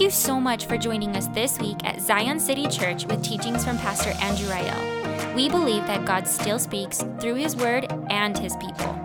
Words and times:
Thank 0.00 0.14
you 0.14 0.18
so 0.18 0.40
much 0.40 0.64
for 0.64 0.78
joining 0.78 1.14
us 1.14 1.26
this 1.26 1.58
week 1.58 1.76
at 1.84 2.00
Zion 2.00 2.40
City 2.40 2.66
Church 2.66 3.04
with 3.04 3.22
teachings 3.22 3.62
from 3.66 3.76
Pastor 3.76 4.14
Andrew 4.22 4.48
Rael. 4.48 5.34
We 5.34 5.50
believe 5.50 5.86
that 5.88 6.06
God 6.06 6.26
still 6.26 6.58
speaks 6.58 7.04
through 7.20 7.34
His 7.34 7.54
Word 7.54 7.86
and 8.08 8.38
His 8.38 8.56
people. 8.56 8.98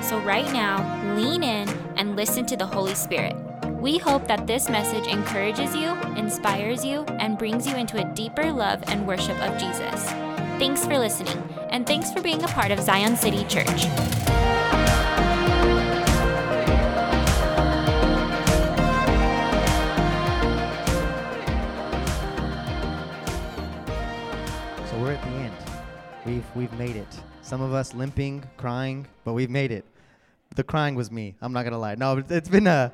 So, 0.00 0.18
right 0.20 0.50
now, 0.50 1.14
lean 1.16 1.42
in 1.42 1.68
and 1.96 2.16
listen 2.16 2.46
to 2.46 2.56
the 2.56 2.64
Holy 2.64 2.94
Spirit. 2.94 3.36
We 3.78 3.98
hope 3.98 4.26
that 4.28 4.46
this 4.46 4.70
message 4.70 5.06
encourages 5.06 5.76
you, 5.76 5.92
inspires 6.16 6.82
you, 6.82 7.02
and 7.20 7.36
brings 7.36 7.66
you 7.66 7.76
into 7.76 7.98
a 7.98 8.14
deeper 8.14 8.50
love 8.50 8.82
and 8.86 9.06
worship 9.06 9.38
of 9.42 9.60
Jesus. 9.60 10.02
Thanks 10.58 10.86
for 10.86 10.98
listening, 10.98 11.36
and 11.68 11.86
thanks 11.86 12.10
for 12.10 12.22
being 12.22 12.42
a 12.42 12.48
part 12.48 12.70
of 12.70 12.80
Zion 12.80 13.18
City 13.18 13.44
Church. 13.44 13.84
We've 26.54 26.72
made 26.78 26.96
it. 26.96 27.20
Some 27.42 27.60
of 27.60 27.72
us 27.72 27.94
limping, 27.94 28.42
crying, 28.56 29.06
but 29.24 29.32
we've 29.32 29.50
made 29.50 29.70
it. 29.70 29.84
The 30.56 30.64
crying 30.64 30.94
was 30.94 31.10
me. 31.10 31.36
I'm 31.40 31.52
not 31.52 31.64
gonna 31.64 31.78
lie. 31.78 31.94
No, 31.94 32.18
it's- 32.18 32.30
it's 32.30 32.48
been 32.48 32.66
a 32.66 32.92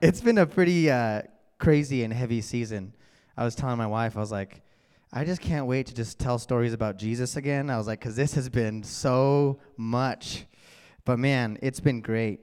it's 0.00 0.20
been 0.20 0.38
a 0.38 0.46
pretty 0.46 0.90
uh, 0.90 1.22
crazy 1.58 2.02
and 2.04 2.12
heavy 2.12 2.40
season. 2.40 2.92
I 3.36 3.44
was 3.44 3.54
telling 3.54 3.78
my 3.78 3.86
wife, 3.86 4.16
I 4.16 4.20
was 4.20 4.30
like, 4.32 4.62
I 5.12 5.24
just 5.24 5.40
can't 5.40 5.66
wait 5.66 5.86
to 5.86 5.94
just 5.94 6.18
tell 6.18 6.38
stories 6.38 6.72
about 6.72 6.98
Jesus 6.98 7.36
again. 7.36 7.70
I 7.70 7.78
was 7.78 7.86
like, 7.86 8.00
because 8.00 8.16
this 8.16 8.34
has 8.34 8.48
been 8.48 8.82
so 8.82 9.60
much. 9.76 10.44
But 11.04 11.18
man, 11.18 11.58
it's 11.62 11.80
been 11.80 12.00
great. 12.00 12.40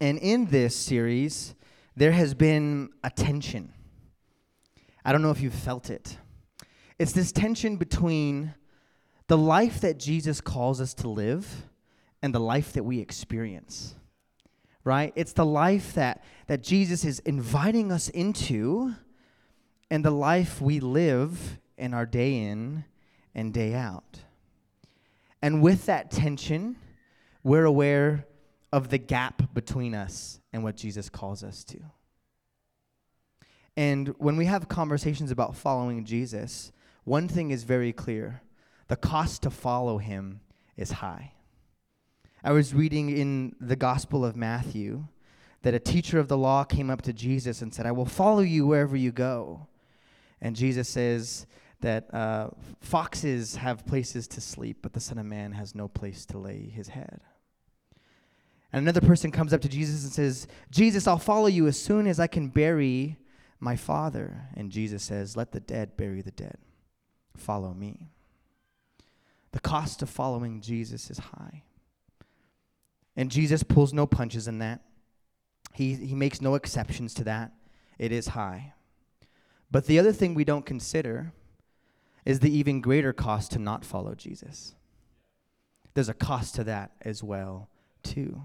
And 0.00 0.18
in 0.18 0.46
this 0.46 0.74
series, 0.74 1.54
there 1.96 2.12
has 2.12 2.34
been 2.34 2.90
a 3.04 3.10
tension. 3.10 3.72
I 5.04 5.12
don't 5.12 5.22
know 5.22 5.30
if 5.30 5.40
you've 5.40 5.54
felt 5.54 5.90
it. 5.90 6.18
It's 6.98 7.12
this 7.12 7.30
tension 7.30 7.76
between 7.76 8.54
the 9.26 9.38
life 9.38 9.80
that 9.80 9.98
Jesus 9.98 10.40
calls 10.40 10.80
us 10.80 10.94
to 10.94 11.08
live 11.08 11.66
and 12.22 12.34
the 12.34 12.40
life 12.40 12.72
that 12.72 12.84
we 12.84 13.00
experience. 13.00 13.94
Right? 14.84 15.12
It's 15.16 15.32
the 15.32 15.46
life 15.46 15.94
that, 15.94 16.22
that 16.46 16.62
Jesus 16.62 17.04
is 17.04 17.18
inviting 17.20 17.90
us 17.90 18.08
into 18.10 18.94
and 19.90 20.04
the 20.04 20.10
life 20.10 20.60
we 20.60 20.80
live 20.80 21.58
in 21.78 21.94
our 21.94 22.04
day 22.04 22.38
in 22.38 22.84
and 23.34 23.52
day 23.52 23.74
out. 23.74 24.20
And 25.40 25.62
with 25.62 25.86
that 25.86 26.10
tension, 26.10 26.76
we're 27.42 27.64
aware 27.64 28.26
of 28.72 28.88
the 28.90 28.98
gap 28.98 29.54
between 29.54 29.94
us 29.94 30.40
and 30.52 30.64
what 30.64 30.76
Jesus 30.76 31.08
calls 31.08 31.44
us 31.44 31.64
to. 31.64 31.78
And 33.76 34.08
when 34.18 34.36
we 34.36 34.46
have 34.46 34.68
conversations 34.68 35.30
about 35.30 35.56
following 35.56 36.04
Jesus, 36.04 36.72
one 37.04 37.28
thing 37.28 37.50
is 37.50 37.64
very 37.64 37.92
clear 37.92 38.42
the 38.88 38.96
cost 38.96 39.42
to 39.42 39.50
follow 39.50 39.98
him 39.98 40.40
is 40.76 40.92
high. 40.92 41.32
I 42.42 42.52
was 42.52 42.74
reading 42.74 43.16
in 43.16 43.56
the 43.60 43.76
Gospel 43.76 44.24
of 44.24 44.36
Matthew 44.36 45.06
that 45.62 45.72
a 45.72 45.78
teacher 45.78 46.18
of 46.18 46.28
the 46.28 46.36
law 46.36 46.62
came 46.62 46.90
up 46.90 47.00
to 47.02 47.12
Jesus 47.12 47.62
and 47.62 47.72
said, 47.72 47.86
I 47.86 47.92
will 47.92 48.04
follow 48.04 48.40
you 48.42 48.66
wherever 48.66 48.96
you 48.96 49.12
go. 49.12 49.66
And 50.42 50.54
Jesus 50.54 50.88
says 50.88 51.46
that 51.80 52.12
uh, 52.12 52.50
foxes 52.80 53.56
have 53.56 53.86
places 53.86 54.28
to 54.28 54.40
sleep, 54.42 54.78
but 54.82 54.92
the 54.92 55.00
Son 55.00 55.16
of 55.16 55.24
Man 55.24 55.52
has 55.52 55.74
no 55.74 55.88
place 55.88 56.26
to 56.26 56.38
lay 56.38 56.68
his 56.68 56.88
head. 56.88 57.20
And 58.72 58.82
another 58.82 59.00
person 59.00 59.30
comes 59.30 59.54
up 59.54 59.60
to 59.62 59.68
Jesus 59.68 60.02
and 60.04 60.12
says, 60.12 60.46
Jesus, 60.70 61.06
I'll 61.06 61.16
follow 61.16 61.46
you 61.46 61.66
as 61.66 61.78
soon 61.78 62.06
as 62.06 62.20
I 62.20 62.26
can 62.26 62.48
bury 62.48 63.16
my 63.60 63.76
father. 63.76 64.48
And 64.54 64.70
Jesus 64.70 65.02
says, 65.02 65.36
Let 65.36 65.52
the 65.52 65.60
dead 65.60 65.96
bury 65.96 66.20
the 66.20 66.30
dead. 66.30 66.58
Follow 67.36 67.72
me. 67.72 68.10
The 69.54 69.60
cost 69.60 70.02
of 70.02 70.10
following 70.10 70.60
Jesus 70.60 71.12
is 71.12 71.18
high. 71.18 71.62
And 73.14 73.30
Jesus 73.30 73.62
pulls 73.62 73.92
no 73.92 74.04
punches 74.04 74.48
in 74.48 74.58
that. 74.58 74.80
He, 75.72 75.94
he 75.94 76.16
makes 76.16 76.40
no 76.40 76.56
exceptions 76.56 77.14
to 77.14 77.24
that. 77.24 77.52
It 77.96 78.10
is 78.10 78.26
high. 78.26 78.72
But 79.70 79.86
the 79.86 80.00
other 80.00 80.12
thing 80.12 80.34
we 80.34 80.44
don't 80.44 80.66
consider 80.66 81.32
is 82.24 82.40
the 82.40 82.50
even 82.50 82.80
greater 82.80 83.12
cost 83.12 83.52
to 83.52 83.60
not 83.60 83.84
follow 83.84 84.16
Jesus. 84.16 84.74
There's 85.94 86.08
a 86.08 86.14
cost 86.14 86.56
to 86.56 86.64
that 86.64 86.90
as 87.02 87.22
well, 87.22 87.68
too. 88.02 88.42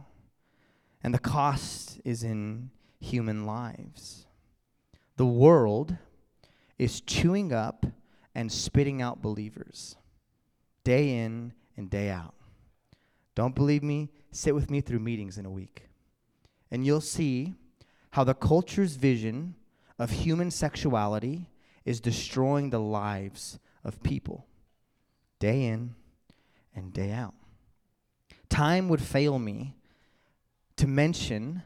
And 1.04 1.12
the 1.12 1.18
cost 1.18 2.00
is 2.06 2.22
in 2.22 2.70
human 3.00 3.48
lives. 3.48 4.28
The 5.18 5.26
world 5.26 5.98
is 6.78 7.02
chewing 7.02 7.52
up 7.52 7.88
and 8.36 8.52
spitting 8.52 9.02
out 9.02 9.24
believers 9.24 9.96
day 10.90 11.20
in 11.20 11.54
and 11.78 11.88
day 11.88 12.10
out. 12.10 12.34
Don't 13.36 13.54
believe 13.54 13.84
me? 13.84 14.10
Sit 14.32 14.56
with 14.56 14.72
me 14.72 14.82
through 14.82 14.98
meetings 14.98 15.38
in 15.38 15.46
a 15.46 15.50
week. 15.52 15.88
And 16.72 16.84
you'll 16.84 17.00
see 17.00 17.54
how 18.10 18.24
the 18.24 18.34
culture's 18.34 18.96
vision 18.96 19.54
of 20.00 20.10
human 20.10 20.50
sexuality 20.50 21.48
is 21.86 22.00
destroying 22.00 22.72
the 22.72 22.80
lives 22.80 23.60
of 23.84 24.02
people 24.02 24.48
day 25.38 25.68
in 25.68 25.94
and 26.76 26.92
day 26.92 27.12
out. 27.12 27.36
Time 28.50 28.90
would 28.90 29.02
fail 29.02 29.38
me 29.38 29.76
to 30.76 30.88
mention 30.88 31.62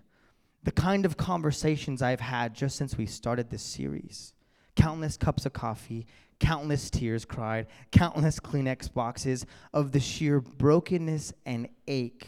the 0.63 0.71
kind 0.73 1.05
of 1.05 1.15
conversations 1.15 2.01
I've 2.01 2.19
had 2.19 2.53
just 2.53 2.75
since 2.75 2.97
we 2.97 3.05
started 3.05 3.49
this 3.49 3.63
series. 3.63 4.33
Countless 4.75 5.15
cups 5.15 5.45
of 5.45 5.53
coffee, 5.53 6.07
countless 6.43 6.89
tears 6.89 7.23
cried, 7.23 7.67
countless 7.91 8.37
Kleenex 8.37 8.93
boxes 8.93 9.45
of 9.73 9.93
the 9.93 9.99
sheer 10.01 10.41
brokenness 10.41 11.33
and 11.45 11.69
ache 11.87 12.27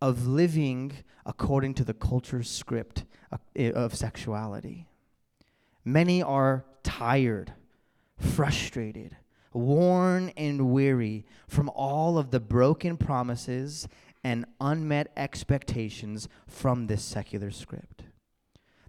of 0.00 0.28
living 0.28 0.92
according 1.26 1.74
to 1.74 1.84
the 1.84 1.94
culture's 1.94 2.48
script 2.48 3.04
uh, 3.32 3.72
of 3.72 3.92
sexuality. 3.92 4.86
Many 5.84 6.22
are 6.22 6.64
tired, 6.84 7.52
frustrated, 8.16 9.16
worn, 9.52 10.30
and 10.36 10.70
weary 10.70 11.26
from 11.48 11.68
all 11.70 12.18
of 12.18 12.30
the 12.30 12.40
broken 12.40 12.96
promises 12.96 13.88
and 14.22 14.44
unmet 14.60 15.10
expectations 15.16 16.28
from 16.46 16.86
this 16.86 17.02
secular 17.02 17.50
script. 17.50 17.97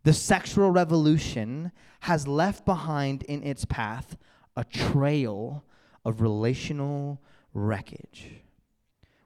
The 0.09 0.13
sexual 0.13 0.71
revolution 0.71 1.71
has 1.99 2.27
left 2.27 2.65
behind 2.65 3.21
in 3.21 3.43
its 3.43 3.63
path 3.63 4.17
a 4.57 4.63
trail 4.63 5.63
of 6.03 6.19
relational 6.19 7.21
wreckage. 7.53 8.41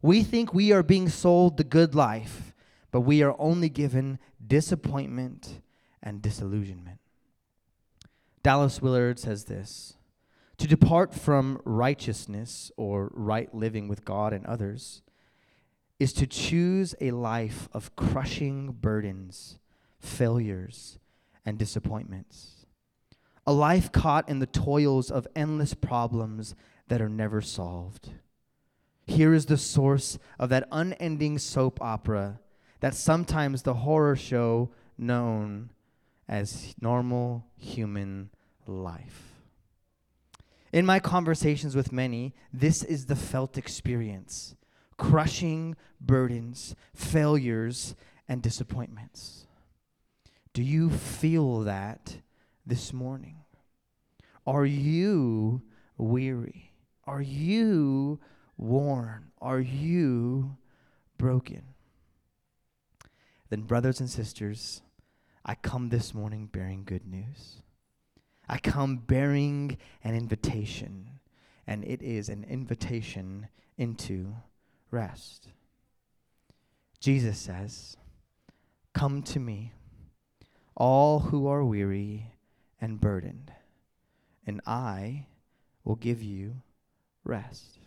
We 0.01 0.23
think 0.23 0.53
we 0.53 0.73
are 0.73 0.83
being 0.83 1.07
sold 1.07 1.55
the 1.55 1.63
good 1.63 1.95
life, 1.95 2.53
but 2.91 2.99
we 2.99 3.23
are 3.23 3.33
only 3.39 3.69
given 3.69 4.19
disappointment 4.45 5.61
and 6.01 6.21
disillusionment. 6.21 6.99
Dallas 8.43 8.81
Willard 8.81 9.19
says 9.19 9.45
this 9.45 9.95
To 10.57 10.67
depart 10.67 11.13
from 11.13 11.61
righteousness 11.63 12.73
or 12.75 13.09
right 13.13 13.55
living 13.55 13.87
with 13.87 14.03
God 14.03 14.33
and 14.33 14.45
others 14.45 15.01
is 15.97 16.11
to 16.11 16.27
choose 16.27 16.93
a 16.99 17.11
life 17.11 17.69
of 17.71 17.95
crushing 17.95 18.73
burdens, 18.73 19.59
failures, 20.03 20.99
and 21.45 21.57
disappointments. 21.57 22.65
A 23.45 23.53
life 23.53 23.91
caught 23.91 24.29
in 24.29 24.39
the 24.39 24.45
toils 24.45 25.11
of 25.11 25.27
endless 25.35 25.73
problems 25.73 26.55
that 26.87 27.01
are 27.01 27.09
never 27.09 27.41
solved. 27.41 28.11
Here 29.05 29.33
is 29.33 29.47
the 29.47 29.57
source 29.57 30.17
of 30.39 30.49
that 30.49 30.67
unending 30.71 31.37
soap 31.37 31.81
opera 31.81 32.39
that 32.79 32.95
sometimes 32.95 33.63
the 33.63 33.73
horror 33.73 34.15
show 34.15 34.71
known 34.97 35.69
as 36.27 36.73
normal 36.79 37.45
human 37.57 38.29
life. 38.65 39.33
In 40.71 40.85
my 40.85 40.99
conversations 40.99 41.75
with 41.75 41.91
many, 41.91 42.33
this 42.51 42.81
is 42.83 43.05
the 43.05 43.15
felt 43.15 43.57
experience 43.57 44.55
crushing 44.95 45.75
burdens, 45.99 46.75
failures, 46.95 47.95
and 48.27 48.41
disappointments. 48.41 49.47
Do 50.53 50.61
you 50.61 50.91
feel 50.91 51.61
that 51.61 52.17
this 52.65 52.93
morning? 52.93 53.37
Are 54.45 54.65
you 54.65 55.63
weary? 55.97 56.73
Are 57.05 57.21
you 57.21 58.19
worn? 58.55 59.31
Are 59.41 59.59
you 59.59 60.57
broken? 61.17 61.63
Then, 63.49 63.61
brothers 63.61 63.99
and 63.99 64.09
sisters, 64.09 64.81
I 65.43 65.55
come 65.55 65.89
this 65.89 66.13
morning 66.13 66.47
bearing 66.51 66.83
good 66.85 67.07
news. 67.07 67.61
I 68.47 68.57
come 68.59 68.97
bearing 68.97 69.77
an 70.03 70.15
invitation, 70.15 71.19
and 71.65 71.83
it 71.83 72.01
is 72.03 72.29
an 72.29 72.43
invitation 72.43 73.47
into 73.77 74.35
rest. 74.91 75.49
Jesus 76.99 77.39
says, 77.39 77.97
Come 78.93 79.23
to 79.23 79.39
me, 79.39 79.71
all 80.75 81.19
who 81.19 81.47
are 81.47 81.63
weary 81.63 82.31
and 82.81 82.99
burdened, 82.99 83.51
and 84.45 84.61
I 84.65 85.27
will 85.83 85.95
give 85.95 86.21
you 86.21 86.61
rest. 87.23 87.79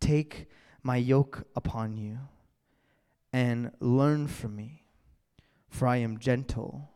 Take 0.00 0.48
my 0.82 0.96
yoke 0.96 1.46
upon 1.54 1.96
you 1.96 2.18
and 3.32 3.72
learn 3.80 4.26
from 4.26 4.56
me, 4.56 4.84
for 5.68 5.86
I 5.86 5.96
am 5.96 6.18
gentle 6.18 6.90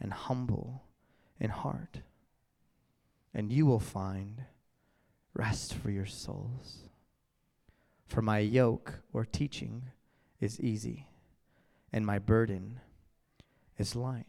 and 0.00 0.12
humble 0.12 0.84
in 1.40 1.50
heart, 1.50 2.00
and 3.34 3.52
you 3.52 3.66
will 3.66 3.80
find 3.80 4.42
rest 5.34 5.74
for 5.74 5.90
your 5.90 6.06
souls. 6.06 6.88
For 8.06 8.22
my 8.22 8.38
yoke 8.38 9.00
or 9.12 9.24
teaching 9.24 9.90
is 10.40 10.60
easy, 10.60 11.08
and 11.92 12.06
my 12.06 12.18
burden 12.18 12.80
is 13.78 13.96
light. 13.96 14.26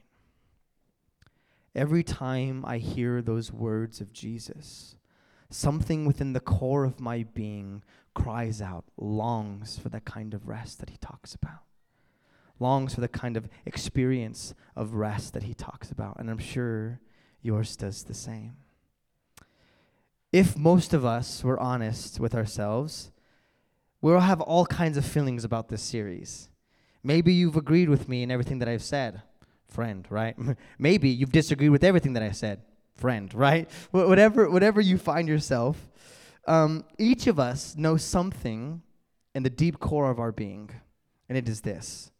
Every 1.75 2.03
time 2.03 2.65
I 2.65 2.79
hear 2.79 3.21
those 3.21 3.51
words 3.51 4.01
of 4.01 4.11
Jesus, 4.11 4.95
something 5.49 6.05
within 6.05 6.33
the 6.33 6.39
core 6.39 6.83
of 6.83 6.99
my 6.99 7.23
being 7.33 7.83
cries 8.15 8.61
out, 8.61 8.85
longs 8.97 9.77
for 9.77 9.89
that 9.89 10.05
kind 10.05 10.33
of 10.33 10.47
rest 10.47 10.79
that 10.79 10.89
he 10.89 10.97
talks 10.97 11.35
about, 11.35 11.61
longs 12.59 12.95
for 12.95 13.01
the 13.01 13.07
kind 13.07 13.37
of 13.37 13.47
experience 13.65 14.55
of 14.75 14.95
rest 14.95 15.33
that 15.33 15.43
he 15.43 15.53
talks 15.53 15.91
about. 15.91 16.19
And 16.19 16.29
I'm 16.31 16.39
sure 16.39 16.99
yours 17.41 17.75
does 17.75 18.03
the 18.03 18.15
same. 18.15 18.57
If 20.31 20.57
most 20.57 20.93
of 20.93 21.05
us 21.05 21.43
were 21.43 21.59
honest 21.59 22.19
with 22.19 22.33
ourselves, 22.35 23.11
we'll 24.01 24.19
have 24.19 24.41
all 24.41 24.65
kinds 24.65 24.97
of 24.97 25.05
feelings 25.05 25.43
about 25.43 25.69
this 25.69 25.81
series. 25.81 26.49
Maybe 27.03 27.33
you've 27.33 27.55
agreed 27.55 27.87
with 27.87 28.09
me 28.09 28.23
in 28.23 28.31
everything 28.31 28.59
that 28.59 28.67
I've 28.67 28.83
said, 28.83 29.21
friend, 29.69 30.05
right? 30.09 30.35
Maybe 30.79 31.09
you've 31.09 31.31
disagreed 31.31 31.71
with 31.71 31.83
everything 31.83 32.13
that 32.13 32.23
I 32.23 32.31
said, 32.31 32.61
friend, 32.95 33.33
right? 33.33 33.69
Wh- 33.91 34.07
whatever, 34.07 34.49
whatever 34.49 34.81
you 34.81 34.97
find 34.97 35.27
yourself, 35.27 35.89
um, 36.47 36.85
each 36.97 37.27
of 37.27 37.39
us 37.39 37.75
knows 37.75 38.03
something 38.03 38.81
in 39.35 39.43
the 39.43 39.49
deep 39.49 39.79
core 39.79 40.09
of 40.09 40.19
our 40.19 40.31
being, 40.31 40.71
and 41.29 41.37
it 41.37 41.47
is 41.47 41.61
this 41.61 42.11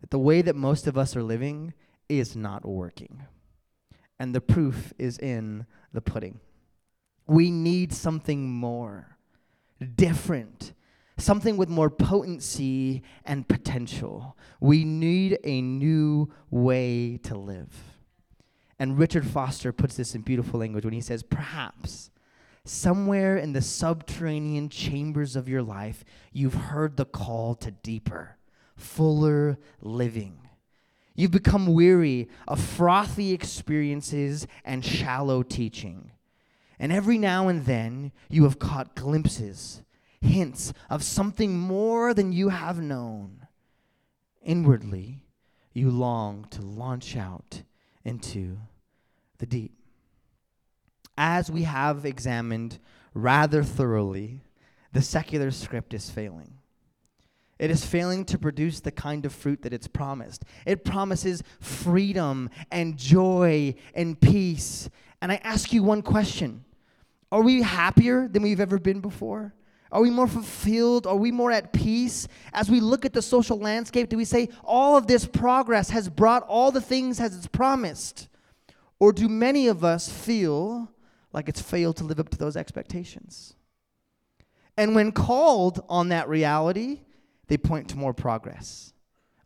that 0.00 0.10
the 0.10 0.18
way 0.18 0.40
that 0.40 0.56
most 0.56 0.86
of 0.86 0.96
us 0.96 1.14
are 1.14 1.22
living 1.22 1.74
is 2.08 2.34
not 2.34 2.64
working. 2.64 3.22
And 4.18 4.34
the 4.34 4.40
proof 4.40 4.92
is 4.98 5.18
in 5.18 5.66
the 5.92 6.00
pudding. 6.00 6.40
We 7.26 7.50
need 7.50 7.92
something 7.92 8.50
more, 8.50 9.16
different, 9.96 10.72
something 11.20 11.56
with 11.56 11.68
more 11.68 11.90
potency 11.90 13.02
and 13.24 13.46
potential. 13.46 14.36
We 14.60 14.84
need 14.84 15.38
a 15.44 15.60
new 15.60 16.30
way 16.50 17.18
to 17.24 17.36
live. 17.36 17.72
And 18.78 18.98
Richard 18.98 19.26
Foster 19.26 19.72
puts 19.72 19.96
this 19.96 20.14
in 20.14 20.22
beautiful 20.22 20.60
language 20.60 20.84
when 20.84 20.94
he 20.94 21.00
says, 21.00 21.22
Perhaps 21.22 22.10
somewhere 22.64 23.36
in 23.36 23.52
the 23.52 23.62
subterranean 23.62 24.68
chambers 24.68 25.36
of 25.36 25.48
your 25.48 25.62
life, 25.62 26.04
you've 26.32 26.54
heard 26.54 26.96
the 26.96 27.04
call 27.04 27.54
to 27.56 27.70
deeper, 27.70 28.36
fuller 28.76 29.58
living. 29.80 30.38
You've 31.14 31.30
become 31.30 31.74
weary 31.74 32.28
of 32.48 32.60
frothy 32.60 33.32
experiences 33.32 34.46
and 34.64 34.84
shallow 34.84 35.42
teaching. 35.42 36.12
And 36.78 36.92
every 36.92 37.18
now 37.18 37.48
and 37.48 37.66
then, 37.66 38.12
you 38.30 38.44
have 38.44 38.58
caught 38.58 38.94
glimpses, 38.94 39.82
hints 40.20 40.72
of 40.88 41.02
something 41.02 41.58
more 41.58 42.14
than 42.14 42.32
you 42.32 42.48
have 42.50 42.80
known. 42.80 43.46
Inwardly, 44.42 45.22
you 45.72 45.90
long 45.90 46.46
to 46.50 46.62
launch 46.62 47.16
out 47.16 47.62
into 48.04 48.58
the 49.38 49.46
deep 49.46 49.80
as 51.20 51.50
we 51.50 51.64
have 51.64 52.06
examined 52.06 52.78
rather 53.12 53.62
thoroughly, 53.62 54.40
the 54.94 55.02
secular 55.02 55.50
script 55.50 55.92
is 55.92 56.08
failing. 56.08 56.54
It 57.58 57.70
is 57.70 57.84
failing 57.84 58.24
to 58.24 58.38
produce 58.38 58.80
the 58.80 58.90
kind 58.90 59.26
of 59.26 59.34
fruit 59.34 59.60
that 59.60 59.74
it's 59.74 59.86
promised. 59.86 60.44
It 60.64 60.82
promises 60.82 61.42
freedom 61.60 62.48
and 62.70 62.96
joy 62.96 63.74
and 63.94 64.18
peace. 64.18 64.88
And 65.20 65.30
I 65.30 65.34
ask 65.44 65.74
you 65.74 65.82
one 65.82 66.00
question 66.00 66.64
Are 67.30 67.42
we 67.42 67.60
happier 67.60 68.26
than 68.26 68.42
we've 68.42 68.58
ever 68.58 68.78
been 68.78 69.00
before? 69.00 69.52
Are 69.92 70.00
we 70.00 70.10
more 70.10 70.28
fulfilled? 70.28 71.06
Are 71.06 71.16
we 71.16 71.32
more 71.32 71.50
at 71.50 71.72
peace? 71.72 72.28
As 72.52 72.70
we 72.70 72.80
look 72.80 73.04
at 73.04 73.12
the 73.12 73.22
social 73.22 73.58
landscape, 73.58 74.08
do 74.08 74.16
we 74.16 74.24
say 74.24 74.48
all 74.64 74.96
of 74.96 75.06
this 75.06 75.26
progress 75.26 75.90
has 75.90 76.08
brought 76.08 76.44
all 76.46 76.70
the 76.70 76.80
things 76.80 77.18
as 77.20 77.36
it's 77.36 77.48
promised? 77.48 78.28
Or 78.98 79.12
do 79.12 79.28
many 79.28 79.66
of 79.66 79.82
us 79.82 80.08
feel 80.08 80.90
like 81.32 81.48
it's 81.48 81.60
failed 81.60 81.96
to 81.96 82.04
live 82.04 82.20
up 82.20 82.28
to 82.30 82.38
those 82.38 82.56
expectations. 82.56 83.54
And 84.76 84.94
when 84.94 85.12
called 85.12 85.84
on 85.88 86.08
that 86.08 86.28
reality, 86.28 87.00
they 87.48 87.56
point 87.56 87.88
to 87.88 87.98
more 87.98 88.14
progress. 88.14 88.92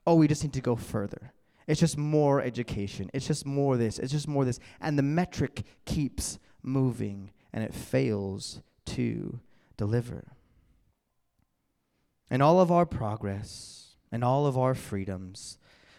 Oh, 0.06 0.14
we 0.14 0.28
just 0.28 0.42
need 0.42 0.52
to 0.54 0.60
go 0.60 0.76
further. 0.76 1.32
It's 1.66 1.80
just 1.80 1.96
more 1.96 2.42
education. 2.42 3.10
It's 3.14 3.26
just 3.26 3.46
more 3.46 3.76
this. 3.76 3.98
It's 3.98 4.12
just 4.12 4.28
more 4.28 4.44
this. 4.44 4.60
And 4.80 4.98
the 4.98 5.02
metric 5.02 5.62
keeps 5.86 6.38
moving 6.62 7.30
and 7.52 7.64
it 7.64 7.74
fails 7.74 8.60
to 8.86 9.40
deliver. 9.76 10.24
And 12.30 12.42
all 12.42 12.60
of 12.60 12.72
our 12.72 12.86
progress 12.86 13.96
and 14.10 14.24
all 14.24 14.46
of 14.46 14.56
our 14.56 14.74
freedoms, 14.74 15.58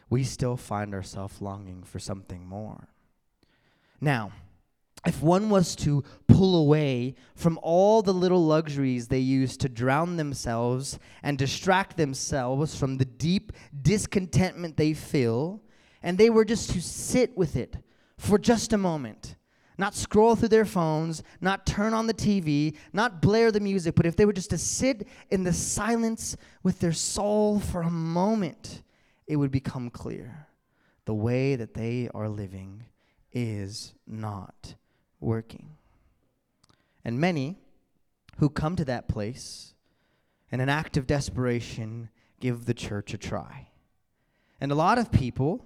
we 0.09 0.23
still 0.23 0.57
find 0.57 0.93
ourselves 0.93 1.41
longing 1.41 1.83
for 1.83 1.99
something 1.99 2.45
more. 2.45 2.89
Now, 4.01 4.31
if 5.05 5.21
one 5.21 5.49
was 5.49 5.75
to 5.77 6.03
pull 6.27 6.55
away 6.55 7.15
from 7.35 7.59
all 7.61 8.01
the 8.01 8.13
little 8.13 8.43
luxuries 8.43 9.07
they 9.07 9.19
use 9.19 9.55
to 9.57 9.69
drown 9.69 10.17
themselves 10.17 10.97
and 11.21 11.37
distract 11.37 11.95
themselves 11.95 12.77
from 12.77 12.97
the 12.97 13.05
deep 13.05 13.51
discontentment 13.81 14.77
they 14.77 14.93
feel, 14.93 15.61
and 16.01 16.17
they 16.17 16.29
were 16.29 16.45
just 16.45 16.71
to 16.71 16.81
sit 16.81 17.37
with 17.37 17.55
it 17.55 17.77
for 18.17 18.37
just 18.39 18.73
a 18.73 18.77
moment, 18.77 19.35
not 19.77 19.95
scroll 19.95 20.35
through 20.35 20.49
their 20.49 20.65
phones, 20.65 21.23
not 21.41 21.65
turn 21.65 21.93
on 21.93 22.07
the 22.07 22.13
TV, 22.13 22.75
not 22.93 23.21
blare 23.21 23.51
the 23.51 23.59
music, 23.59 23.95
but 23.95 24.05
if 24.05 24.15
they 24.15 24.25
were 24.25 24.33
just 24.33 24.49
to 24.51 24.57
sit 24.57 25.07
in 25.29 25.43
the 25.43 25.53
silence 25.53 26.37
with 26.63 26.79
their 26.79 26.93
soul 26.93 27.59
for 27.59 27.81
a 27.81 27.91
moment, 27.91 28.83
it 29.27 29.35
would 29.35 29.51
become 29.51 29.89
clear. 29.89 30.47
The 31.05 31.13
way 31.13 31.55
that 31.55 31.73
they 31.73 32.09
are 32.13 32.29
living 32.29 32.83
is 33.31 33.93
not 34.07 34.75
working. 35.19 35.75
And 37.03 37.19
many 37.19 37.57
who 38.37 38.49
come 38.49 38.75
to 38.75 38.85
that 38.85 39.07
place 39.07 39.73
in 40.51 40.59
an 40.59 40.69
act 40.69 40.97
of 40.97 41.07
desperation 41.07 42.09
give 42.39 42.65
the 42.65 42.73
church 42.73 43.13
a 43.13 43.17
try. 43.17 43.69
And 44.59 44.71
a 44.71 44.75
lot 44.75 44.97
of 44.97 45.11
people 45.11 45.65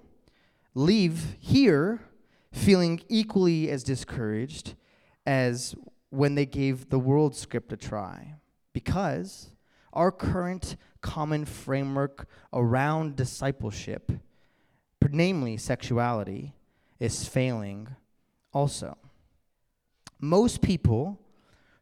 leave 0.74 1.36
here 1.38 2.00
feeling 2.52 3.00
equally 3.08 3.70
as 3.70 3.82
discouraged 3.82 4.74
as 5.26 5.74
when 6.10 6.34
they 6.34 6.46
gave 6.46 6.90
the 6.90 6.98
world 6.98 7.36
script 7.36 7.72
a 7.72 7.76
try 7.76 8.34
because 8.72 9.50
our 9.92 10.10
current 10.10 10.76
common 11.00 11.44
framework 11.44 12.28
around 12.52 13.16
discipleship, 13.16 14.12
namely 15.12 15.56
sexuality, 15.56 16.54
is 16.98 17.26
failing 17.26 17.88
also. 18.52 18.96
Most 20.20 20.60
people 20.60 21.18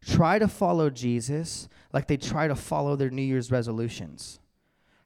try 0.05 0.39
to 0.39 0.47
follow 0.47 0.89
Jesus 0.89 1.67
like 1.93 2.07
they 2.07 2.17
try 2.17 2.47
to 2.47 2.55
follow 2.55 2.95
their 2.95 3.09
New 3.09 3.21
Year's 3.21 3.51
resolutions. 3.51 4.39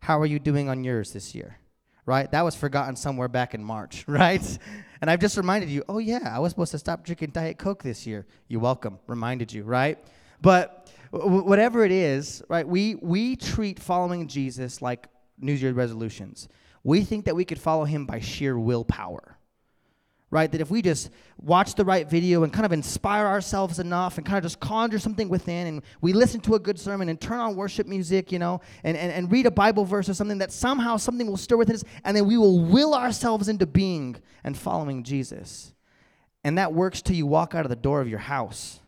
How 0.01 0.19
are 0.19 0.25
you 0.25 0.39
doing 0.39 0.69
on 0.69 0.83
yours 0.83 1.13
this 1.13 1.33
year? 1.33 1.57
Right? 2.05 2.29
That 2.31 2.43
was 2.43 2.55
forgotten 2.55 2.95
somewhere 2.95 3.27
back 3.27 3.53
in 3.53 3.63
March, 3.63 4.03
right? 4.07 4.59
And 5.01 5.09
I've 5.09 5.19
just 5.19 5.37
reminded 5.37 5.69
you, 5.69 5.83
oh, 5.87 5.99
yeah, 5.99 6.33
I 6.35 6.39
was 6.39 6.51
supposed 6.51 6.71
to 6.71 6.79
stop 6.79 7.03
drinking 7.05 7.31
Diet 7.31 7.57
Coke 7.57 7.83
this 7.83 8.05
year. 8.05 8.25
You're 8.47 8.61
welcome. 8.61 8.99
Reminded 9.07 9.51
you, 9.53 9.63
right? 9.63 9.97
But 10.41 10.91
w- 11.11 11.43
whatever 11.43 11.85
it 11.85 11.91
is, 11.91 12.43
right, 12.49 12.67
we, 12.67 12.95
we 12.95 13.35
treat 13.35 13.79
following 13.79 14.27
Jesus 14.27 14.81
like 14.81 15.07
New 15.39 15.53
Year's 15.53 15.75
resolutions. 15.75 16.49
We 16.83 17.01
think 17.01 17.25
that 17.25 17.35
we 17.35 17.45
could 17.45 17.59
follow 17.59 17.85
him 17.85 18.05
by 18.05 18.19
sheer 18.19 18.59
willpower 18.59 19.37
right? 20.33 20.51
That 20.51 20.61
if 20.61 20.71
we 20.71 20.81
just 20.81 21.11
watch 21.37 21.75
the 21.75 21.85
right 21.85 22.09
video 22.09 22.43
and 22.43 22.51
kind 22.51 22.65
of 22.65 22.71
inspire 22.71 23.27
ourselves 23.27 23.77
enough 23.77 24.17
and 24.17 24.25
kind 24.25 24.37
of 24.37 24.43
just 24.43 24.59
conjure 24.59 24.97
something 24.97 25.29
within 25.29 25.67
and 25.67 25.83
we 26.01 26.11
listen 26.11 26.41
to 26.41 26.55
a 26.55 26.59
good 26.59 26.79
sermon 26.79 27.07
and 27.07 27.21
turn 27.21 27.39
on 27.39 27.55
worship 27.55 27.85
music, 27.85 28.31
you 28.31 28.39
know, 28.39 28.59
and, 28.83 28.97
and, 28.97 29.11
and 29.11 29.31
read 29.31 29.45
a 29.45 29.51
Bible 29.51 29.85
verse 29.85 30.09
or 30.09 30.15
something, 30.15 30.39
that 30.39 30.51
somehow 30.51 30.97
something 30.97 31.27
will 31.27 31.37
stir 31.37 31.55
within 31.55 31.75
us 31.75 31.83
and 32.03 32.17
then 32.17 32.25
we 32.25 32.35
will 32.35 32.59
will 32.59 32.95
ourselves 32.95 33.47
into 33.47 33.67
being 33.67 34.15
and 34.43 34.57
following 34.57 35.03
Jesus. 35.03 35.71
And 36.43 36.57
that 36.57 36.73
works 36.73 37.03
till 37.03 37.15
you 37.15 37.27
walk 37.27 37.53
out 37.53 37.63
of 37.63 37.69
the 37.69 37.75
door 37.75 38.01
of 38.01 38.09
your 38.09 38.19
house 38.19 38.79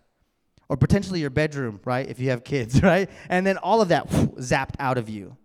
or 0.68 0.78
potentially 0.78 1.20
your 1.20 1.30
bedroom, 1.30 1.80
right? 1.86 2.10
If 2.10 2.20
you 2.20 2.32
have 2.32 2.44
kids, 2.44 2.82
right? 2.84 3.08
And 3.30 3.46
then 3.46 3.58
all 3.60 3.84
of 3.84 3.90
that 3.90 4.12
whoosh, 4.12 4.44
zapped 4.44 4.76
out 4.80 4.98
of 4.98 5.10
you. 5.10 5.38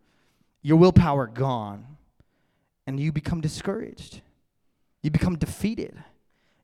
Your 0.63 0.79
willpower 0.79 1.27
gone. 1.27 1.85
And 2.87 2.99
you 2.99 3.13
become 3.13 3.43
discouraged 3.43 4.23
You 5.03 5.11
become 5.11 5.37
defeated. 5.37 6.03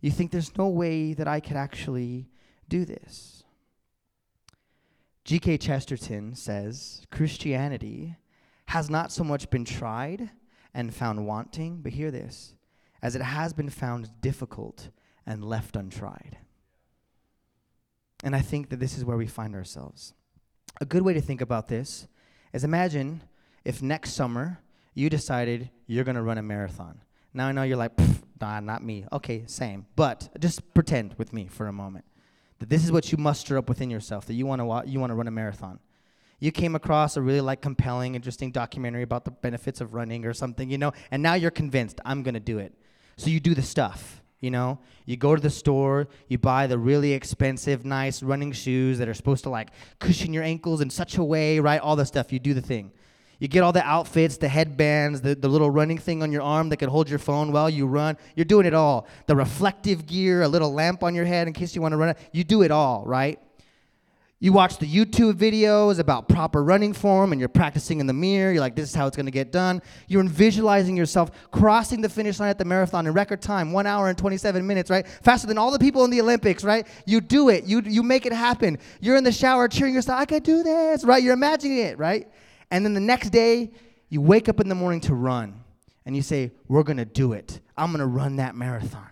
You 0.00 0.10
think 0.10 0.30
there's 0.30 0.56
no 0.56 0.68
way 0.68 1.14
that 1.14 1.26
I 1.26 1.40
could 1.40 1.56
actually 1.56 2.28
do 2.68 2.84
this. 2.84 3.44
G.K. 5.24 5.58
Chesterton 5.58 6.34
says 6.34 7.02
Christianity 7.10 8.16
has 8.66 8.90
not 8.90 9.10
so 9.10 9.24
much 9.24 9.50
been 9.50 9.64
tried 9.64 10.30
and 10.74 10.94
found 10.94 11.26
wanting, 11.26 11.80
but 11.82 11.92
hear 11.92 12.10
this, 12.10 12.54
as 13.02 13.16
it 13.16 13.22
has 13.22 13.52
been 13.52 13.70
found 13.70 14.10
difficult 14.20 14.90
and 15.24 15.44
left 15.44 15.74
untried. 15.74 16.38
And 18.22 18.36
I 18.36 18.40
think 18.40 18.68
that 18.68 18.78
this 18.78 18.96
is 18.96 19.04
where 19.04 19.16
we 19.16 19.26
find 19.26 19.54
ourselves. 19.54 20.14
A 20.80 20.84
good 20.84 21.02
way 21.02 21.14
to 21.14 21.20
think 21.20 21.40
about 21.40 21.68
this 21.68 22.06
is 22.52 22.64
imagine 22.64 23.22
if 23.64 23.82
next 23.82 24.12
summer 24.12 24.60
you 24.94 25.10
decided 25.10 25.70
you're 25.86 26.04
going 26.04 26.16
to 26.16 26.22
run 26.22 26.38
a 26.38 26.42
marathon. 26.42 27.00
Now 27.36 27.48
I 27.48 27.52
know 27.52 27.64
you're 27.64 27.76
like, 27.76 27.92
nah, 28.40 28.60
not 28.60 28.82
me. 28.82 29.04
Okay, 29.12 29.44
same. 29.46 29.84
But 29.94 30.30
just 30.40 30.72
pretend 30.72 31.14
with 31.18 31.34
me 31.34 31.46
for 31.46 31.66
a 31.66 31.72
moment 31.72 32.06
that 32.60 32.70
this 32.70 32.82
is 32.82 32.90
what 32.90 33.12
you 33.12 33.18
muster 33.18 33.58
up 33.58 33.68
within 33.68 33.90
yourself 33.90 34.24
that 34.26 34.32
you 34.32 34.46
want 34.46 34.60
to 34.60 34.64
wa- 34.64 34.84
you 34.86 34.98
want 34.98 35.10
to 35.10 35.14
run 35.14 35.28
a 35.28 35.30
marathon. 35.30 35.78
You 36.40 36.50
came 36.50 36.74
across 36.74 37.14
a 37.18 37.20
really 37.20 37.42
like 37.42 37.60
compelling, 37.60 38.14
interesting 38.14 38.52
documentary 38.52 39.02
about 39.02 39.26
the 39.26 39.30
benefits 39.30 39.82
of 39.82 39.92
running 39.92 40.24
or 40.24 40.32
something, 40.32 40.70
you 40.70 40.78
know, 40.78 40.92
and 41.10 41.22
now 41.22 41.34
you're 41.34 41.50
convinced 41.50 42.00
I'm 42.06 42.24
to 42.24 42.40
do 42.40 42.58
it. 42.58 42.72
So 43.18 43.28
you 43.28 43.38
do 43.38 43.54
the 43.54 43.62
stuff, 43.62 44.22
you 44.40 44.50
know? 44.50 44.78
You 45.04 45.18
go 45.18 45.36
to 45.36 45.40
the 45.40 45.50
store, 45.50 46.08
you 46.28 46.38
buy 46.38 46.66
the 46.66 46.78
really 46.78 47.12
expensive, 47.12 47.84
nice 47.84 48.22
running 48.22 48.52
shoes 48.52 48.96
that 48.96 49.08
are 49.08 49.14
supposed 49.14 49.44
to 49.44 49.50
like 49.50 49.68
cushion 49.98 50.32
your 50.32 50.42
ankles 50.42 50.80
in 50.80 50.88
such 50.88 51.18
a 51.18 51.24
way, 51.24 51.60
right? 51.60 51.80
All 51.82 51.96
the 51.96 52.06
stuff, 52.06 52.32
you 52.32 52.38
do 52.38 52.54
the 52.54 52.62
thing. 52.62 52.92
You 53.38 53.48
get 53.48 53.62
all 53.62 53.72
the 53.72 53.86
outfits, 53.86 54.38
the 54.38 54.48
headbands, 54.48 55.20
the, 55.20 55.34
the 55.34 55.48
little 55.48 55.70
running 55.70 55.98
thing 55.98 56.22
on 56.22 56.32
your 56.32 56.42
arm 56.42 56.70
that 56.70 56.78
can 56.78 56.88
hold 56.88 57.08
your 57.08 57.18
phone 57.18 57.52
while 57.52 57.68
you 57.68 57.86
run. 57.86 58.16
You're 58.34 58.46
doing 58.46 58.66
it 58.66 58.74
all. 58.74 59.06
The 59.26 59.36
reflective 59.36 60.06
gear, 60.06 60.42
a 60.42 60.48
little 60.48 60.72
lamp 60.72 61.02
on 61.02 61.14
your 61.14 61.26
head 61.26 61.46
in 61.46 61.52
case 61.52 61.74
you 61.74 61.82
want 61.82 61.92
to 61.92 61.98
run. 61.98 62.14
You 62.32 62.44
do 62.44 62.62
it 62.62 62.70
all, 62.70 63.04
right? 63.04 63.38
You 64.38 64.52
watch 64.52 64.76
the 64.76 64.86
YouTube 64.86 65.34
videos 65.34 65.98
about 65.98 66.28
proper 66.28 66.62
running 66.62 66.92
form 66.92 67.32
and 67.32 67.40
you're 67.40 67.48
practicing 67.48 68.00
in 68.00 68.06
the 68.06 68.12
mirror. 68.12 68.52
You're 68.52 68.60
like, 68.60 68.76
this 68.76 68.90
is 68.90 68.94
how 68.94 69.06
it's 69.06 69.16
going 69.16 69.26
to 69.26 69.32
get 69.32 69.50
done. 69.50 69.80
You're 70.08 70.24
visualizing 70.24 70.94
yourself 70.94 71.30
crossing 71.50 72.02
the 72.02 72.08
finish 72.10 72.38
line 72.38 72.50
at 72.50 72.58
the 72.58 72.66
marathon 72.66 73.06
in 73.06 73.14
record 73.14 73.40
time, 73.40 73.72
one 73.72 73.86
hour 73.86 74.08
and 74.08 74.18
27 74.18 74.66
minutes, 74.66 74.90
right? 74.90 75.08
Faster 75.22 75.46
than 75.46 75.56
all 75.56 75.70
the 75.70 75.78
people 75.78 76.04
in 76.04 76.10
the 76.10 76.20
Olympics, 76.20 76.64
right? 76.64 76.86
You 77.06 77.22
do 77.22 77.48
it. 77.48 77.64
You, 77.64 77.80
you 77.80 78.02
make 78.02 78.26
it 78.26 78.32
happen. 78.32 78.78
You're 79.00 79.16
in 79.16 79.24
the 79.24 79.32
shower 79.32 79.68
cheering 79.68 79.94
yourself, 79.94 80.20
I 80.20 80.26
can 80.26 80.42
do 80.42 80.62
this, 80.62 81.02
right? 81.02 81.22
You're 81.22 81.34
imagining 81.34 81.78
it, 81.78 81.98
right? 81.98 82.28
And 82.70 82.84
then 82.84 82.94
the 82.94 83.00
next 83.00 83.30
day, 83.30 83.70
you 84.08 84.20
wake 84.20 84.48
up 84.48 84.60
in 84.60 84.68
the 84.68 84.74
morning 84.74 85.00
to 85.02 85.14
run 85.14 85.62
and 86.04 86.14
you 86.14 86.22
say, 86.22 86.52
We're 86.68 86.82
going 86.82 86.98
to 86.98 87.04
do 87.04 87.32
it. 87.32 87.60
I'm 87.76 87.90
going 87.90 88.00
to 88.00 88.06
run 88.06 88.36
that 88.36 88.54
marathon. 88.54 89.10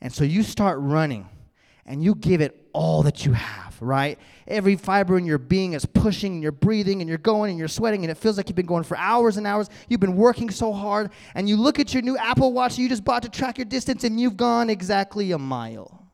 And 0.00 0.12
so 0.12 0.24
you 0.24 0.42
start 0.42 0.78
running 0.80 1.28
and 1.84 2.02
you 2.02 2.14
give 2.14 2.40
it 2.40 2.68
all 2.72 3.02
that 3.02 3.24
you 3.24 3.32
have, 3.32 3.76
right? 3.80 4.18
Every 4.46 4.76
fiber 4.76 5.18
in 5.18 5.24
your 5.24 5.38
being 5.38 5.72
is 5.72 5.84
pushing 5.84 6.34
and 6.34 6.42
you're 6.42 6.52
breathing 6.52 7.00
and 7.00 7.08
you're 7.08 7.18
going 7.18 7.50
and 7.50 7.58
you're 7.58 7.66
sweating 7.66 8.04
and 8.04 8.10
it 8.10 8.16
feels 8.16 8.36
like 8.36 8.48
you've 8.48 8.56
been 8.56 8.66
going 8.66 8.84
for 8.84 8.96
hours 8.96 9.36
and 9.36 9.46
hours. 9.46 9.68
You've 9.88 10.00
been 10.00 10.16
working 10.16 10.50
so 10.50 10.72
hard 10.72 11.10
and 11.34 11.48
you 11.48 11.56
look 11.56 11.80
at 11.80 11.92
your 11.92 12.02
new 12.02 12.16
Apple 12.16 12.52
Watch 12.52 12.78
you 12.78 12.88
just 12.88 13.04
bought 13.04 13.22
to 13.22 13.28
track 13.28 13.58
your 13.58 13.64
distance 13.64 14.04
and 14.04 14.20
you've 14.20 14.36
gone 14.36 14.70
exactly 14.70 15.32
a 15.32 15.38
mile. 15.38 16.06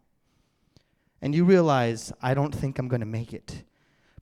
And 1.21 1.35
you 1.35 1.45
realize, 1.45 2.13
I 2.23 2.35
don't 2.35 2.55
think 2.55 2.79
I'm 2.79 2.89
going 2.89 3.01
to 3.01 3.07
make 3.07 3.33
it. 3.33 3.65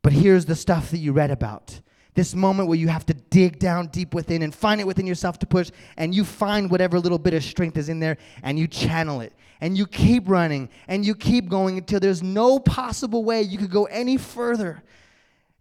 But 0.03 0.13
here's 0.13 0.47
the 0.47 0.57
stuff 0.57 0.91
that 0.91 0.99
you 0.99 1.13
read 1.13 1.31
about 1.31 1.81
this 2.15 2.35
moment 2.35 2.69
where 2.69 2.79
you 2.79 2.89
have 2.89 3.07
to 3.07 3.15
dig 3.15 3.59
down 3.59 3.87
deep 3.87 4.13
within 4.13 4.43
and 4.43 4.55
find 4.55 4.81
it 4.81 4.87
within 4.87 5.07
yourself 5.07 5.39
to 5.39 5.47
push, 5.47 5.71
and 5.97 6.15
you 6.15 6.25
find 6.25 6.71
whatever 6.71 6.99
little 6.99 7.19
bit 7.19 7.33
of 7.35 7.43
strength 7.43 7.77
is 7.77 7.89
in 7.89 8.01
there 8.01 8.19
and 8.43 8.59
you 8.59 8.67
channel 8.67 9.21
it. 9.21 9.33
And 9.61 9.79
you 9.79 9.87
keep 9.87 10.29
running 10.29 10.69
and 10.89 11.07
you 11.07 11.15
keep 11.15 11.49
going 11.49 11.79
until 11.79 12.01
there's 12.01 12.23
no 12.23 12.59
possible 12.59 13.25
way 13.25 13.43
you 13.43 13.59
could 13.59 13.71
go 13.71 13.85
any 13.85 14.17
further. 14.17 14.83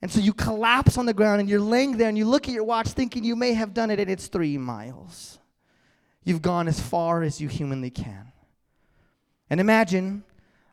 And 0.02 0.10
so 0.10 0.20
you 0.20 0.34
collapse 0.34 0.98
on 0.98 1.06
the 1.06 1.14
ground 1.14 1.40
and 1.40 1.50
you're 1.50 1.60
laying 1.60 1.98
there 1.98 2.10
and 2.10 2.18
you 2.18 2.26
look 2.26 2.48
at 2.48 2.54
your 2.54 2.64
watch 2.64 2.88
thinking 2.90 3.24
you 3.24 3.36
may 3.36 3.54
have 3.54 3.74
done 3.74 3.92
it 3.92 4.00
and 4.00 4.10
it's 4.10 4.28
three 4.28 4.58
miles. 4.58 5.38
You've 6.24 6.42
gone 6.42 6.68
as 6.68 6.80
far 6.80 7.22
as 7.22 7.40
you 7.40 7.48
humanly 7.48 7.92
can. 7.92 8.32
And 9.50 9.60
imagine 9.60 10.24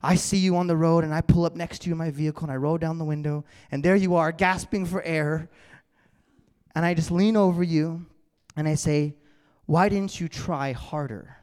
I 0.02 0.14
see 0.14 0.38
you 0.38 0.56
on 0.56 0.66
the 0.66 0.76
road 0.76 1.04
and 1.04 1.12
I 1.12 1.20
pull 1.20 1.44
up 1.44 1.54
next 1.54 1.80
to 1.80 1.88
you 1.88 1.92
in 1.92 1.98
my 1.98 2.10
vehicle 2.10 2.44
and 2.44 2.52
I 2.52 2.56
roll 2.56 2.78
down 2.78 2.98
the 2.98 3.04
window 3.04 3.44
and 3.70 3.84
there 3.84 3.96
you 3.96 4.14
are 4.14 4.32
gasping 4.32 4.86
for 4.86 5.02
air 5.02 5.50
and 6.74 6.84
I 6.84 6.94
just 6.94 7.10
lean 7.10 7.36
over 7.36 7.62
you 7.62 8.06
and 8.56 8.68
I 8.68 8.74
say, 8.74 9.14
Why 9.66 9.88
didn't 9.88 10.20
you 10.20 10.28
try 10.28 10.72
harder? 10.72 11.36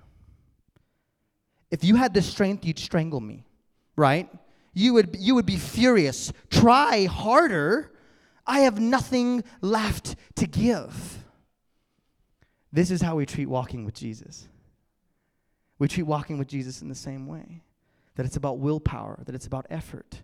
If 1.71 1.83
you 1.83 1.95
had 1.95 2.13
the 2.13 2.21
strength, 2.21 2.65
you'd 2.65 2.79
strangle 2.79 3.19
me, 3.19 3.45
right? 3.95 4.29
You 4.73 4.93
would, 4.93 5.15
you 5.19 5.35
would 5.35 5.45
be 5.45 5.57
furious. 5.57 6.31
Try 6.49 7.05
harder. 7.05 7.91
I 8.45 8.61
have 8.61 8.79
nothing 8.79 9.43
left 9.61 10.15
to 10.35 10.47
give. 10.47 11.23
This 12.71 12.91
is 12.91 13.01
how 13.01 13.15
we 13.15 13.25
treat 13.25 13.47
walking 13.47 13.85
with 13.85 13.95
Jesus. 13.95 14.47
We 15.79 15.87
treat 15.87 16.03
walking 16.03 16.37
with 16.37 16.47
Jesus 16.47 16.81
in 16.81 16.89
the 16.89 16.95
same 16.95 17.25
way 17.25 17.63
that 18.15 18.25
it's 18.25 18.37
about 18.37 18.59
willpower, 18.59 19.21
that 19.25 19.35
it's 19.35 19.47
about 19.47 19.65
effort, 19.69 20.23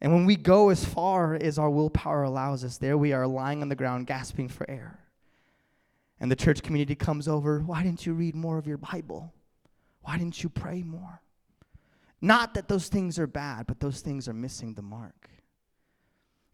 and 0.00 0.12
when 0.12 0.26
we 0.26 0.36
go 0.36 0.68
as 0.68 0.84
far 0.84 1.34
as 1.34 1.58
our 1.58 1.70
willpower 1.70 2.22
allows 2.22 2.64
us, 2.64 2.78
there 2.78 2.96
we 2.96 3.12
are 3.12 3.26
lying 3.26 3.62
on 3.62 3.68
the 3.68 3.74
ground 3.74 4.06
gasping 4.06 4.48
for 4.48 4.68
air. 4.70 5.00
And 6.20 6.30
the 6.30 6.36
church 6.36 6.62
community 6.62 6.94
comes 6.94 7.26
over, 7.26 7.60
why 7.60 7.82
didn't 7.82 8.06
you 8.06 8.12
read 8.12 8.34
more 8.34 8.58
of 8.58 8.66
your 8.66 8.78
Bible? 8.78 9.32
Why 10.02 10.16
didn't 10.16 10.42
you 10.42 10.48
pray 10.48 10.82
more? 10.82 11.20
Not 12.20 12.54
that 12.54 12.68
those 12.68 12.88
things 12.88 13.18
are 13.18 13.26
bad, 13.26 13.66
but 13.66 13.80
those 13.80 14.00
things 14.00 14.28
are 14.28 14.32
missing 14.32 14.74
the 14.74 14.82
mark. 14.82 15.30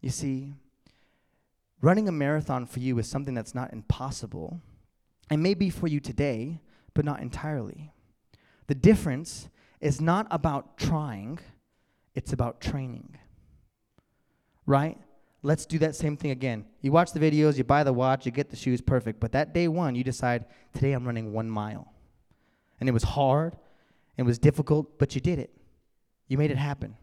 You 0.01 0.09
see, 0.09 0.53
running 1.81 2.07
a 2.07 2.11
marathon 2.11 2.65
for 2.65 2.79
you 2.79 2.97
is 2.99 3.07
something 3.07 3.33
that's 3.33 3.55
not 3.55 3.73
impossible, 3.73 4.59
and 5.29 5.41
may 5.41 5.55
be 5.55 5.69
for 5.69 5.87
you 5.87 5.99
today, 5.99 6.61
but 6.93 7.05
not 7.05 7.21
entirely. 7.21 7.91
The 8.67 8.75
difference 8.75 9.49
is 9.81 10.01
not 10.01 10.27
about 10.29 10.77
trying, 10.77 11.39
it's 12.13 12.33
about 12.33 12.61
training 12.61 13.17
right? 14.65 14.97
Let's 15.41 15.65
do 15.65 15.77
that 15.79 15.95
same 15.95 16.17
thing 16.17 16.31
again. 16.31 16.65
You 16.81 16.91
watch 16.91 17.11
the 17.11 17.19
videos, 17.19 17.57
you 17.57 17.63
buy 17.63 17.83
the 17.83 17.93
watch, 17.93 18.25
you 18.25 18.31
get 18.31 18.49
the 18.49 18.55
shoes, 18.55 18.81
perfect. 18.81 19.19
But 19.19 19.31
that 19.33 19.53
day 19.53 19.67
one, 19.67 19.93
you 19.95 20.03
decide, 20.03 20.45
today 20.73 20.93
I'm 20.93 21.05
running 21.05 21.33
one 21.33 21.49
mile. 21.49 21.93
And 22.79 22.89
it 22.89 22.91
was 22.91 23.03
hard, 23.03 23.55
it 24.17 24.23
was 24.23 24.39
difficult, 24.39 24.97
but 24.97 25.13
you 25.13 25.21
did 25.21 25.39
it. 25.39 25.51
You 26.27 26.37
made 26.37 26.51
it 26.51 26.57
happen. 26.57 26.95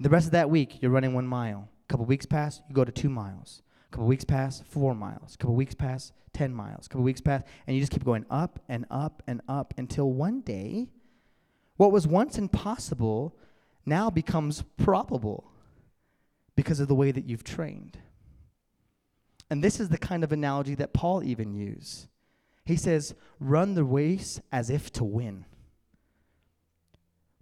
The 0.00 0.08
rest 0.08 0.26
of 0.26 0.32
that 0.32 0.50
week, 0.50 0.82
you're 0.82 0.90
running 0.90 1.14
one 1.14 1.26
mile. 1.26 1.68
A 1.88 1.88
couple 1.88 2.04
weeks 2.04 2.26
pass, 2.26 2.60
you 2.68 2.74
go 2.74 2.84
to 2.84 2.92
two 2.92 3.08
miles. 3.08 3.62
A 3.88 3.92
couple 3.92 4.06
weeks 4.06 4.24
pass, 4.24 4.62
four 4.68 4.94
miles. 4.94 5.36
A 5.36 5.38
couple 5.38 5.54
weeks 5.54 5.74
pass, 5.74 6.12
10 6.32 6.52
miles. 6.52 6.86
A 6.86 6.88
couple 6.88 7.04
weeks 7.04 7.20
pass, 7.20 7.42
and 7.66 7.76
you 7.76 7.80
just 7.80 7.92
keep 7.92 8.04
going 8.04 8.26
up 8.28 8.58
and 8.68 8.84
up 8.90 9.22
and 9.26 9.40
up 9.48 9.72
until 9.78 10.10
one 10.10 10.40
day, 10.40 10.88
what 11.76 11.92
was 11.92 12.06
once 12.06 12.38
impossible 12.38 13.36
now 13.84 14.10
becomes 14.10 14.64
probable 14.76 15.52
because 16.56 16.80
of 16.80 16.88
the 16.88 16.94
way 16.94 17.12
that 17.12 17.28
you've 17.28 17.44
trained. 17.44 17.98
And 19.48 19.62
this 19.62 19.78
is 19.78 19.90
the 19.90 19.98
kind 19.98 20.24
of 20.24 20.32
analogy 20.32 20.74
that 20.74 20.92
Paul 20.92 21.22
even 21.22 21.54
used. 21.54 22.08
He 22.64 22.76
says, 22.76 23.14
run 23.38 23.74
the 23.74 23.84
race 23.84 24.40
as 24.50 24.70
if 24.70 24.92
to 24.94 25.04
win. 25.04 25.44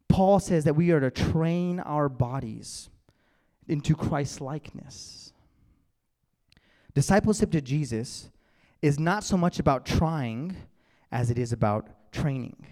Paul 0.08 0.38
says 0.38 0.64
that 0.64 0.76
we 0.76 0.90
are 0.90 1.00
to 1.00 1.10
train 1.10 1.80
our 1.80 2.08
bodies 2.10 2.90
into 3.66 3.94
Christ 3.94 4.40
likeness. 4.40 5.32
Discipleship 6.92 7.50
to 7.52 7.60
Jesus 7.60 8.30
is 8.82 8.98
not 8.98 9.24
so 9.24 9.36
much 9.36 9.58
about 9.58 9.86
trying 9.86 10.56
as 11.10 11.30
it 11.30 11.38
is 11.38 11.52
about 11.52 12.12
training. 12.12 12.66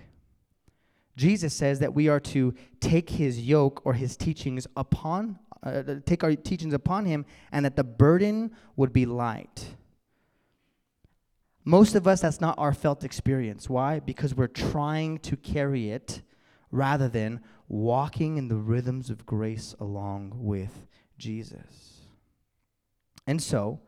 Jesus 1.17 1.55
says 1.55 1.79
that 1.79 1.95
we 1.95 2.09
are 2.09 2.21
to 2.21 2.55
take 2.81 3.11
his 3.11 3.41
yoke 3.41 3.81
or 3.85 3.95
his 3.95 4.17
teachings 4.17 4.67
upon 4.77 5.39
uh, 5.63 5.83
take 6.05 6.25
our 6.25 6.35
teachings 6.35 6.75
upon 6.75 7.07
him, 7.07 7.25
and 7.51 7.65
that 7.65 7.77
the 7.77 7.85
burden 7.85 8.51
would 8.77 8.93
be 8.93 9.07
light. 9.07 9.77
Most 11.65 11.95
of 11.95 12.09
us, 12.09 12.23
that's 12.23 12.41
not 12.41 12.59
our 12.59 12.75
felt 12.75 13.05
experience. 13.05 13.71
Why? 13.71 14.01
Because 14.01 14.35
we're 14.35 14.49
trying 14.49 15.19
to 15.21 15.37
carry 15.37 15.91
it 15.91 16.23
rather 16.73 17.09
than 17.09 17.41
walking 17.69 18.37
in 18.37 18.49
the 18.49 18.57
rhythms 18.57 19.11
of 19.11 19.25
grace 19.25 19.75
along 19.79 20.33
with 20.35 20.87
Jesus. 21.19 22.01
And 23.27 23.41
so, 23.41 23.81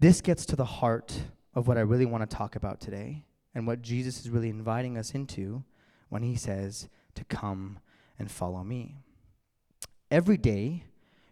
this 0.00 0.20
gets 0.20 0.44
to 0.46 0.56
the 0.56 0.64
heart 0.64 1.20
of 1.54 1.68
what 1.68 1.78
I 1.78 1.82
really 1.82 2.06
want 2.06 2.28
to 2.28 2.36
talk 2.36 2.56
about 2.56 2.80
today 2.80 3.24
and 3.54 3.66
what 3.66 3.80
Jesus 3.80 4.20
is 4.20 4.28
really 4.28 4.50
inviting 4.50 4.98
us 4.98 5.12
into 5.12 5.64
when 6.08 6.22
he 6.22 6.34
says 6.34 6.88
to 7.14 7.24
come 7.24 7.78
and 8.18 8.30
follow 8.30 8.62
me. 8.62 8.96
Every 10.10 10.36
day, 10.36 10.84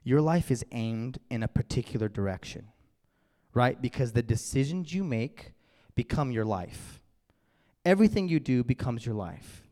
your 0.02 0.20
life 0.20 0.50
is 0.50 0.64
aimed 0.72 1.18
in 1.30 1.42
a 1.42 1.48
particular 1.48 2.08
direction, 2.08 2.68
right? 3.54 3.80
Because 3.80 4.12
the 4.12 4.22
decisions 4.22 4.92
you 4.92 5.04
make 5.04 5.52
become 5.94 6.30
your 6.30 6.44
life. 6.44 7.00
Everything 7.84 8.28
you 8.28 8.40
do 8.40 8.64
becomes 8.64 9.06
your 9.06 9.14
life. 9.14 9.62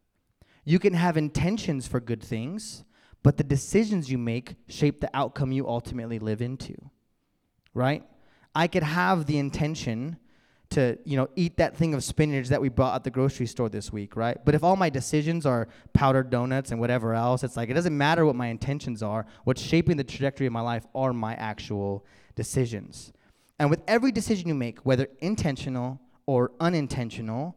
You 0.65 0.79
can 0.79 0.95
have 0.95 1.17
intentions 1.17 1.87
for 1.87 2.01
good 2.01 2.23
things, 2.23 2.85
but 3.23 3.37
the 3.37 3.45
decisions 3.45 4.11
you 4.11 4.19
make 4.19 4.57
shape 4.69 5.01
the 5.01 5.11
outcome 5.15 5.53
you 5.53 5.69
ultimately 5.69 6.19
live 6.19 6.41
into. 6.41 6.75
Right? 7.75 8.05
I 8.55 8.67
could 8.69 8.83
have 8.83 9.27
the 9.27 9.39
intention 9.39 10.19
to, 10.73 10.99
you 11.05 11.17
know, 11.17 11.29
eat 11.37 11.57
that 11.57 11.77
thing 11.77 11.95
of 11.95 12.05
spinach 12.05 12.49
that 12.49 12.61
we 12.61 12.69
bought 12.69 12.95
at 12.95 13.05
the 13.05 13.11
grocery 13.11 13.47
store 13.47 13.69
this 13.69 13.93
week, 13.93 14.17
right? 14.17 14.37
But 14.45 14.55
if 14.55 14.63
all 14.63 14.77
my 14.77 14.91
decisions 14.91 15.47
are 15.47 15.69
powdered 15.93 16.31
donuts 16.31 16.71
and 16.71 16.81
whatever 16.81 17.15
else, 17.15 17.45
it's 17.45 17.57
like 17.57 17.71
it 17.71 17.75
doesn't 17.75 17.97
matter 17.97 18.27
what 18.27 18.37
my 18.37 18.49
intentions 18.49 19.03
are. 19.03 19.27
What's 19.45 19.63
shaping 19.63 19.97
the 19.97 20.05
trajectory 20.05 20.47
of 20.47 20.53
my 20.53 20.61
life 20.61 20.87
are 20.95 21.13
my 21.13 21.35
actual 21.35 22.05
decisions. 22.35 23.13
And 23.59 23.71
with 23.71 23.83
every 23.87 24.13
decision 24.13 24.49
you 24.49 24.55
make, 24.55 24.81
whether 24.81 25.07
intentional 25.21 26.01
or 26.27 26.53
unintentional, 26.61 27.57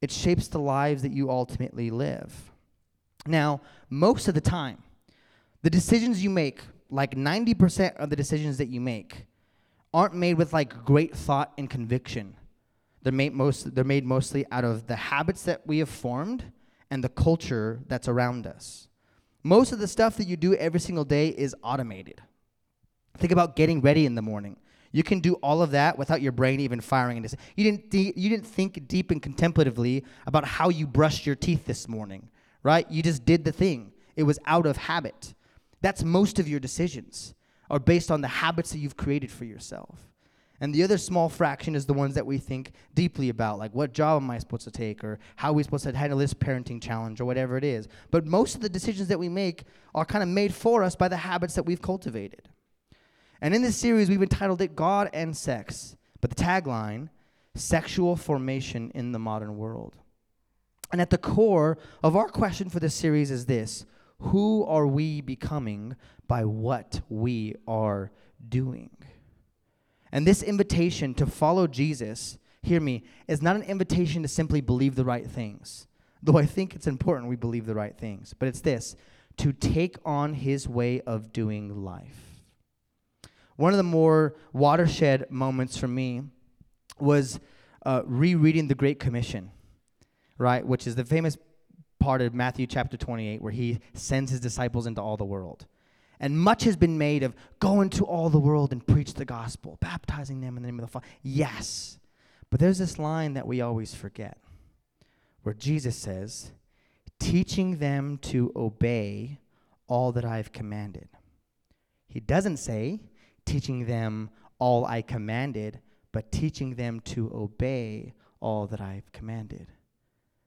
it 0.00 0.10
shapes 0.10 0.48
the 0.48 0.58
lives 0.58 1.02
that 1.02 1.12
you 1.12 1.30
ultimately 1.30 1.90
live. 1.90 2.52
Now, 3.26 3.60
most 3.90 4.28
of 4.28 4.34
the 4.34 4.40
time, 4.40 4.82
the 5.62 5.70
decisions 5.70 6.22
you 6.22 6.30
make, 6.30 6.60
like 6.90 7.14
90% 7.14 7.96
of 7.96 8.10
the 8.10 8.16
decisions 8.16 8.58
that 8.58 8.68
you 8.68 8.80
make, 8.80 9.26
aren't 9.92 10.14
made 10.14 10.34
with 10.34 10.52
like 10.52 10.84
great 10.84 11.16
thought 11.16 11.52
and 11.56 11.68
conviction. 11.68 12.34
They're 13.06 13.12
made, 13.12 13.34
most, 13.34 13.72
they're 13.72 13.84
made 13.84 14.04
mostly 14.04 14.44
out 14.50 14.64
of 14.64 14.88
the 14.88 14.96
habits 14.96 15.44
that 15.44 15.64
we 15.64 15.78
have 15.78 15.88
formed 15.88 16.42
and 16.90 17.04
the 17.04 17.08
culture 17.08 17.78
that's 17.86 18.08
around 18.08 18.48
us. 18.48 18.88
Most 19.44 19.70
of 19.70 19.78
the 19.78 19.86
stuff 19.86 20.16
that 20.16 20.26
you 20.26 20.36
do 20.36 20.54
every 20.56 20.80
single 20.80 21.04
day 21.04 21.28
is 21.28 21.54
automated. 21.62 22.20
Think 23.16 23.30
about 23.30 23.54
getting 23.54 23.80
ready 23.80 24.06
in 24.06 24.16
the 24.16 24.22
morning. 24.22 24.56
You 24.90 25.04
can 25.04 25.20
do 25.20 25.34
all 25.34 25.62
of 25.62 25.70
that 25.70 25.96
without 25.96 26.20
your 26.20 26.32
brain 26.32 26.58
even 26.58 26.80
firing 26.80 27.18
into. 27.18 27.36
You 27.54 27.62
didn't 27.62 27.90
de- 27.90 28.12
you 28.16 28.28
didn't 28.28 28.48
think 28.48 28.88
deep 28.88 29.12
and 29.12 29.22
contemplatively 29.22 30.04
about 30.26 30.44
how 30.44 30.68
you 30.68 30.84
brushed 30.84 31.26
your 31.26 31.36
teeth 31.36 31.64
this 31.64 31.86
morning, 31.86 32.28
right? 32.64 32.90
You 32.90 33.04
just 33.04 33.24
did 33.24 33.44
the 33.44 33.52
thing. 33.52 33.92
It 34.16 34.24
was 34.24 34.40
out 34.46 34.66
of 34.66 34.76
habit. 34.76 35.32
That's 35.80 36.02
most 36.02 36.40
of 36.40 36.48
your 36.48 36.58
decisions 36.58 37.36
are 37.70 37.78
based 37.78 38.10
on 38.10 38.20
the 38.20 38.26
habits 38.26 38.72
that 38.72 38.78
you've 38.78 38.96
created 38.96 39.30
for 39.30 39.44
yourself. 39.44 40.00
And 40.60 40.74
the 40.74 40.82
other 40.82 40.98
small 40.98 41.28
fraction 41.28 41.74
is 41.74 41.86
the 41.86 41.92
ones 41.92 42.14
that 42.14 42.26
we 42.26 42.38
think 42.38 42.72
deeply 42.94 43.28
about, 43.28 43.58
like 43.58 43.74
what 43.74 43.92
job 43.92 44.22
am 44.22 44.30
I 44.30 44.38
supposed 44.38 44.64
to 44.64 44.70
take, 44.70 45.04
or 45.04 45.18
how 45.36 45.50
are 45.50 45.54
we 45.54 45.62
supposed 45.62 45.84
to 45.84 45.96
handle 45.96 46.18
this 46.18 46.34
parenting 46.34 46.82
challenge, 46.82 47.20
or 47.20 47.26
whatever 47.26 47.56
it 47.56 47.64
is. 47.64 47.88
But 48.10 48.26
most 48.26 48.54
of 48.54 48.62
the 48.62 48.68
decisions 48.68 49.08
that 49.08 49.18
we 49.18 49.28
make 49.28 49.64
are 49.94 50.04
kind 50.04 50.22
of 50.22 50.28
made 50.28 50.54
for 50.54 50.82
us 50.82 50.96
by 50.96 51.08
the 51.08 51.16
habits 51.16 51.54
that 51.54 51.64
we've 51.64 51.82
cultivated. 51.82 52.48
And 53.40 53.54
in 53.54 53.62
this 53.62 53.76
series, 53.76 54.08
we've 54.08 54.22
entitled 54.22 54.62
it 54.62 54.74
God 54.74 55.10
and 55.12 55.36
Sex, 55.36 55.96
but 56.20 56.30
the 56.30 56.42
tagline, 56.42 57.10
Sexual 57.54 58.16
Formation 58.16 58.90
in 58.94 59.12
the 59.12 59.18
Modern 59.18 59.56
World. 59.56 59.96
And 60.92 61.00
at 61.00 61.10
the 61.10 61.18
core 61.18 61.78
of 62.02 62.16
our 62.16 62.28
question 62.28 62.70
for 62.70 62.80
this 62.80 62.94
series 62.94 63.30
is 63.30 63.46
this 63.46 63.84
Who 64.20 64.64
are 64.64 64.86
we 64.86 65.20
becoming 65.20 65.96
by 66.26 66.44
what 66.44 67.00
we 67.08 67.56
are 67.66 68.10
doing? 68.48 68.95
And 70.16 70.26
this 70.26 70.42
invitation 70.42 71.12
to 71.16 71.26
follow 71.26 71.66
Jesus, 71.66 72.38
hear 72.62 72.80
me, 72.80 73.04
is 73.28 73.42
not 73.42 73.54
an 73.54 73.60
invitation 73.60 74.22
to 74.22 74.28
simply 74.28 74.62
believe 74.62 74.94
the 74.94 75.04
right 75.04 75.26
things. 75.26 75.86
Though 76.22 76.38
I 76.38 76.46
think 76.46 76.74
it's 76.74 76.86
important 76.86 77.28
we 77.28 77.36
believe 77.36 77.66
the 77.66 77.74
right 77.74 77.94
things. 77.94 78.32
But 78.32 78.48
it's 78.48 78.62
this 78.62 78.96
to 79.36 79.52
take 79.52 79.98
on 80.06 80.32
his 80.32 80.66
way 80.66 81.02
of 81.02 81.34
doing 81.34 81.84
life. 81.84 82.40
One 83.56 83.74
of 83.74 83.76
the 83.76 83.82
more 83.82 84.36
watershed 84.54 85.30
moments 85.30 85.76
for 85.76 85.86
me 85.86 86.22
was 86.98 87.38
uh, 87.84 88.00
rereading 88.06 88.68
the 88.68 88.74
Great 88.74 88.98
Commission, 88.98 89.50
right? 90.38 90.66
Which 90.66 90.86
is 90.86 90.94
the 90.94 91.04
famous 91.04 91.36
part 92.00 92.22
of 92.22 92.32
Matthew 92.32 92.66
chapter 92.66 92.96
28 92.96 93.42
where 93.42 93.52
he 93.52 93.80
sends 93.92 94.30
his 94.30 94.40
disciples 94.40 94.86
into 94.86 95.02
all 95.02 95.18
the 95.18 95.26
world. 95.26 95.66
And 96.18 96.38
much 96.38 96.64
has 96.64 96.76
been 96.76 96.98
made 96.98 97.22
of 97.22 97.34
go 97.60 97.80
into 97.80 98.04
all 98.04 98.30
the 98.30 98.38
world 98.38 98.72
and 98.72 98.86
preach 98.86 99.14
the 99.14 99.24
gospel, 99.24 99.76
baptizing 99.80 100.40
them 100.40 100.56
in 100.56 100.62
the 100.62 100.68
name 100.68 100.78
of 100.78 100.86
the 100.86 100.90
Father. 100.90 101.06
Yes. 101.22 101.98
But 102.50 102.60
there's 102.60 102.78
this 102.78 102.98
line 102.98 103.34
that 103.34 103.46
we 103.46 103.60
always 103.60 103.94
forget 103.94 104.38
where 105.42 105.54
Jesus 105.54 105.96
says, 105.96 106.52
teaching 107.18 107.78
them 107.78 108.18
to 108.18 108.52
obey 108.56 109.38
all 109.86 110.12
that 110.12 110.24
I've 110.24 110.52
commanded. 110.52 111.08
He 112.08 112.20
doesn't 112.20 112.56
say, 112.56 113.00
teaching 113.44 113.86
them 113.86 114.30
all 114.58 114.84
I 114.84 115.02
commanded, 115.02 115.80
but 116.12 116.32
teaching 116.32 116.74
them 116.74 117.00
to 117.00 117.30
obey 117.34 118.14
all 118.40 118.66
that 118.68 118.80
I've 118.80 119.12
commanded. 119.12 119.68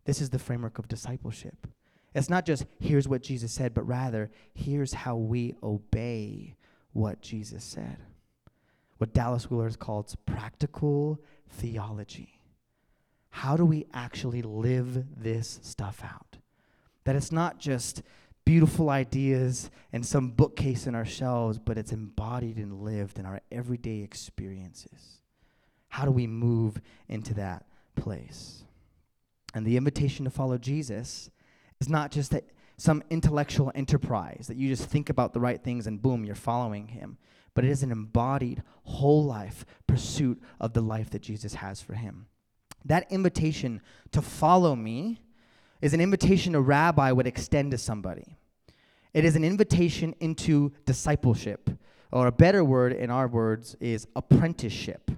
This 0.05 0.21
is 0.21 0.31
the 0.31 0.39
framework 0.39 0.79
of 0.79 0.87
discipleship. 0.87 1.67
It's 2.19 2.29
not 2.29 2.45
just 2.45 2.65
here's 2.81 3.07
what 3.07 3.23
Jesus 3.23 3.53
said, 3.53 3.73
but 3.73 3.87
rather 3.87 4.29
here's 4.53 4.93
how 4.93 5.15
we 5.15 5.55
obey 5.63 6.57
what 6.91 7.21
Jesus 7.21 7.63
said. 7.63 7.97
What 8.97 9.13
Dallas 9.13 9.49
Willard 9.49 9.79
calls 9.79 10.17
practical 10.25 11.21
theology. 11.49 12.41
How 13.29 13.55
do 13.55 13.63
we 13.63 13.85
actually 13.93 14.41
live 14.41 15.05
this 15.15 15.61
stuff 15.63 16.01
out? 16.03 16.35
That 17.05 17.15
it's 17.15 17.31
not 17.31 17.57
just 17.57 18.01
beautiful 18.43 18.89
ideas 18.89 19.71
and 19.93 20.05
some 20.05 20.31
bookcase 20.31 20.87
in 20.87 20.95
our 20.95 21.05
shelves, 21.05 21.57
but 21.57 21.77
it's 21.77 21.93
embodied 21.93 22.57
and 22.57 22.81
lived 22.81 23.17
in 23.17 23.25
our 23.25 23.39
everyday 23.49 24.01
experiences. 24.01 25.21
How 25.87 26.03
do 26.03 26.11
we 26.11 26.27
move 26.27 26.81
into 27.07 27.33
that 27.35 27.65
place? 27.95 28.65
And 29.53 29.65
the 29.65 29.77
invitation 29.77 30.25
to 30.25 30.31
follow 30.31 30.57
Jesus 30.57 31.29
is 31.79 31.89
not 31.89 32.11
just 32.11 32.31
that 32.31 32.45
some 32.77 33.03
intellectual 33.09 33.71
enterprise 33.75 34.45
that 34.47 34.57
you 34.57 34.69
just 34.69 34.85
think 34.85 35.09
about 35.09 35.33
the 35.33 35.39
right 35.39 35.61
things 35.61 35.85
and 35.85 36.01
boom, 36.01 36.23
you're 36.23 36.35
following 36.35 36.87
him. 36.87 37.17
But 37.53 37.65
it 37.65 37.71
is 37.71 37.83
an 37.83 37.91
embodied, 37.91 38.63
whole 38.83 39.25
life 39.25 39.65
pursuit 39.87 40.41
of 40.59 40.73
the 40.73 40.81
life 40.81 41.09
that 41.09 41.21
Jesus 41.21 41.55
has 41.55 41.81
for 41.81 41.93
him. 41.93 42.27
That 42.85 43.11
invitation 43.11 43.81
to 44.11 44.21
follow 44.21 44.75
me 44.75 45.19
is 45.81 45.93
an 45.93 46.01
invitation 46.01 46.55
a 46.55 46.61
rabbi 46.61 47.11
would 47.11 47.27
extend 47.27 47.71
to 47.71 47.77
somebody. 47.77 48.37
It 49.13 49.25
is 49.25 49.35
an 49.35 49.43
invitation 49.43 50.13
into 50.19 50.71
discipleship, 50.85 51.69
or 52.11 52.27
a 52.27 52.31
better 52.31 52.63
word 52.63 52.93
in 52.93 53.09
our 53.09 53.27
words 53.27 53.75
is 53.79 54.07
apprenticeship, 54.15 55.11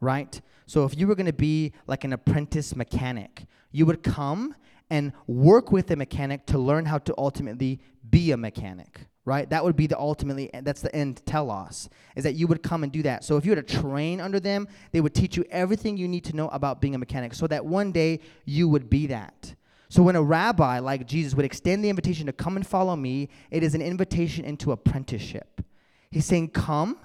right? 0.00 0.40
So 0.66 0.84
if 0.84 0.96
you 0.96 1.06
were 1.06 1.14
going 1.14 1.26
to 1.26 1.32
be 1.32 1.72
like 1.86 2.04
an 2.04 2.12
apprentice 2.12 2.76
mechanic, 2.76 3.46
you 3.72 3.86
would 3.86 4.02
come 4.02 4.54
and 4.90 5.12
work 5.26 5.72
with 5.72 5.90
a 5.90 5.96
mechanic 5.96 6.46
to 6.46 6.58
learn 6.58 6.84
how 6.84 6.98
to 6.98 7.14
ultimately 7.16 7.80
be 8.08 8.32
a 8.32 8.36
mechanic 8.36 9.06
right? 9.24 9.48
That 9.48 9.64
would 9.64 9.76
be 9.76 9.86
the 9.86 9.98
ultimately 9.98 10.50
that's 10.62 10.82
the 10.82 10.94
end 10.94 11.24
telos 11.26 11.88
is 12.14 12.24
that 12.24 12.34
you 12.34 12.46
would 12.46 12.62
come 12.62 12.82
and 12.82 12.92
do 12.92 13.02
that. 13.02 13.24
So 13.24 13.36
if 13.36 13.44
you 13.44 13.52
were 13.52 13.62
to 13.62 13.80
train 13.80 14.20
under 14.20 14.38
them 14.38 14.68
they 14.92 15.00
would 15.00 15.14
teach 15.14 15.36
you 15.36 15.44
everything 15.50 15.96
you 15.96 16.08
need 16.08 16.24
to 16.24 16.36
know 16.36 16.48
about 16.48 16.80
being 16.80 16.94
a 16.94 16.98
mechanic 16.98 17.34
so 17.34 17.46
that 17.46 17.64
one 17.64 17.92
day 17.92 18.20
you 18.44 18.68
would 18.68 18.90
be 18.90 19.06
that. 19.08 19.54
So 19.88 20.02
when 20.02 20.16
a 20.16 20.22
rabbi 20.22 20.78
like 20.78 21.06
jesus 21.06 21.34
would 21.34 21.46
extend 21.46 21.84
the 21.84 21.88
invitation 21.88 22.26
to 22.26 22.32
come 22.32 22.56
and 22.56 22.66
follow 22.66 22.96
me 22.96 23.28
it 23.50 23.62
is 23.62 23.74
an 23.74 23.82
invitation 23.82 24.44
into 24.44 24.72
apprenticeship. 24.72 25.62
He's 26.10 26.26
saying 26.26 26.48
come 26.50 26.98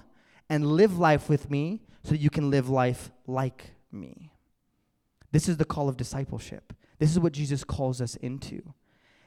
and 0.48 0.66
live 0.66 0.98
life 0.98 1.28
with 1.28 1.50
me 1.50 1.82
so 2.02 2.10
that 2.10 2.18
you 2.18 2.30
can 2.30 2.50
live 2.50 2.68
life 2.68 3.10
like 3.26 3.72
me. 3.92 4.32
This 5.32 5.48
is 5.48 5.56
the 5.56 5.64
call 5.64 5.88
of 5.88 5.96
discipleship 5.96 6.72
this 7.00 7.10
is 7.10 7.18
what 7.18 7.32
Jesus 7.32 7.64
calls 7.64 8.00
us 8.00 8.14
into. 8.16 8.62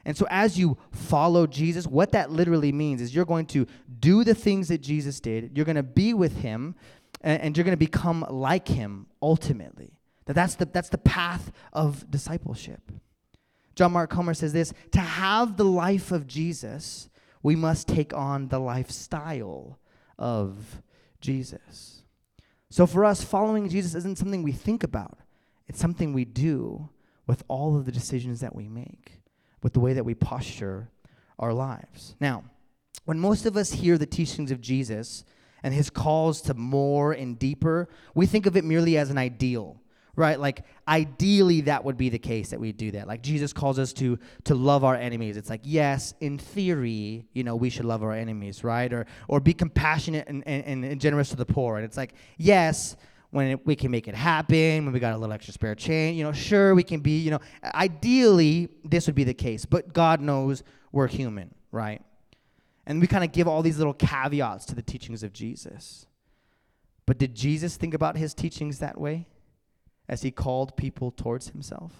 And 0.06 0.16
so, 0.16 0.26
as 0.30 0.58
you 0.58 0.78
follow 0.92 1.46
Jesus, 1.46 1.86
what 1.86 2.12
that 2.12 2.30
literally 2.30 2.72
means 2.72 3.02
is 3.02 3.14
you're 3.14 3.24
going 3.24 3.46
to 3.46 3.66
do 4.00 4.22
the 4.22 4.34
things 4.34 4.68
that 4.68 4.80
Jesus 4.80 5.18
did, 5.20 5.56
you're 5.56 5.66
going 5.66 5.76
to 5.76 5.82
be 5.82 6.14
with 6.14 6.38
him, 6.38 6.76
and, 7.20 7.56
you're 7.56 7.64
going 7.64 7.72
to 7.72 7.76
become 7.76 8.24
like 8.30 8.68
him 8.68 9.06
ultimately. 9.20 9.98
That 10.26 10.34
that's 10.34 10.54
the, 10.54 10.66
that's 10.66 10.90
the 10.90 10.98
path 10.98 11.50
of 11.72 12.10
discipleship. 12.10 12.92
John 13.74 13.92
Mark 13.92 14.10
Comer 14.10 14.34
says 14.34 14.52
this 14.52 14.72
To 14.92 15.00
have 15.00 15.56
the 15.56 15.64
life 15.64 16.12
of 16.12 16.26
Jesus, 16.26 17.08
we 17.42 17.56
must 17.56 17.88
take 17.88 18.14
on 18.14 18.48
the 18.48 18.60
lifestyle 18.60 19.78
of 20.16 20.80
Jesus. 21.20 22.02
So, 22.70 22.86
for 22.86 23.04
us, 23.04 23.24
following 23.24 23.68
Jesus 23.68 23.94
isn't 23.94 24.18
something 24.18 24.42
we 24.42 24.52
think 24.52 24.84
about, 24.84 25.18
it's 25.66 25.80
something 25.80 26.12
we 26.12 26.24
do 26.24 26.90
with 27.26 27.42
all 27.48 27.76
of 27.76 27.84
the 27.84 27.92
decisions 27.92 28.40
that 28.40 28.54
we 28.54 28.68
make, 28.68 29.20
with 29.62 29.72
the 29.72 29.80
way 29.80 29.92
that 29.92 30.04
we 30.04 30.14
posture 30.14 30.90
our 31.38 31.52
lives. 31.52 32.16
Now, 32.20 32.44
when 33.04 33.18
most 33.18 33.46
of 33.46 33.56
us 33.56 33.72
hear 33.72 33.98
the 33.98 34.06
teachings 34.06 34.50
of 34.50 34.60
Jesus 34.60 35.24
and 35.62 35.74
his 35.74 35.90
calls 35.90 36.40
to 36.42 36.54
more 36.54 37.12
and 37.12 37.38
deeper, 37.38 37.88
we 38.14 38.26
think 38.26 38.46
of 38.46 38.56
it 38.56 38.64
merely 38.64 38.96
as 38.96 39.10
an 39.10 39.18
ideal, 39.18 39.80
right? 40.16 40.38
Like 40.38 40.64
ideally 40.86 41.62
that 41.62 41.84
would 41.84 41.96
be 41.96 42.08
the 42.08 42.18
case 42.18 42.50
that 42.50 42.60
we 42.60 42.72
do 42.72 42.90
that. 42.92 43.08
Like 43.08 43.22
Jesus 43.22 43.52
calls 43.52 43.78
us 43.78 43.92
to 43.94 44.18
to 44.44 44.54
love 44.54 44.84
our 44.84 44.94
enemies. 44.94 45.36
It's 45.36 45.50
like, 45.50 45.62
yes, 45.64 46.14
in 46.20 46.38
theory, 46.38 47.26
you 47.32 47.44
know, 47.44 47.56
we 47.56 47.70
should 47.70 47.86
love 47.86 48.02
our 48.02 48.12
enemies, 48.12 48.62
right? 48.62 48.92
Or 48.92 49.06
or 49.28 49.40
be 49.40 49.54
compassionate 49.54 50.28
and, 50.28 50.46
and, 50.46 50.84
and 50.84 51.00
generous 51.00 51.30
to 51.30 51.36
the 51.36 51.46
poor. 51.46 51.76
And 51.76 51.84
it's 51.84 51.96
like, 51.96 52.14
yes, 52.36 52.96
when 53.34 53.48
it, 53.48 53.66
we 53.66 53.74
can 53.74 53.90
make 53.90 54.06
it 54.06 54.14
happen, 54.14 54.84
when 54.84 54.92
we 54.92 55.00
got 55.00 55.12
a 55.12 55.18
little 55.18 55.32
extra 55.32 55.52
spare 55.52 55.74
change. 55.74 56.16
You 56.16 56.22
know, 56.22 56.30
sure, 56.30 56.72
we 56.72 56.84
can 56.84 57.00
be, 57.00 57.18
you 57.18 57.32
know, 57.32 57.40
ideally, 57.74 58.68
this 58.84 59.06
would 59.06 59.16
be 59.16 59.24
the 59.24 59.34
case, 59.34 59.64
but 59.64 59.92
God 59.92 60.20
knows 60.20 60.62
we're 60.92 61.08
human, 61.08 61.52
right? 61.72 62.00
And 62.86 63.00
we 63.00 63.08
kind 63.08 63.24
of 63.24 63.32
give 63.32 63.48
all 63.48 63.60
these 63.60 63.76
little 63.76 63.92
caveats 63.92 64.66
to 64.66 64.76
the 64.76 64.82
teachings 64.82 65.24
of 65.24 65.32
Jesus. 65.32 66.06
But 67.06 67.18
did 67.18 67.34
Jesus 67.34 67.76
think 67.76 67.92
about 67.92 68.16
his 68.16 68.34
teachings 68.34 68.78
that 68.78 69.00
way 69.00 69.26
as 70.08 70.22
he 70.22 70.30
called 70.30 70.76
people 70.76 71.10
towards 71.10 71.48
himself? 71.48 71.92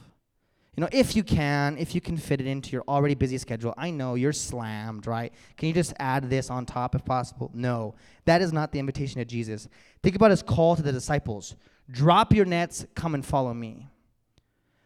You 0.77 0.81
know, 0.81 0.89
if 0.91 1.15
you 1.15 1.23
can, 1.23 1.79
if 1.79 1.95
you 1.95 2.01
can 2.01 2.17
fit 2.17 2.41
it 2.41 2.47
into 2.49 2.71
your 2.71 2.83
already 2.89 3.15
busy 3.15 3.39
schedule, 3.39 3.75
I 3.77 3.91
know 3.91 4.17
you're 4.17 4.33
slammed, 4.33 5.07
right? 5.07 5.33
Can 5.57 5.69
you 5.69 5.75
just 5.75 5.95
add 6.01 6.29
this 6.29 6.51
on 6.51 6.67
top 6.67 6.97
if 6.97 7.05
possible? 7.05 7.51
No, 7.55 7.95
that 8.25 8.43
is 8.43 8.53
not 8.53 8.73
the 8.73 8.81
invitation 8.81 9.21
of 9.21 9.29
Jesus. 9.29 9.69
Think 10.03 10.17
about 10.17 10.33
his 10.33 10.43
call 10.43 10.75
to 10.77 10.83
the 10.83 10.93
disciples 10.93 11.57
drop 11.91 12.33
your 12.33 12.47
nets, 12.47 12.87
come 12.95 13.15
and 13.15 13.25
follow 13.25 13.53
me. 13.53 13.89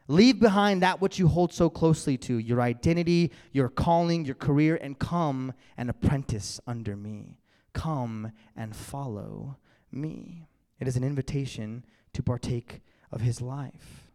Leave 0.09 0.40
behind 0.40 0.83
that 0.83 1.01
which 1.01 1.18
you 1.18 1.29
hold 1.29 1.53
so 1.53 1.68
closely 1.70 2.16
to 2.16 2.38
your 2.38 2.61
identity, 2.61 3.31
your 3.53 3.68
calling, 3.68 4.24
your 4.24 4.35
career, 4.35 4.79
and 4.81 4.98
come 4.98 5.53
and 5.77 5.90
apprentice 5.90 6.59
under 6.66 6.96
me. 6.96 7.38
Come 7.74 8.33
and 8.57 8.74
follow 8.74 9.59
me. 9.92 10.48
It 10.81 10.88
is 10.88 10.96
an 10.96 11.05
invitation 11.05 11.85
to 12.14 12.22
partake 12.22 12.81
of 13.12 13.20
his 13.20 13.40
life. 13.40 14.07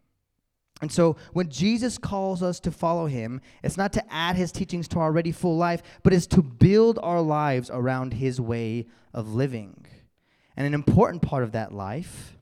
And 0.84 0.92
so 0.92 1.16
when 1.32 1.48
Jesus 1.48 1.98
calls 1.98 2.44
us 2.44 2.60
to 2.60 2.70
follow 2.70 3.06
him, 3.06 3.40
it's 3.64 3.78
not 3.78 3.94
to 3.94 4.14
add 4.14 4.36
his 4.36 4.52
teachings 4.52 4.86
to 4.90 5.00
our 5.00 5.06
already 5.06 5.32
full 5.32 5.56
life, 5.56 5.82
but 6.04 6.12
is 6.12 6.28
to 6.28 6.44
build 6.44 7.00
our 7.02 7.22
lives 7.22 7.72
around 7.74 8.16
his 8.16 8.42
way 8.42 8.88
of 9.14 9.34
living. 9.34 9.86
And 10.58 10.68
an 10.68 10.74
important 10.74 11.22
part 11.22 11.42
of 11.42 11.54
that 11.54 11.72
life 11.72 12.38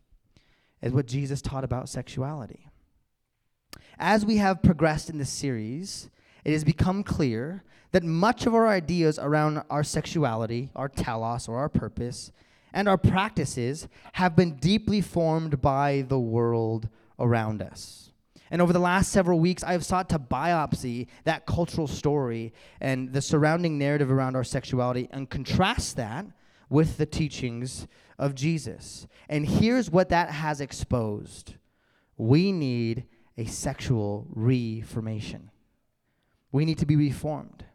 is 0.82 0.92
what 0.92 1.06
Jesus 1.06 1.40
taught 1.40 1.64
about 1.64 1.88
sexuality. 1.88 2.68
As 4.00 4.26
we 4.26 4.38
have 4.38 4.64
progressed 4.64 5.12
in 5.12 5.20
this 5.20 5.30
series, 5.30 6.10
it 6.44 6.52
has 6.52 6.64
become 6.64 7.04
clear 7.04 7.64
that 7.92 8.04
much 8.04 8.48
of 8.48 8.56
our 8.56 8.68
ideas 8.68 9.20
around 9.20 9.62
our 9.70 9.84
sexuality, 9.84 10.72
our 10.76 10.90
telos 10.90 11.48
or 11.48 11.60
our 11.60 11.70
purpose, 11.70 12.32
and 12.74 12.90
our 12.90 12.98
practices 12.98 13.88
have 14.14 14.36
been 14.36 14.56
deeply 14.56 15.00
formed 15.00 15.62
by 15.62 16.04
the 16.08 16.20
world 16.20 16.90
around 17.20 17.62
us. 17.62 18.11
And 18.52 18.62
over 18.62 18.74
the 18.74 18.80
last 18.80 19.14
several 19.14 19.40
weeks, 19.40 19.64
I 19.64 19.72
have 19.72 19.86
sought 19.86 20.10
to 20.10 20.20
biopsy 20.20 21.08
that 21.24 21.46
cultural 21.46 21.88
story 21.88 22.54
and 22.82 23.14
the 23.14 23.22
surrounding 23.22 23.78
narrative 23.78 24.12
around 24.12 24.36
our 24.36 24.44
sexuality 24.44 25.08
and 25.12 25.30
contrast 25.30 25.96
that 25.96 26.26
with 26.70 26.98
the 26.98 27.06
teachings 27.06 27.88
of 28.20 28.36
Jesus. 28.36 29.08
And 29.30 29.48
here's 29.48 29.90
what 29.90 30.10
that 30.10 30.30
has 30.30 30.60
exposed 30.62 31.56
we 32.18 32.52
need 32.52 33.06
a 33.38 33.46
sexual 33.46 34.28
reformation. 34.30 35.50
We 36.52 36.66
need 36.66 36.78
to 36.80 36.86
be 36.86 36.98
reformed. 36.98 37.66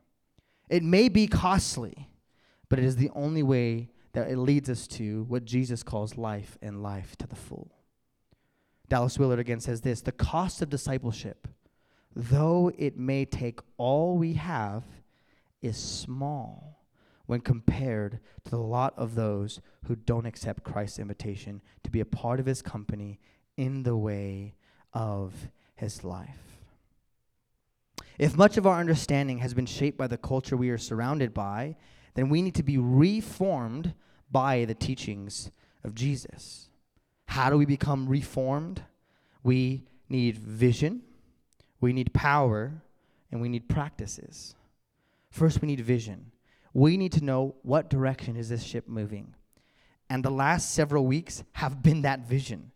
It 0.69 0.83
may 0.83 1.09
be 1.09 1.27
costly, 1.27 2.11
but 2.69 2.79
it 2.79 2.85
is 2.85 2.97
the 2.97 3.11
only 3.15 3.43
way 3.43 3.89
that 4.13 4.31
it 4.31 4.37
leads 4.37 4.69
us 4.69 4.87
to 4.87 5.25
what 5.25 5.45
Jesus 5.45 5.83
calls 5.83 6.17
life 6.17 6.59
and 6.61 6.83
life 6.83 7.17
to 7.17 7.27
the 7.27 7.35
full. 7.35 7.76
Dallas 8.89 9.19
Willard 9.19 9.39
again 9.39 9.61
says 9.61 9.81
this 9.81 10.01
the 10.01 10.13
cost 10.13 10.63
of 10.63 10.71
discipleship, 10.71 11.49
though 12.15 12.71
it 12.79 12.97
may 12.97 13.25
take 13.25 13.61
all 13.77 14.17
we 14.17 14.35
have, 14.35 14.85
is 15.63 15.77
small 15.77 16.85
when 17.27 17.41
compared 17.41 18.21
to 18.45 18.51
the 18.51 18.59
lot 18.59 18.95
of 18.97 19.15
those 19.15 19.61
who 19.87 19.97
don't 19.97 20.27
accept 20.27 20.63
Christ's 20.63 21.01
invitation 21.01 21.61
to 21.83 21.91
be 21.91 22.01
a 22.01 22.05
part 22.05 22.39
of 22.39 22.47
his 22.47 22.63
company 22.63 23.19
in 23.57 23.83
the 23.83 23.97
way 23.97 24.55
of 24.93 25.49
his 25.75 26.05
life. 26.05 26.59
If 28.19 28.37
much 28.37 28.57
of 28.57 28.67
our 28.67 28.79
understanding 28.79 29.39
has 29.39 29.55
been 29.55 29.67
shaped 29.67 29.99
by 29.99 30.07
the 30.07 30.17
culture 30.17 30.57
we 30.57 30.71
are 30.71 30.79
surrounded 30.79 31.35
by, 31.35 31.77
then 32.15 32.29
we 32.29 32.41
need 32.41 32.55
to 32.55 32.63
be 32.63 32.79
reformed 32.79 33.95
by 34.31 34.65
the 34.65 34.75
teachings 34.75 35.51
of 35.85 35.95
Jesus. 35.95 36.66
How 37.27 37.51
do 37.51 37.57
we 37.57 37.67
become 37.67 38.09
reformed? 38.09 38.83
We 39.43 39.85
need 40.09 40.39
vision, 40.39 41.03
we 41.81 41.93
need 41.93 42.13
power, 42.13 42.83
and 43.31 43.41
we 43.41 43.49
need 43.49 43.69
practices. 43.69 44.55
First, 45.31 45.61
we 45.61 45.67
need 45.67 45.81
vision. 45.81 46.33
We 46.73 46.97
need 46.97 47.13
to 47.13 47.25
know 47.25 47.57
what 47.63 47.91
direction 47.91 48.37
is 48.37 48.49
this 48.49 48.63
ship 48.63 48.89
moving. 48.89 49.35
And 50.09 50.25
the 50.25 50.31
last 50.31 50.73
several 50.73 51.07
weeks 51.07 51.43
have 51.53 51.83
been 51.83 52.03
that 52.03 52.21
vision. 52.21 52.71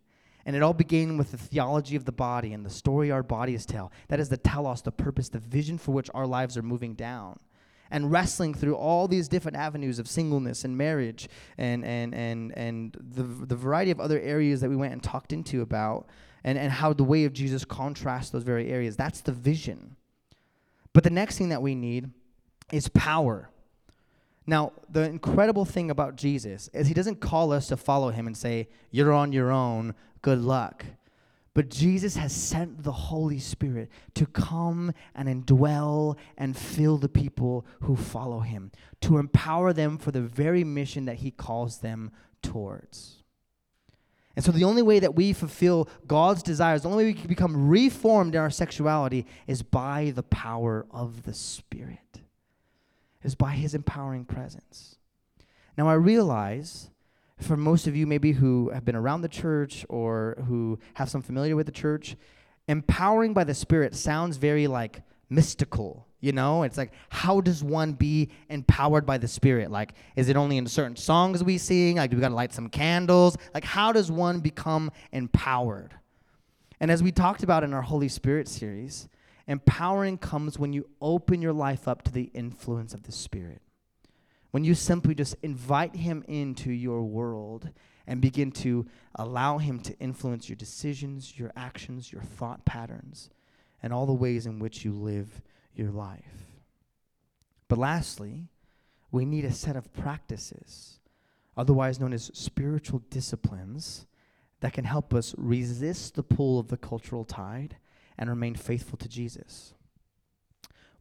And 0.44 0.56
it 0.56 0.62
all 0.62 0.74
began 0.74 1.16
with 1.16 1.30
the 1.30 1.36
theology 1.36 1.96
of 1.96 2.04
the 2.04 2.12
body 2.12 2.52
and 2.52 2.64
the 2.64 2.70
story 2.70 3.10
our 3.10 3.22
bodies 3.22 3.66
tell. 3.66 3.92
That 4.08 4.20
is 4.20 4.28
the 4.28 4.36
telos, 4.36 4.82
the 4.82 4.90
purpose, 4.90 5.28
the 5.28 5.38
vision 5.38 5.78
for 5.78 5.92
which 5.92 6.10
our 6.12 6.26
lives 6.26 6.56
are 6.56 6.62
moving 6.62 6.94
down 6.94 7.38
and 7.90 8.11
wrestling 8.11 8.55
through 8.55 8.76
all 8.76 9.09
these 9.09 9.29
different 9.29 9.57
avenues 9.57 9.98
of 9.98 10.09
singleness 10.09 10.64
and 10.64 10.76
marriage 10.76 11.29
and 11.59 11.85
and 11.85 12.14
and 12.14 12.57
and 12.57 12.96
the 13.00 13.22
the 13.22 13.57
variety 13.57 13.90
of 13.90 14.00
other 14.00 14.20
areas 14.20 14.61
that 14.61 14.70
we 14.70 14.76
went 14.76 14.92
and 14.92 15.03
talked 15.03 15.33
into 15.33 15.62
about 15.62 16.07
and 16.44 16.59
and 16.59 16.72
how 16.72 16.92
the 16.92 17.05
way 17.05 17.24
of 17.24 17.33
Jesus 17.33 17.64
contrasts 17.64 18.31
those 18.31 18.44
very 18.44 18.68
areas. 18.68 18.96
That's 18.96 19.20
the 19.20 19.33
vision. 19.33 19.96
But 20.92 21.05
the 21.05 21.11
next 21.11 21.38
thing 21.38 21.50
that 21.50 21.62
we 21.62 21.74
need 21.74 22.11
is 22.72 22.88
power. 22.88 23.50
Now, 24.46 24.72
the 24.90 25.03
incredible 25.03 25.64
thing 25.64 25.90
about 25.90 26.16
Jesus 26.16 26.68
is 26.72 26.88
he 26.88 26.94
doesn't 26.94 27.20
call 27.20 27.53
us 27.53 27.68
to 27.68 27.76
follow 27.76 28.11
him 28.11 28.26
and 28.26 28.37
say, 28.37 28.68
You're 28.90 29.12
on 29.12 29.33
your 29.33 29.53
own, 29.53 29.94
good 30.22 30.40
luck. 30.40 30.85
But 31.61 31.68
Jesus 31.68 32.16
has 32.16 32.33
sent 32.33 32.85
the 32.85 32.90
Holy 32.90 33.38
Spirit 33.38 33.90
to 34.14 34.25
come 34.25 34.94
and 35.14 35.29
indwell 35.29 36.16
and 36.38 36.57
fill 36.57 36.96
the 36.96 37.07
people 37.07 37.66
who 37.83 37.96
follow 37.96 38.40
him, 38.40 38.73
to 39.03 39.18
empower 39.18 39.75
them 39.75 39.99
for 39.99 40.11
the 40.11 40.23
very 40.23 40.64
mission 40.64 41.05
that 41.05 41.16
he 41.16 41.31
calls 41.31 41.81
them 41.81 42.12
towards. 42.40 43.25
And 44.37 44.42
so, 44.42 44.53
the 44.53 44.64
only 44.64 44.81
way 44.81 45.01
that 45.01 45.14
we 45.14 45.35
fulfill 45.35 45.87
God's 46.07 46.42
desires, 46.42 46.81
the 46.81 46.88
only 46.88 47.05
way 47.05 47.11
we 47.11 47.18
can 47.20 47.29
become 47.29 47.68
reformed 47.68 48.35
in 48.35 48.40
our 48.40 48.49
sexuality 48.49 49.27
is 49.46 49.62
by 49.62 50.14
the 50.16 50.23
power 50.23 50.87
of 50.90 51.25
the 51.25 51.35
Spirit, 51.35 52.23
is 53.23 53.35
by 53.35 53.51
his 53.51 53.75
empowering 53.75 54.25
presence. 54.25 54.96
Now, 55.77 55.88
I 55.88 55.92
realize 55.92 56.88
for 57.42 57.57
most 57.57 57.87
of 57.87 57.96
you 57.96 58.07
maybe 58.07 58.33
who 58.33 58.70
have 58.70 58.85
been 58.85 58.96
around 58.96 59.22
the 59.22 59.29
church 59.29 59.85
or 59.88 60.42
who 60.46 60.79
have 60.94 61.09
some 61.09 61.22
familiar 61.22 61.57
with 61.57 61.66
the 61.66 61.72
church, 61.72 62.16
empowering 62.68 63.35
by 63.35 63.44
the 63.44 63.55
Spirit 63.55 63.94
sounds 63.94 64.37
very 64.37 64.66
like 64.66 65.03
mystical. 65.29 66.07
You 66.20 66.33
know, 66.33 66.64
it's 66.64 66.76
like, 66.76 66.92
how 67.09 67.40
does 67.40 67.64
one 67.64 67.94
be 67.94 68.31
empowered 68.50 69.07
by 69.07 69.16
the 69.16 69.29
Spirit? 69.29 69.70
Like, 69.70 69.94
is 70.16 70.29
it 70.29 70.37
only 70.37 70.59
in 70.59 70.66
certain 70.66 70.96
songs 70.96 71.42
we 71.42 71.57
sing? 71.57 71.96
Like, 71.96 72.11
do 72.11 72.16
we 72.16 72.20
gotta 72.20 72.35
light 72.35 72.53
some 72.53 72.68
candles? 72.68 73.38
Like, 73.55 73.64
how 73.64 73.92
does 73.92 74.11
one 74.12 74.40
become 74.40 74.90
empowered? 75.12 75.94
And 76.79 76.90
as 76.90 77.03
we 77.03 77.11
talked 77.11 77.42
about 77.42 77.64
in 77.64 77.72
our 77.72 77.83
Holy 77.83 78.09
Spirit 78.09 78.48
series, 78.48 79.09
empowering 79.46 80.18
comes 80.18 80.59
when 80.59 80.72
you 80.74 80.87
open 81.00 81.40
your 81.40 81.55
life 81.55 81.88
up 81.88 82.03
to 82.03 82.12
the 82.12 82.31
influence 82.35 82.92
of 82.92 83.05
the 83.05 83.12
Spirit 83.12 83.62
when 84.50 84.64
you 84.64 84.74
simply 84.74 85.14
just 85.14 85.36
invite 85.42 85.96
Him 85.96 86.24
into 86.26 86.72
your 86.72 87.02
world 87.02 87.70
and 88.06 88.20
begin 88.20 88.50
to 88.52 88.86
allow 89.14 89.58
Him 89.58 89.80
to 89.80 89.98
influence 89.98 90.48
your 90.48 90.56
decisions, 90.56 91.38
your 91.38 91.52
actions, 91.56 92.12
your 92.12 92.22
thought 92.22 92.64
patterns, 92.64 93.30
and 93.82 93.92
all 93.92 94.06
the 94.06 94.12
ways 94.12 94.46
in 94.46 94.58
which 94.58 94.84
you 94.84 94.92
live 94.92 95.40
your 95.74 95.90
life. 95.90 96.60
But 97.68 97.78
lastly, 97.78 98.48
we 99.12 99.24
need 99.24 99.44
a 99.44 99.52
set 99.52 99.76
of 99.76 99.92
practices, 99.92 100.98
otherwise 101.56 102.00
known 102.00 102.12
as 102.12 102.30
spiritual 102.34 103.02
disciplines, 103.10 104.06
that 104.60 104.72
can 104.72 104.84
help 104.84 105.14
us 105.14 105.34
resist 105.38 106.14
the 106.14 106.22
pull 106.22 106.58
of 106.58 106.68
the 106.68 106.76
cultural 106.76 107.24
tide 107.24 107.76
and 108.18 108.28
remain 108.28 108.54
faithful 108.54 108.98
to 108.98 109.08
Jesus. 109.08 109.74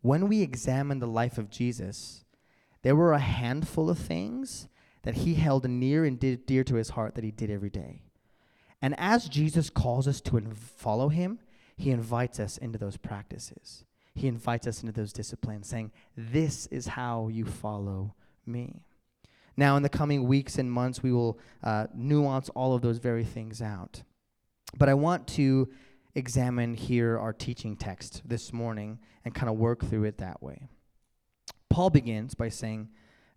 When 0.02 0.30
we 0.30 0.42
examine 0.42 1.00
the 1.00 1.08
life 1.08 1.38
of 1.38 1.50
Jesus, 1.50 2.24
there 2.82 2.96
were 2.96 3.14
a 3.14 3.20
handful 3.20 3.90
of 3.90 3.98
things 3.98 4.68
that 5.04 5.16
he 5.16 5.36
held 5.36 5.70
near 5.70 6.06
and 6.06 6.20
did 6.20 6.46
dear 6.46 6.64
to 6.66 6.76
his 6.76 6.90
heart 6.90 7.16
that 7.16 7.24
he 7.24 7.32
did 7.32 7.50
every 7.50 7.70
day. 7.70 8.04
And 8.82 8.96
as 8.98 9.28
Jesus 9.28 9.70
calls 9.70 10.08
us 10.08 10.22
to 10.22 10.42
follow 10.56 11.10
him, 11.10 11.40
he 11.76 11.92
invites 11.92 12.40
us 12.40 12.58
into 12.58 12.78
those 12.78 12.98
practices. 12.98 13.86
He 14.16 14.28
invites 14.28 14.68
us 14.68 14.82
into 14.82 14.92
those 14.92 15.14
disciplines, 15.14 15.68
saying, 15.68 15.92
This 16.16 16.68
is 16.68 16.88
how 16.88 17.30
you 17.30 17.46
follow 17.46 18.16
me. 18.46 18.82
Now, 19.56 19.76
in 19.78 19.84
the 19.84 19.90
coming 19.90 20.26
weeks 20.26 20.58
and 20.58 20.72
months, 20.72 21.04
we 21.04 21.12
will 21.12 21.40
uh, 21.64 21.88
nuance 21.94 22.50
all 22.50 22.74
of 22.74 22.82
those 22.82 22.98
very 22.98 23.24
things 23.24 23.62
out. 23.62 24.04
But 24.78 24.90
I 24.90 24.94
want 24.94 25.28
to 25.30 25.70
examine 26.16 26.74
here 26.74 27.18
our 27.18 27.34
teaching 27.34 27.76
text 27.76 28.22
this 28.26 28.54
morning 28.54 29.00
and 29.26 29.34
kind 29.34 29.50
of 29.50 29.58
work 29.58 29.84
through 29.84 30.06
it 30.06 30.18
that 30.18 30.42
way. 30.42 30.70
Paul 31.80 31.92
begins 31.92 32.34
by 32.34 32.50
saying, 32.50 32.90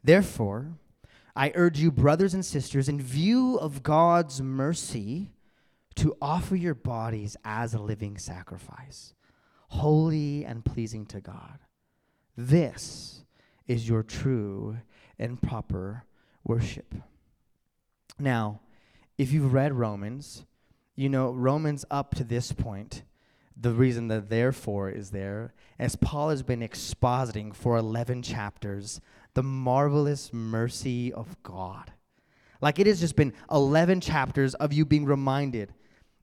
Therefore, 0.02 0.72
I 1.36 1.52
urge 1.54 1.78
you, 1.78 1.92
brothers 1.92 2.34
and 2.34 2.44
sisters, 2.44 2.88
in 2.88 3.00
view 3.00 3.56
of 3.56 3.84
God's 3.84 4.42
mercy, 4.42 5.30
to 5.94 6.16
offer 6.20 6.56
your 6.56 6.74
bodies 6.74 7.36
as 7.44 7.72
a 7.72 7.78
living 7.78 8.18
sacrifice, 8.18 9.14
holy 9.68 10.44
and 10.44 10.64
pleasing 10.64 11.06
to 11.06 11.20
God. 11.20 11.60
This 12.36 13.22
is 13.68 13.88
your 13.88 14.02
true 14.02 14.78
and 15.20 15.40
proper 15.40 16.02
worship. 16.42 16.96
Now, 18.18 18.58
if 19.18 19.30
you've 19.30 19.54
read 19.54 19.72
Romans, 19.72 20.46
you 20.96 21.08
know 21.08 21.30
Romans 21.30 21.84
up 21.92 22.16
to 22.16 22.24
this 22.24 22.50
point, 22.50 23.04
the 23.56 23.72
reason 23.72 24.08
that 24.08 24.28
therefore 24.28 24.90
is 24.90 25.10
there, 25.10 25.52
as 25.78 25.96
Paul 25.96 26.30
has 26.30 26.42
been 26.42 26.60
expositing 26.60 27.54
for 27.54 27.76
11 27.76 28.22
chapters 28.22 29.00
the 29.34 29.42
marvelous 29.42 30.32
mercy 30.32 31.12
of 31.12 31.42
God. 31.42 31.92
Like 32.60 32.78
it 32.78 32.86
has 32.86 33.00
just 33.00 33.16
been 33.16 33.32
11 33.50 34.00
chapters 34.00 34.54
of 34.54 34.72
you 34.72 34.84
being 34.84 35.04
reminded 35.04 35.72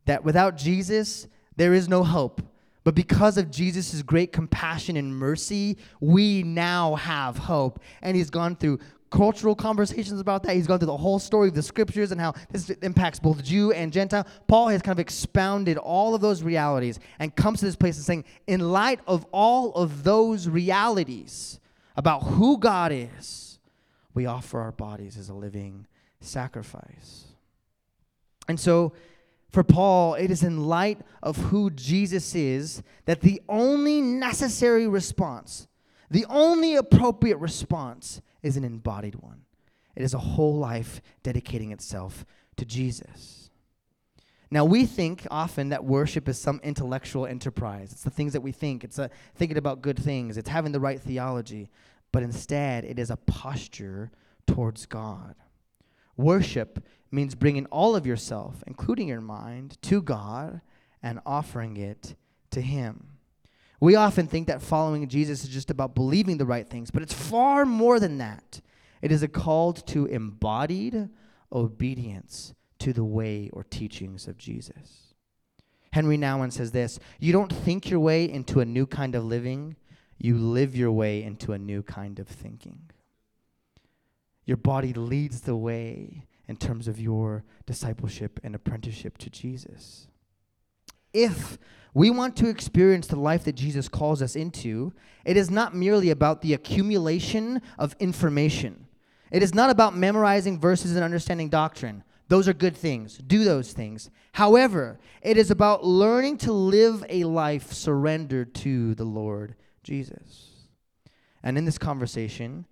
that 0.05 0.23
without 0.23 0.57
Jesus, 0.57 1.27
there 1.55 1.73
is 1.73 1.89
no 1.89 2.03
hope. 2.03 2.41
But 2.83 2.95
because 2.95 3.37
of 3.37 3.51
Jesus' 3.51 4.01
great 4.01 4.31
compassion 4.31 4.95
and 4.95 5.15
mercy, 5.15 5.77
we 5.99 6.43
now 6.43 6.95
have 6.95 7.37
hope. 7.37 7.79
And 8.01 8.15
he's 8.15 8.29
gone 8.29 8.55
through 8.55 8.79
cultural 9.09 9.55
conversations 9.55 10.19
about 10.19 10.43
that. 10.43 10.55
He's 10.55 10.67
gone 10.67 10.79
through 10.79 10.87
the 10.87 10.97
whole 10.97 11.19
story 11.19 11.47
of 11.49 11.55
the 11.55 11.63
scriptures 11.63 12.11
and 12.11 12.19
how 12.19 12.33
this 12.51 12.69
impacts 12.69 13.19
both 13.19 13.43
Jew 13.43 13.71
and 13.71 13.91
Gentile. 13.91 14.27
Paul 14.47 14.67
has 14.69 14.81
kind 14.81 14.95
of 14.95 14.99
expounded 14.99 15.77
all 15.77 16.15
of 16.15 16.21
those 16.21 16.43
realities 16.43 16.99
and 17.19 17.35
comes 17.35 17.59
to 17.59 17.65
this 17.65 17.75
place 17.75 17.97
and 17.97 18.05
saying, 18.05 18.25
in 18.47 18.59
light 18.71 18.99
of 19.07 19.25
all 19.31 19.73
of 19.73 20.03
those 20.03 20.47
realities 20.47 21.59
about 21.95 22.23
who 22.23 22.57
God 22.57 22.91
is, 22.91 23.59
we 24.13 24.25
offer 24.25 24.59
our 24.59 24.71
bodies 24.71 25.17
as 25.17 25.29
a 25.29 25.33
living 25.33 25.87
sacrifice. 26.21 27.25
And 28.47 28.59
so, 28.59 28.93
for 29.49 29.63
Paul, 29.63 30.13
it 30.13 30.29
is 30.29 30.43
in 30.43 30.65
light 30.65 30.99
of 31.23 31.35
who 31.35 31.71
Jesus 31.71 32.35
is 32.35 32.83
that 33.05 33.21
the 33.21 33.41
only 33.49 33.99
necessary 33.99 34.87
response, 34.87 35.67
the 36.09 36.25
only 36.29 36.75
appropriate 36.75 37.37
response, 37.37 38.21
is 38.41 38.57
an 38.57 38.63
embodied 38.63 39.15
one. 39.15 39.41
It 39.95 40.03
is 40.03 40.13
a 40.13 40.19
whole 40.19 40.57
life 40.57 41.01
dedicating 41.23 41.71
itself 41.71 42.25
to 42.57 42.65
Jesus. 42.65 43.49
Now, 44.51 44.65
we 44.65 44.85
think 44.85 45.27
often 45.29 45.69
that 45.69 45.83
worship 45.83 46.27
is 46.27 46.39
some 46.39 46.59
intellectual 46.63 47.27
enterprise. 47.27 47.91
It's 47.91 48.03
the 48.03 48.09
things 48.09 48.33
that 48.33 48.41
we 48.41 48.51
think, 48.51 48.83
it's 48.83 48.97
a, 48.97 49.11
thinking 49.35 49.57
about 49.57 49.81
good 49.81 49.99
things, 49.99 50.37
it's 50.37 50.49
having 50.49 50.71
the 50.71 50.79
right 50.79 50.99
theology. 50.99 51.69
But 52.11 52.23
instead, 52.23 52.85
it 52.85 52.97
is 52.97 53.11
a 53.11 53.17
posture 53.17 54.09
towards 54.47 54.87
God. 54.87 55.35
Worship 56.17 56.83
means 57.11 57.35
bringing 57.35 57.67
all 57.67 57.95
of 57.95 58.07
yourself, 58.07 58.63
including 58.65 59.07
your 59.07 59.21
mind, 59.21 59.77
to 59.83 60.01
God 60.01 60.61
and 61.03 61.19
offering 61.25 61.77
it 61.77 62.15
to 62.51 62.61
Him. 62.61 63.18
We 63.79 63.95
often 63.95 64.27
think 64.27 64.47
that 64.47 64.61
following 64.61 65.07
Jesus 65.07 65.43
is 65.43 65.49
just 65.49 65.71
about 65.71 65.95
believing 65.95 66.37
the 66.37 66.45
right 66.45 66.67
things, 66.67 66.91
but 66.91 67.01
it's 67.01 67.13
far 67.13 67.65
more 67.65 67.99
than 67.99 68.17
that. 68.17 68.61
It 69.01 69.11
is 69.11 69.23
a 69.23 69.27
call 69.27 69.73
to 69.73 70.05
embodied 70.05 71.09
obedience 71.51 72.53
to 72.79 72.93
the 72.93 73.03
way 73.03 73.49
or 73.53 73.63
teachings 73.63 74.27
of 74.27 74.37
Jesus. 74.37 75.13
Henry 75.91 76.17
Nouwen 76.17 76.51
says 76.51 76.71
this 76.71 76.99
You 77.19 77.31
don't 77.31 77.51
think 77.51 77.89
your 77.89 77.99
way 77.99 78.29
into 78.29 78.59
a 78.59 78.65
new 78.65 78.85
kind 78.85 79.15
of 79.15 79.23
living, 79.23 79.75
you 80.17 80.37
live 80.37 80.75
your 80.75 80.91
way 80.91 81.23
into 81.23 81.53
a 81.53 81.57
new 81.57 81.81
kind 81.81 82.19
of 82.19 82.27
thinking. 82.27 82.89
Your 84.45 84.57
body 84.57 84.93
leads 84.93 85.41
the 85.41 85.55
way 85.55 86.25
in 86.47 86.57
terms 86.57 86.87
of 86.87 86.99
your 86.99 87.43
discipleship 87.65 88.39
and 88.43 88.55
apprenticeship 88.55 89.17
to 89.19 89.29
Jesus. 89.29 90.08
If 91.13 91.57
we 91.93 92.09
want 92.09 92.35
to 92.37 92.49
experience 92.49 93.07
the 93.07 93.19
life 93.19 93.43
that 93.45 93.55
Jesus 93.55 93.87
calls 93.87 94.21
us 94.21 94.35
into, 94.35 94.93
it 95.25 95.37
is 95.37 95.49
not 95.49 95.75
merely 95.75 96.09
about 96.09 96.41
the 96.41 96.53
accumulation 96.53 97.61
of 97.77 97.95
information. 97.99 98.87
It 99.31 99.43
is 99.43 99.53
not 99.53 99.69
about 99.69 99.95
memorizing 99.95 100.59
verses 100.59 100.95
and 100.95 101.03
understanding 101.03 101.49
doctrine. 101.49 102.03
Those 102.27 102.47
are 102.47 102.53
good 102.53 102.77
things. 102.77 103.17
Do 103.17 103.43
those 103.43 103.73
things. 103.73 104.09
However, 104.33 104.99
it 105.21 105.35
is 105.37 105.49
about 105.49 105.83
learning 105.83 106.37
to 106.39 106.53
live 106.53 107.03
a 107.09 107.23
life 107.23 107.73
surrendered 107.73 108.53
to 108.55 108.93
the 108.95 109.03
Lord 109.03 109.55
Jesus. 109.83 110.49
And 111.41 111.57
in 111.57 111.65
this 111.65 111.77
conversation, 111.77 112.67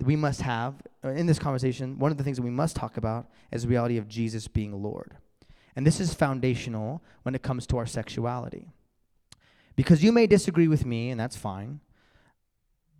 we 0.00 0.16
must 0.16 0.40
have, 0.40 0.74
in 1.04 1.26
this 1.26 1.38
conversation, 1.38 1.98
one 1.98 2.10
of 2.10 2.16
the 2.16 2.24
things 2.24 2.38
that 2.38 2.42
we 2.42 2.50
must 2.50 2.74
talk 2.74 2.96
about 2.96 3.28
is 3.52 3.62
the 3.62 3.68
reality 3.68 3.98
of 3.98 4.08
Jesus 4.08 4.48
being 4.48 4.72
Lord. 4.72 5.16
And 5.74 5.86
this 5.86 6.00
is 6.00 6.14
foundational 6.14 7.02
when 7.22 7.34
it 7.34 7.42
comes 7.42 7.66
to 7.68 7.78
our 7.78 7.86
sexuality. 7.86 8.72
Because 9.74 10.04
you 10.04 10.12
may 10.12 10.26
disagree 10.26 10.68
with 10.68 10.84
me, 10.84 11.10
and 11.10 11.18
that's 11.18 11.36
fine. 11.36 11.80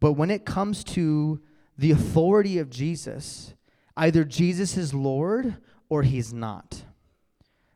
But 0.01 0.13
when 0.15 0.31
it 0.31 0.45
comes 0.45 0.83
to 0.85 1.41
the 1.77 1.91
authority 1.91 2.59
of 2.59 2.71
Jesus, 2.71 3.55
either 3.97 4.25
Jesus 4.25 4.77
is 4.77 4.95
Lord 4.95 5.57
or 5.89 6.03
he's 6.03 6.33
not. 6.33 6.85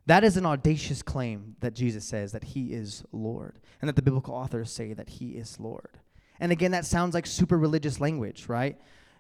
That 0.07 0.25
is 0.25 0.37
an 0.37 0.47
audacious 0.47 1.03
claim 1.03 1.57
that 1.61 1.75
Jesus 1.75 2.05
says 2.05 2.33
that 2.33 2.45
he 2.45 2.73
is 2.73 3.05
Lord, 3.13 3.59
and 3.81 3.89
that 3.89 3.97
the 3.97 4.03
biblical 4.03 4.35
authors 4.35 4.71
say 4.71 4.93
that 4.93 5.09
he 5.09 5.31
is 5.31 5.61
Lord. 5.61 5.99
And 6.39 6.53
again, 6.53 6.71
that 6.71 6.87
sounds 6.87 7.15
like 7.15 7.27
super 7.27 7.59
religious 7.59 8.01
language, 8.01 8.49
right? 8.49 8.79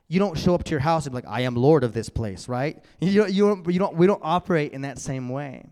You 0.08 0.18
don't 0.20 0.38
show 0.38 0.54
up 0.54 0.64
to 0.64 0.70
your 0.70 0.80
house 0.80 1.06
and 1.06 1.12
be 1.12 1.16
like, 1.16 1.28
I 1.28 1.42
am 1.42 1.56
Lord 1.56 1.82
of 1.82 1.92
this 1.92 2.08
place, 2.08 2.48
right? 2.48 2.82
You, 3.00 3.26
you, 3.26 3.46
don't, 3.46 3.66
you 3.72 3.78
don't, 3.78 3.96
we 3.96 4.06
don't 4.06 4.22
operate 4.22 4.72
in 4.72 4.82
that 4.82 4.98
same 4.98 5.28
way. 5.28 5.66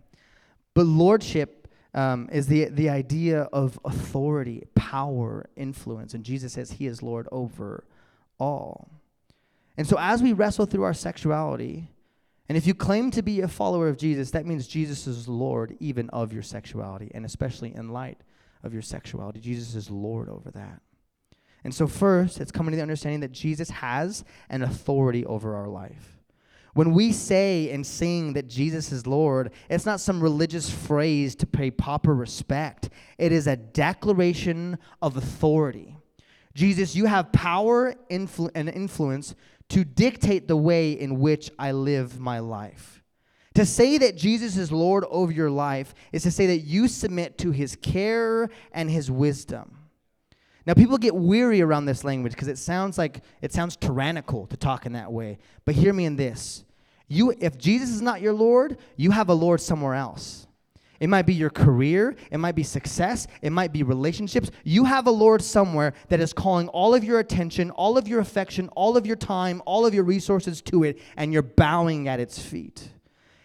But 0.74 0.86
lordship 0.86 1.68
um, 1.94 2.28
is 2.32 2.48
the, 2.48 2.64
the 2.64 2.90
idea 2.90 3.42
of 3.52 3.78
authority, 3.84 4.64
power, 4.74 5.46
influence. 5.56 6.14
And 6.14 6.24
Jesus 6.24 6.54
says 6.54 6.72
he 6.72 6.86
is 6.86 7.02
Lord 7.02 7.28
over 7.30 7.84
all. 8.38 8.90
And 9.76 9.86
so 9.86 9.96
as 9.98 10.22
we 10.22 10.32
wrestle 10.32 10.66
through 10.66 10.82
our 10.82 10.94
sexuality, 10.94 11.88
and 12.48 12.58
if 12.58 12.66
you 12.66 12.74
claim 12.74 13.10
to 13.12 13.22
be 13.22 13.40
a 13.40 13.48
follower 13.48 13.88
of 13.88 13.96
Jesus, 13.96 14.32
that 14.32 14.46
means 14.46 14.66
Jesus 14.66 15.06
is 15.06 15.28
Lord 15.28 15.76
even 15.80 16.10
of 16.10 16.32
your 16.32 16.42
sexuality, 16.42 17.10
and 17.14 17.24
especially 17.24 17.74
in 17.74 17.90
light 17.90 18.20
of 18.62 18.72
your 18.72 18.82
sexuality. 18.82 19.40
Jesus 19.40 19.74
is 19.74 19.90
Lord 19.90 20.28
over 20.28 20.50
that. 20.50 20.80
And 21.64 21.74
so, 21.74 21.86
first, 21.86 22.40
it's 22.40 22.52
coming 22.52 22.72
to 22.72 22.76
the 22.76 22.82
understanding 22.82 23.20
that 23.20 23.32
Jesus 23.32 23.70
has 23.70 24.22
an 24.50 24.62
authority 24.62 25.24
over 25.24 25.56
our 25.56 25.66
life. 25.66 26.18
When 26.74 26.92
we 26.92 27.12
say 27.12 27.70
and 27.70 27.86
sing 27.86 28.34
that 28.34 28.48
Jesus 28.48 28.92
is 28.92 29.06
Lord, 29.06 29.52
it's 29.70 29.86
not 29.86 30.00
some 30.00 30.20
religious 30.20 30.68
phrase 30.68 31.34
to 31.36 31.46
pay 31.46 31.70
proper 31.70 32.14
respect, 32.14 32.90
it 33.16 33.32
is 33.32 33.46
a 33.46 33.56
declaration 33.56 34.78
of 35.00 35.16
authority. 35.16 35.96
Jesus, 36.54 36.94
you 36.94 37.06
have 37.06 37.32
power 37.32 37.94
influ- 38.10 38.50
and 38.54 38.68
influence 38.68 39.34
to 39.70 39.84
dictate 39.84 40.46
the 40.46 40.56
way 40.56 40.92
in 40.92 41.18
which 41.18 41.50
I 41.58 41.72
live 41.72 42.20
my 42.20 42.40
life. 42.40 43.02
To 43.54 43.64
say 43.64 43.98
that 43.98 44.16
Jesus 44.16 44.56
is 44.56 44.70
Lord 44.70 45.04
over 45.08 45.32
your 45.32 45.50
life 45.50 45.94
is 46.12 46.24
to 46.24 46.30
say 46.30 46.46
that 46.46 46.58
you 46.58 46.88
submit 46.88 47.38
to 47.38 47.52
his 47.52 47.76
care 47.76 48.50
and 48.72 48.90
his 48.90 49.10
wisdom. 49.10 49.83
Now, 50.66 50.74
people 50.74 50.96
get 50.96 51.14
weary 51.14 51.60
around 51.60 51.84
this 51.84 52.04
language 52.04 52.32
because 52.32 52.48
it 52.48 52.58
sounds 52.58 52.96
like 52.96 53.20
it 53.42 53.52
sounds 53.52 53.76
tyrannical 53.76 54.46
to 54.46 54.56
talk 54.56 54.86
in 54.86 54.92
that 54.94 55.12
way. 55.12 55.38
But 55.64 55.74
hear 55.74 55.92
me 55.92 56.06
in 56.06 56.16
this. 56.16 56.64
You, 57.06 57.34
if 57.38 57.58
Jesus 57.58 57.90
is 57.90 58.00
not 58.00 58.22
your 58.22 58.32
Lord, 58.32 58.78
you 58.96 59.10
have 59.10 59.28
a 59.28 59.34
Lord 59.34 59.60
somewhere 59.60 59.94
else. 59.94 60.46
It 61.00 61.08
might 61.08 61.26
be 61.26 61.34
your 61.34 61.50
career, 61.50 62.14
it 62.30 62.38
might 62.38 62.54
be 62.54 62.62
success, 62.62 63.26
it 63.42 63.50
might 63.50 63.72
be 63.72 63.82
relationships. 63.82 64.50
You 64.62 64.84
have 64.84 65.06
a 65.06 65.10
Lord 65.10 65.42
somewhere 65.42 65.92
that 66.08 66.20
is 66.20 66.32
calling 66.32 66.68
all 66.68 66.94
of 66.94 67.04
your 67.04 67.18
attention, 67.18 67.70
all 67.72 67.98
of 67.98 68.08
your 68.08 68.20
affection, 68.20 68.68
all 68.70 68.96
of 68.96 69.06
your 69.06 69.16
time, 69.16 69.60
all 69.66 69.84
of 69.84 69.92
your 69.92 70.04
resources 70.04 70.62
to 70.62 70.84
it, 70.84 70.98
and 71.16 71.32
you're 71.32 71.42
bowing 71.42 72.08
at 72.08 72.20
its 72.20 72.38
feet. 72.38 72.88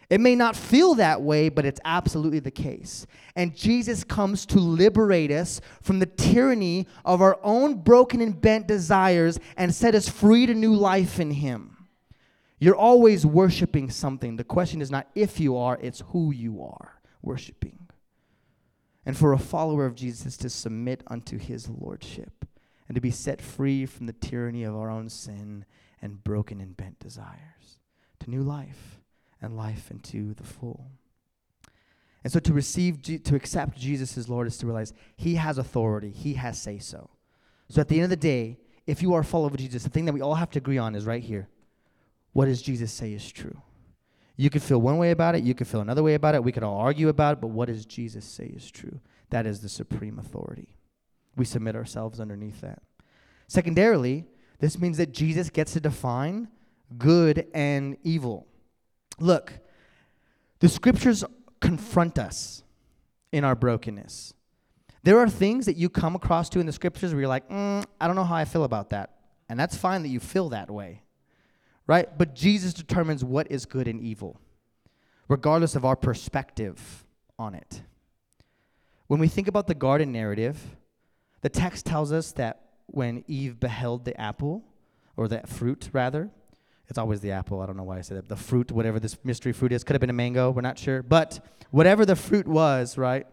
It 0.10 0.20
may 0.20 0.36
not 0.36 0.56
feel 0.56 0.96
that 0.96 1.22
way, 1.22 1.50
but 1.50 1.66
it's 1.66 1.80
absolutely 1.86 2.40
the 2.40 2.50
case. 2.50 3.06
And 3.36 3.56
Jesus 3.56 4.04
comes 4.04 4.46
to 4.48 4.60
liberate 4.60 5.30
us 5.30 5.62
from 5.84 6.00
the 6.00 6.08
tyranny 6.08 6.88
of 7.06 7.22
our 7.22 7.40
own 7.44 7.76
broken 7.76 8.20
and 8.20 8.40
bent 8.40 8.66
desires 8.66 9.40
and 9.56 9.74
set 9.74 9.94
us 9.94 10.10
free 10.10 10.48
to 10.48 10.56
new 10.56 10.74
life 10.74 11.20
in 11.20 11.30
Him. 11.30 11.88
You're 12.58 12.76
always 12.76 13.26
worshiping 13.26 13.92
something. 13.92 14.36
The 14.36 14.44
question 14.44 14.82
is 14.82 14.90
not 14.90 15.08
if 15.14 15.40
you 15.40 15.56
are, 15.58 15.78
it's 15.80 16.02
who 16.08 16.32
you 16.32 16.64
are 16.64 17.00
worshiping. 17.22 17.88
And 19.06 19.16
for 19.16 19.32
a 19.32 19.40
follower 19.40 19.86
of 19.86 19.96
Jesus 19.96 20.38
to 20.38 20.50
submit 20.50 21.04
unto 21.08 21.38
His 21.38 21.70
Lordship 21.70 22.46
and 22.88 22.96
to 22.96 23.02
be 23.02 23.12
set 23.12 23.42
free 23.42 23.86
from 23.86 24.08
the 24.08 24.14
tyranny 24.14 24.64
of 24.64 24.76
our 24.76 24.90
own 24.90 25.08
sin 25.08 25.66
and 26.02 26.24
broken 26.24 26.60
and 26.60 26.76
bent 26.76 27.00
desires 27.00 27.80
to 28.20 28.30
new 28.30 28.42
life 28.42 28.99
and 29.42 29.56
life 29.56 29.92
into 29.92 30.34
the 30.34 30.44
full. 30.44 30.92
And 32.24 32.34
so 32.34 32.40
to 32.40 32.54
receive, 32.54 33.02
to 33.02 33.36
accept 33.36 33.78
Jesus 33.78 34.18
as 34.18 34.28
Lord 34.28 34.48
is 34.48 34.58
to 34.58 34.66
realize 34.66 34.94
He 35.16 35.36
has 35.36 35.58
authority, 35.58 36.12
He 36.12 36.34
has 36.34 36.62
say 36.62 36.80
so. 36.80 37.10
So 37.70 37.82
at 37.82 37.88
the 37.88 37.96
end 37.96 38.06
of 38.06 38.10
the 38.10 38.16
day, 38.18 38.58
if 38.88 39.02
you 39.02 39.14
are 39.14 39.22
a 39.22 39.26
follower 39.26 39.48
of 39.48 39.58
Jesus, 39.58 39.84
the 39.84 39.90
thing 39.90 40.06
that 40.06 40.14
we 40.14 40.22
all 40.22 40.36
have 40.36 40.50
to 40.52 40.60
agree 40.60 40.78
on 40.78 40.96
is 40.96 41.06
right 41.06 41.24
here. 41.24 41.48
what 42.34 42.46
does 42.46 42.62
Jesus 42.62 42.92
say 42.92 43.14
is 43.14 43.32
true? 43.32 43.62
You 44.36 44.50
could 44.50 44.64
feel 44.64 44.80
one 44.80 44.98
way 44.98 45.12
about 45.12 45.36
it, 45.36 45.44
you 45.44 45.54
could 45.54 45.68
feel 45.68 45.82
another 45.82 46.04
way 46.04 46.14
about 46.14 46.34
it, 46.34 46.44
we 46.44 46.52
could 46.52 46.64
all 46.64 46.78
argue 46.78 47.10
about 47.10 47.34
it, 47.34 47.42
but 47.42 47.50
what 47.50 47.68
does 47.68 47.86
Jesus 47.86 48.26
say 48.26 48.46
is 48.46 48.72
true? 48.72 49.00
That 49.30 49.46
is 49.46 49.60
the 49.60 49.70
supreme 49.70 50.18
authority. 50.18 50.76
We 51.36 51.46
submit 51.46 51.76
ourselves 51.76 52.20
underneath 52.20 52.62
that. 52.62 52.82
Secondarily, 53.48 54.26
this 54.60 54.80
means 54.80 54.98
that 54.98 55.12
Jesus 55.12 55.50
gets 55.50 55.74
to 55.74 55.80
define 55.80 56.48
good 56.98 57.48
and 57.54 57.98
evil. 58.04 58.48
Look, 59.20 59.54
the 60.60 60.70
scriptures 60.70 61.24
confront 61.60 62.18
us 62.18 62.64
in 63.32 63.44
our 63.44 63.56
brokenness. 63.56 64.34
There 65.04 65.20
are 65.20 65.30
things 65.30 65.66
that 65.66 65.78
you 65.78 65.90
come 65.90 66.16
across 66.16 66.50
to 66.50 66.60
in 66.60 66.66
the 66.66 66.72
scriptures 66.72 67.14
where 67.14 67.22
you're 67.22 67.30
like, 67.30 67.48
mm, 67.50 67.84
I 68.00 68.08
don't 68.08 68.16
know 68.16 68.24
how 68.24 68.36
I 68.36 68.46
feel 68.46 68.64
about 68.64 68.90
that. 68.90 69.16
And 69.48 69.60
that's 69.60 69.76
fine 69.76 70.04
that 70.04 70.10
you 70.10 70.20
feel 70.20 70.50
that 70.50 70.70
way, 70.70 71.04
right? 71.88 72.18
But 72.18 72.36
Jesus 72.36 72.74
determines 72.74 73.24
what 73.24 73.52
is 73.52 73.66
good 73.66 73.88
and 73.88 74.02
evil, 74.02 74.40
regardless 75.28 75.76
of 75.76 75.86
our 75.86 75.96
perspective 75.96 77.06
on 77.38 77.56
it. 77.56 77.82
When 79.08 79.20
we 79.20 79.28
think 79.28 79.48
about 79.48 79.68
the 79.68 79.74
garden 79.74 80.12
narrative, 80.12 80.60
the 81.42 81.50
text 81.50 81.86
tells 81.86 82.12
us 82.12 82.32
that 82.34 82.62
when 82.86 83.24
Eve 83.28 83.60
beheld 83.60 84.06
the 84.06 84.20
apple, 84.20 84.64
or 85.20 85.28
the 85.28 85.42
fruit 85.46 85.90
rather, 85.92 86.30
it's 86.90 86.98
always 86.98 87.22
the 87.22 87.32
apple. 87.32 87.62
I 87.62 87.68
don't 87.68 87.78
know 87.78 87.84
why 87.84 88.00
I 88.00 88.02
said 88.02 88.18
that. 88.18 88.28
The 88.28 88.36
fruit, 88.36 88.72
whatever 88.72 89.00
this 89.00 89.18
mystery 89.24 89.54
fruit 89.54 89.72
is, 89.72 89.84
could 89.84 89.94
have 89.94 90.02
been 90.02 90.10
a 90.10 90.14
mango. 90.14 90.50
We're 90.50 90.62
not 90.62 90.78
sure. 90.78 91.04
But 91.04 91.46
whatever 91.70 92.06
the 92.06 92.16
fruit 92.16 92.48
was, 92.48 92.98
right? 92.98 93.28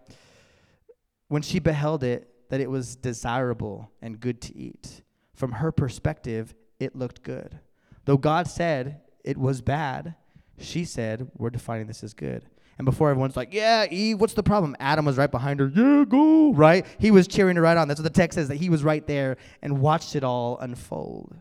When 1.28 1.42
she 1.42 1.58
beheld 1.58 2.04
it, 2.04 2.28
that 2.50 2.60
it 2.60 2.70
was 2.70 2.96
desirable 2.96 3.90
and 4.02 4.20
good 4.20 4.40
to 4.42 4.56
eat. 4.56 5.02
From 5.34 5.52
her 5.52 5.72
perspective, 5.72 6.54
it 6.78 6.94
looked 6.94 7.22
good. 7.22 7.58
Though 8.04 8.18
God 8.18 8.46
said 8.46 9.00
it 9.24 9.36
was 9.36 9.60
bad, 9.62 10.14
she 10.58 10.84
said, 10.84 11.30
We're 11.36 11.50
defining 11.50 11.86
this 11.86 12.04
as 12.04 12.14
good. 12.14 12.44
And 12.78 12.84
before 12.84 13.10
everyone's 13.10 13.36
like, 13.36 13.52
Yeah, 13.52 13.86
Eve, 13.90 14.20
what's 14.20 14.34
the 14.34 14.42
problem? 14.42 14.76
Adam 14.78 15.04
was 15.04 15.16
right 15.16 15.30
behind 15.30 15.60
her. 15.60 15.72
Yeah, 15.74 16.04
go, 16.04 16.52
right? 16.52 16.86
He 16.98 17.10
was 17.10 17.26
cheering 17.26 17.56
her 17.56 17.62
right 17.62 17.76
on. 17.76 17.88
That's 17.88 18.00
what 18.00 18.04
the 18.12 18.18
text 18.18 18.36
says, 18.36 18.48
that 18.48 18.56
he 18.56 18.70
was 18.70 18.84
right 18.84 19.06
there 19.06 19.38
and 19.62 19.80
watched 19.80 20.14
it 20.14 20.24
all 20.24 20.58
unfold. 20.58 21.34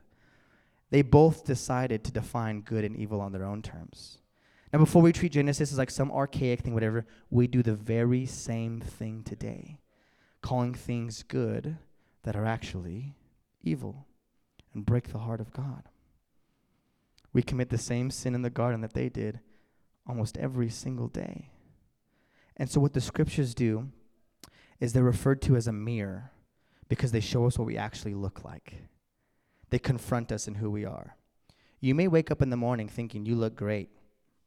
They 0.96 1.02
both 1.02 1.44
decided 1.44 2.06
to 2.06 2.12
define 2.14 2.62
good 2.62 2.86
and 2.86 2.96
evil 2.96 3.20
on 3.20 3.34
their 3.34 3.44
own 3.44 3.62
terms. 3.62 4.20
Now, 4.72 4.80
before 4.80 5.02
we 5.02 5.12
treat 5.12 5.34
Genesis 5.34 5.74
as 5.74 5.78
like 5.78 5.92
some 5.92 6.10
archaic 6.10 6.62
thing, 6.62 6.74
whatever, 6.74 7.06
we 7.30 7.48
do 7.48 7.62
the 7.62 7.76
very 7.76 8.26
same 8.26 8.80
thing 8.80 9.22
today, 9.22 9.82
calling 10.42 10.74
things 10.74 11.22
good 11.22 11.76
that 12.24 12.38
are 12.38 12.46
actually 12.46 13.14
evil 13.62 14.08
and 14.74 14.86
break 14.86 15.12
the 15.12 15.20
heart 15.20 15.42
of 15.42 15.52
God. 15.52 15.84
We 17.34 17.44
commit 17.44 17.72
the 17.72 17.78
same 17.78 18.10
sin 18.10 18.34
in 18.34 18.42
the 18.42 18.50
garden 18.50 18.80
that 18.80 18.94
they 18.94 19.10
did 19.10 19.42
almost 20.08 20.38
every 20.38 20.70
single 20.70 21.10
day. 21.10 21.50
And 22.56 22.70
so, 22.70 22.80
what 22.80 22.94
the 22.94 23.02
scriptures 23.02 23.54
do 23.54 23.90
is 24.80 24.94
they're 24.94 25.04
referred 25.04 25.42
to 25.42 25.58
as 25.58 25.68
a 25.68 25.74
mirror 25.74 26.32
because 26.88 27.12
they 27.12 27.20
show 27.20 27.48
us 27.48 27.60
what 27.60 27.68
we 27.68 27.76
actually 27.76 28.14
look 28.14 28.46
like. 28.46 28.88
They 29.70 29.80
confront 29.80 30.32
us 30.32 30.48
in 30.48 30.56
who 30.56 30.70
we 30.70 30.86
are. 30.86 31.16
You 31.80 31.96
may 31.96 32.08
wake 32.08 32.32
up 32.32 32.42
in 32.42 32.50
the 32.50 32.58
morning 32.58 32.88
thinking 32.88 33.26
you 33.26 33.36
look 33.36 33.56
great, 33.56 33.90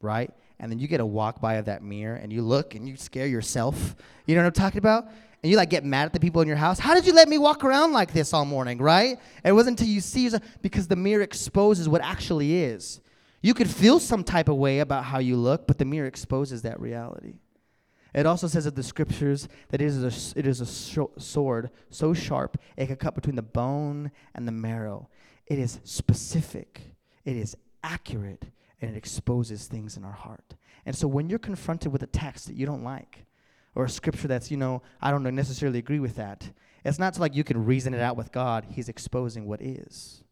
right? 0.01 0.31
And 0.59 0.71
then 0.71 0.79
you 0.79 0.87
get 0.87 0.99
a 0.99 1.05
walk 1.05 1.39
by 1.39 1.55
of 1.55 1.65
that 1.65 1.83
mirror 1.83 2.15
and 2.15 2.33
you 2.33 2.41
look 2.41 2.75
and 2.75 2.87
you 2.87 2.97
scare 2.97 3.27
yourself. 3.27 3.95
You 4.25 4.35
know 4.35 4.41
what 4.41 4.47
I'm 4.47 4.53
talking 4.53 4.79
about? 4.79 5.05
And 5.41 5.49
you 5.49 5.55
like 5.55 5.69
get 5.69 5.85
mad 5.85 6.05
at 6.05 6.13
the 6.13 6.19
people 6.19 6.41
in 6.41 6.47
your 6.49 6.57
house. 6.57 6.79
How 6.79 6.93
did 6.93 7.07
you 7.07 7.13
let 7.13 7.29
me 7.29 7.37
walk 7.37 7.63
around 7.63 7.93
like 7.93 8.11
this 8.11 8.33
all 8.33 8.43
morning, 8.43 8.77
right? 8.77 9.17
It 9.45 9.53
wasn't 9.53 9.79
until 9.79 9.93
you 9.93 10.01
see 10.01 10.29
because 10.61 10.87
the 10.87 10.97
mirror 10.97 11.21
exposes 11.21 11.87
what 11.87 12.01
actually 12.01 12.63
is. 12.63 12.99
You 13.41 13.53
could 13.53 13.69
feel 13.69 13.99
some 13.99 14.25
type 14.25 14.49
of 14.49 14.57
way 14.57 14.79
about 14.79 15.05
how 15.05 15.19
you 15.19 15.37
look, 15.37 15.65
but 15.65 15.77
the 15.77 15.85
mirror 15.85 16.07
exposes 16.07 16.63
that 16.63 16.81
reality. 16.81 17.35
It 18.13 18.25
also 18.25 18.47
says 18.47 18.65
of 18.65 18.75
the 18.75 18.83
scriptures 18.83 19.47
that 19.69 19.81
it 19.81 19.85
is 19.85 20.03
a, 20.03 20.39
it 20.39 20.47
is 20.47 20.61
a 20.61 20.65
sword 20.65 21.69
so 21.89 22.13
sharp 22.13 22.57
it 22.75 22.87
can 22.87 22.95
cut 22.95 23.15
between 23.15 23.35
the 23.35 23.41
bone 23.41 24.11
and 24.33 24.47
the 24.47 24.51
marrow. 24.51 25.09
It 25.45 25.59
is 25.59 25.79
specific, 25.83 26.95
it 27.25 27.35
is 27.35 27.55
accurate, 27.83 28.45
and 28.81 28.91
it 28.91 28.97
exposes 28.97 29.67
things 29.67 29.97
in 29.97 30.03
our 30.03 30.13
heart. 30.13 30.55
And 30.85 30.95
so 30.95 31.07
when 31.07 31.29
you're 31.29 31.39
confronted 31.39 31.91
with 31.91 32.03
a 32.03 32.07
text 32.07 32.47
that 32.47 32.55
you 32.55 32.65
don't 32.65 32.83
like, 32.83 33.25
or 33.75 33.85
a 33.85 33.89
scripture 33.89 34.27
that's, 34.27 34.49
you 34.49 34.57
know, 34.57 34.81
I 35.01 35.11
don't 35.11 35.23
necessarily 35.23 35.79
agree 35.79 35.99
with 35.99 36.15
that, 36.15 36.51
it's 36.83 36.99
not 36.99 37.19
like 37.19 37.35
you 37.35 37.43
can 37.43 37.65
reason 37.65 37.93
it 37.93 38.01
out 38.01 38.17
with 38.17 38.31
God. 38.31 38.65
He's 38.69 38.89
exposing 38.89 39.45
what 39.45 39.61
is. 39.61 40.23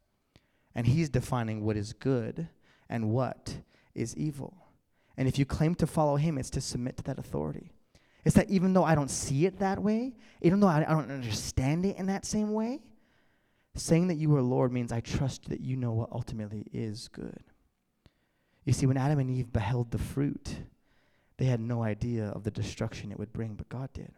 And 0.73 0.87
He's 0.87 1.09
defining 1.09 1.63
what 1.63 1.77
is 1.77 1.93
good 1.93 2.47
and 2.89 3.09
what 3.09 3.57
is 3.93 4.15
evil. 4.15 4.66
And 5.17 5.27
if 5.27 5.39
you 5.39 5.45
claim 5.45 5.75
to 5.75 5.87
follow 5.87 6.15
him, 6.15 6.37
it's 6.37 6.49
to 6.51 6.61
submit 6.61 6.97
to 6.97 7.03
that 7.03 7.17
authority. 7.17 7.71
It's 8.23 8.35
that 8.35 8.49
even 8.49 8.73
though 8.73 8.83
I 8.83 8.93
don't 8.93 9.09
see 9.09 9.45
it 9.45 9.59
that 9.59 9.81
way, 9.81 10.15
even 10.41 10.59
though 10.59 10.67
I, 10.67 10.85
I 10.87 10.91
don't 10.91 11.09
understand 11.09 11.85
it 11.85 11.97
in 11.97 12.07
that 12.07 12.25
same 12.25 12.53
way, 12.53 12.81
saying 13.75 14.07
that 14.07 14.15
you 14.15 14.35
are 14.35 14.41
Lord 14.41 14.71
means 14.71 14.91
I 14.91 14.99
trust 14.99 15.49
that 15.49 15.61
you 15.61 15.75
know 15.75 15.93
what 15.93 16.11
ultimately 16.11 16.65
is 16.73 17.07
good. 17.07 17.39
You 18.65 18.73
see, 18.73 18.85
when 18.85 18.97
Adam 18.97 19.19
and 19.19 19.29
Eve 19.29 19.53
beheld 19.53 19.91
the 19.91 19.97
fruit, 19.97 20.57
they 21.37 21.45
had 21.45 21.61
no 21.61 21.83
idea 21.83 22.27
of 22.27 22.43
the 22.43 22.51
destruction 22.51 23.11
it 23.11 23.19
would 23.19 23.31
bring, 23.31 23.53
but 23.55 23.69
God 23.69 23.89
did. 23.93 24.11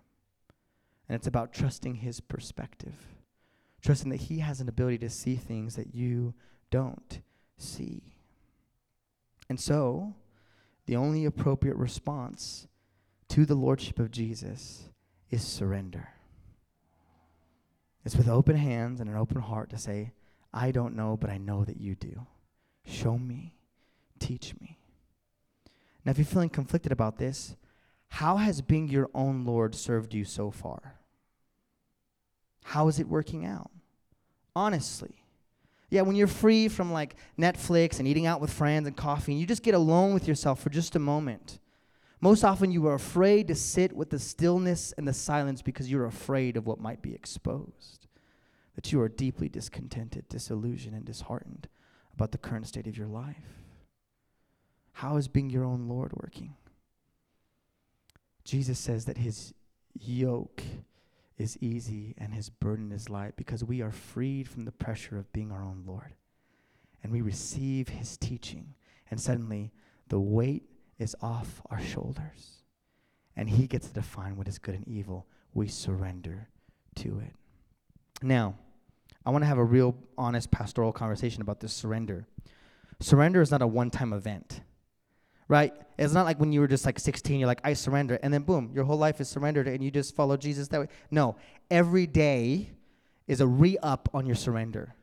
And 1.07 1.15
it's 1.15 1.27
about 1.27 1.53
trusting 1.53 1.95
his 1.95 2.19
perspective, 2.19 2.95
trusting 3.81 4.09
that 4.09 4.21
he 4.21 4.39
has 4.39 4.59
an 4.59 4.69
ability 4.69 4.99
to 4.99 5.09
see 5.09 5.35
things 5.35 5.75
that 5.75 5.93
you 5.93 6.33
don't 6.71 7.21
see. 7.57 8.01
And 9.49 9.59
so, 9.59 10.15
the 10.89 10.95
only 10.95 11.23
appropriate 11.23 11.77
response 11.77 12.67
to 13.27 13.45
the 13.45 13.53
Lordship 13.53 13.99
of 13.99 14.09
Jesus 14.09 14.89
is 15.29 15.43
surrender. 15.45 16.09
It's 18.03 18.15
with 18.15 18.27
open 18.27 18.55
hands 18.55 18.99
and 18.99 19.07
an 19.07 19.15
open 19.15 19.39
heart 19.39 19.69
to 19.69 19.77
say, 19.77 20.13
I 20.51 20.71
don't 20.71 20.95
know, 20.95 21.15
but 21.15 21.29
I 21.29 21.37
know 21.37 21.63
that 21.63 21.79
you 21.79 21.93
do. 21.93 22.25
Show 22.87 23.19
me, 23.19 23.53
teach 24.17 24.55
me. 24.59 24.79
Now, 26.03 26.09
if 26.09 26.17
you're 26.17 26.25
feeling 26.25 26.49
conflicted 26.49 26.91
about 26.91 27.19
this, 27.19 27.55
how 28.07 28.37
has 28.37 28.63
being 28.63 28.87
your 28.87 29.11
own 29.13 29.45
Lord 29.45 29.75
served 29.75 30.15
you 30.15 30.25
so 30.25 30.49
far? 30.49 30.95
How 32.63 32.87
is 32.87 32.99
it 32.99 33.07
working 33.07 33.45
out? 33.45 33.69
Honestly. 34.55 35.18
Yeah, 35.89 36.01
when 36.01 36.15
you're 36.15 36.27
free 36.27 36.67
from 36.67 36.91
like 36.91 37.15
Netflix 37.37 37.99
and 37.99 38.07
eating 38.07 38.27
out 38.27 38.41
with 38.41 38.51
friends 38.51 38.87
and 38.87 38.95
coffee, 38.95 39.31
and 39.31 39.41
you 39.41 39.47
just 39.47 39.63
get 39.63 39.73
alone 39.73 40.13
with 40.13 40.27
yourself 40.27 40.61
for 40.61 40.69
just 40.69 40.95
a 40.95 40.99
moment. 40.99 41.59
Most 42.21 42.43
often, 42.43 42.71
you 42.71 42.85
are 42.87 42.95
afraid 42.95 43.47
to 43.47 43.55
sit 43.55 43.93
with 43.93 44.09
the 44.09 44.19
stillness 44.19 44.93
and 44.97 45.07
the 45.07 45.13
silence 45.13 45.61
because 45.61 45.89
you're 45.89 46.05
afraid 46.05 46.57
of 46.57 46.67
what 46.67 46.79
might 46.79 47.01
be 47.01 47.15
exposed. 47.15 48.07
That 48.75 48.91
you 48.91 49.01
are 49.01 49.09
deeply 49.09 49.49
discontented, 49.49 50.27
disillusioned, 50.29 50.95
and 50.95 51.05
disheartened 51.05 51.67
about 52.13 52.31
the 52.31 52.37
current 52.37 52.67
state 52.67 52.87
of 52.87 52.97
your 52.97 53.07
life. 53.07 53.63
How 54.93 55.15
is 55.15 55.27
being 55.29 55.49
your 55.49 55.63
own 55.63 55.87
Lord 55.87 56.11
working? 56.13 56.55
Jesus 58.43 58.77
says 58.77 59.05
that 59.05 59.17
his 59.17 59.53
yoke 59.93 60.61
is 61.39 61.57
easy 61.61 62.13
and 62.17 62.33
his 62.33 62.49
burden 62.49 62.91
is 62.91 63.09
light 63.09 63.35
because 63.37 63.63
we 63.63 63.81
are 63.81 63.91
freed 63.91 64.47
from 64.47 64.65
the 64.65 64.71
pressure 64.71 65.17
of 65.17 65.31
being 65.33 65.51
our 65.51 65.63
own 65.63 65.83
Lord. 65.87 66.13
And 67.01 67.11
we 67.11 67.21
receive 67.21 67.87
his 67.87 68.17
teaching, 68.17 68.73
and 69.09 69.19
suddenly 69.19 69.71
the 70.09 70.19
weight 70.19 70.63
is 70.99 71.15
off 71.21 71.61
our 71.69 71.79
shoulders. 71.79 72.63
And 73.37 73.49
he 73.49 73.67
gets 73.67 73.87
to 73.87 73.93
define 73.93 74.35
what 74.35 74.49
is 74.49 74.59
good 74.59 74.75
and 74.75 74.87
evil. 74.87 75.25
We 75.53 75.69
surrender 75.69 76.49
to 76.95 77.19
it. 77.19 77.33
Now, 78.21 78.55
I 79.25 79.29
want 79.29 79.43
to 79.43 79.47
have 79.47 79.57
a 79.57 79.63
real 79.63 79.95
honest 80.17 80.51
pastoral 80.51 80.91
conversation 80.91 81.41
about 81.41 81.61
this 81.61 81.71
surrender. 81.71 82.27
Surrender 82.99 83.41
is 83.41 83.49
not 83.49 83.61
a 83.61 83.67
one 83.67 83.89
time 83.89 84.11
event 84.11 84.59
right? 85.49 85.73
It's 85.97 86.13
not 86.13 86.25
like 86.25 86.39
when 86.39 86.53
you 86.53 86.61
were 86.61 86.67
just 86.67 86.85
like 86.85 86.97
16, 86.97 87.39
you're 87.39 87.47
like, 87.47 87.59
I 87.65 87.73
surrender. 87.73 88.17
And 88.23 88.33
then 88.33 88.43
boom, 88.43 88.71
your 88.73 88.85
whole 88.85 88.97
life 88.97 89.19
is 89.19 89.27
surrendered 89.27 89.67
and 89.67 89.83
you 89.83 89.91
just 89.91 90.15
follow 90.15 90.37
Jesus 90.37 90.69
that 90.69 90.79
way. 90.79 90.87
No, 91.11 91.35
every 91.69 92.07
day 92.07 92.69
is 93.27 93.41
a 93.41 93.47
re 93.47 93.77
up 93.83 94.07
on 94.13 94.25
your 94.25 94.35
surrender. 94.35 94.95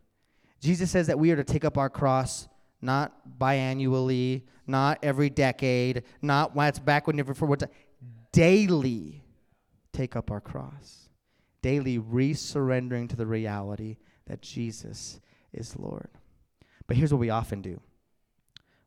Jesus 0.61 0.91
says 0.91 1.09
that 1.09 1.19
we 1.19 1.31
are 1.33 1.37
to 1.37 1.45
take 1.45 1.65
up 1.65 1.77
our 1.77 1.91
cross 1.91 2.49
not 2.81 3.39
biannually, 3.39 4.43
not 4.67 4.99
every 5.03 5.31
decade, 5.31 6.05
not 6.23 6.55
when 6.55 6.69
it's 6.69 6.79
back 6.79 7.07
when 7.07 7.17
never 7.17 7.35
for 7.35 7.47
what 7.47 7.63
daily 8.33 9.25
take 9.93 10.17
up 10.17 10.31
our 10.31 10.41
cross. 10.41 11.09
Daily 11.63 11.99
resurrendering 11.99 13.09
to 13.09 13.17
the 13.17 13.27
reality 13.27 13.97
that 14.27 14.43
Jesus 14.43 15.21
is 15.53 15.77
Lord. 15.77 16.09
But 16.87 16.97
here's 16.97 17.13
what 17.13 17.19
we 17.19 17.31
often 17.31 17.63
do. 17.63 17.81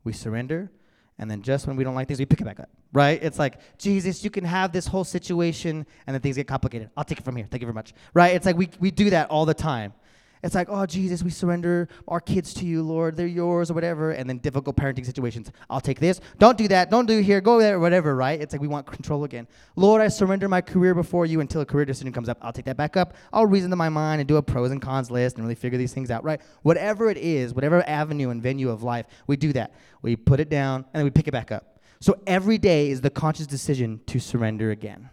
We 0.03 0.13
surrender, 0.13 0.71
and 1.19 1.29
then 1.29 1.41
just 1.41 1.67
when 1.67 1.75
we 1.75 1.83
don't 1.83 1.95
like 1.95 2.07
things, 2.07 2.19
we 2.19 2.25
pick 2.25 2.41
it 2.41 2.45
back 2.45 2.59
up, 2.59 2.69
right? 2.93 3.21
It's 3.21 3.37
like, 3.37 3.59
Jesus, 3.77 4.23
you 4.23 4.29
can 4.29 4.45
have 4.45 4.71
this 4.71 4.87
whole 4.87 5.03
situation, 5.03 5.85
and 6.07 6.13
then 6.13 6.21
things 6.21 6.37
get 6.37 6.47
complicated. 6.47 6.89
I'll 6.97 7.03
take 7.03 7.19
it 7.19 7.25
from 7.25 7.35
here. 7.35 7.45
Thank 7.49 7.61
you 7.61 7.67
very 7.67 7.75
much, 7.75 7.93
right? 8.13 8.33
It's 8.33 8.45
like 8.45 8.57
we, 8.57 8.69
we 8.79 8.89
do 8.89 9.09
that 9.11 9.29
all 9.29 9.45
the 9.45 9.53
time. 9.53 9.93
It's 10.41 10.55
like, 10.55 10.67
oh, 10.69 10.85
Jesus, 10.85 11.21
we 11.21 11.29
surrender 11.29 11.89
our 12.07 12.21
kids 12.21 12.53
to 12.55 12.65
you, 12.65 12.81
Lord. 12.81 13.17
They're 13.17 13.27
yours 13.27 13.69
or 13.69 13.73
whatever. 13.73 14.11
And 14.11 14.29
then 14.29 14.37
difficult 14.37 14.77
parenting 14.77 15.05
situations. 15.05 15.51
I'll 15.69 15.81
take 15.81 15.99
this. 15.99 16.21
Don't 16.37 16.57
do 16.57 16.67
that. 16.69 16.89
Don't 16.89 17.05
do 17.05 17.19
here. 17.19 17.41
Go 17.41 17.59
there, 17.59 17.79
whatever, 17.79 18.15
right? 18.15 18.39
It's 18.39 18.53
like 18.53 18.61
we 18.61 18.67
want 18.67 18.85
control 18.87 19.25
again. 19.25 19.47
Lord, 19.75 20.01
I 20.01 20.07
surrender 20.07 20.47
my 20.47 20.61
career 20.61 20.95
before 20.95 21.25
you 21.25 21.41
until 21.41 21.59
a 21.61 21.65
career 21.65 21.85
decision 21.85 22.13
comes 22.13 22.29
up. 22.29 22.37
I'll 22.41 22.53
take 22.53 22.65
that 22.65 22.77
back 22.77 22.95
up. 22.95 23.15
I'll 23.33 23.45
reason 23.45 23.69
to 23.71 23.75
my 23.75 23.89
mind 23.89 24.21
and 24.21 24.27
do 24.27 24.37
a 24.37 24.41
pros 24.41 24.71
and 24.71 24.81
cons 24.81 25.11
list 25.11 25.35
and 25.35 25.45
really 25.45 25.55
figure 25.55 25.77
these 25.77 25.93
things 25.93 26.09
out, 26.09 26.23
right? 26.23 26.41
Whatever 26.61 27.09
it 27.09 27.17
is, 27.17 27.53
whatever 27.53 27.87
avenue 27.87 28.29
and 28.29 28.41
venue 28.41 28.69
of 28.69 28.81
life, 28.81 29.07
we 29.27 29.35
do 29.35 29.51
that. 29.53 29.73
We 30.01 30.15
put 30.15 30.39
it 30.39 30.49
down 30.49 30.85
and 30.93 30.99
then 30.99 31.03
we 31.03 31.11
pick 31.11 31.27
it 31.27 31.31
back 31.31 31.51
up. 31.51 31.79
So 31.99 32.21
every 32.25 32.57
day 32.57 32.89
is 32.89 33.01
the 33.01 33.09
conscious 33.09 33.45
decision 33.45 33.99
to 34.07 34.19
surrender 34.19 34.71
again. 34.71 35.09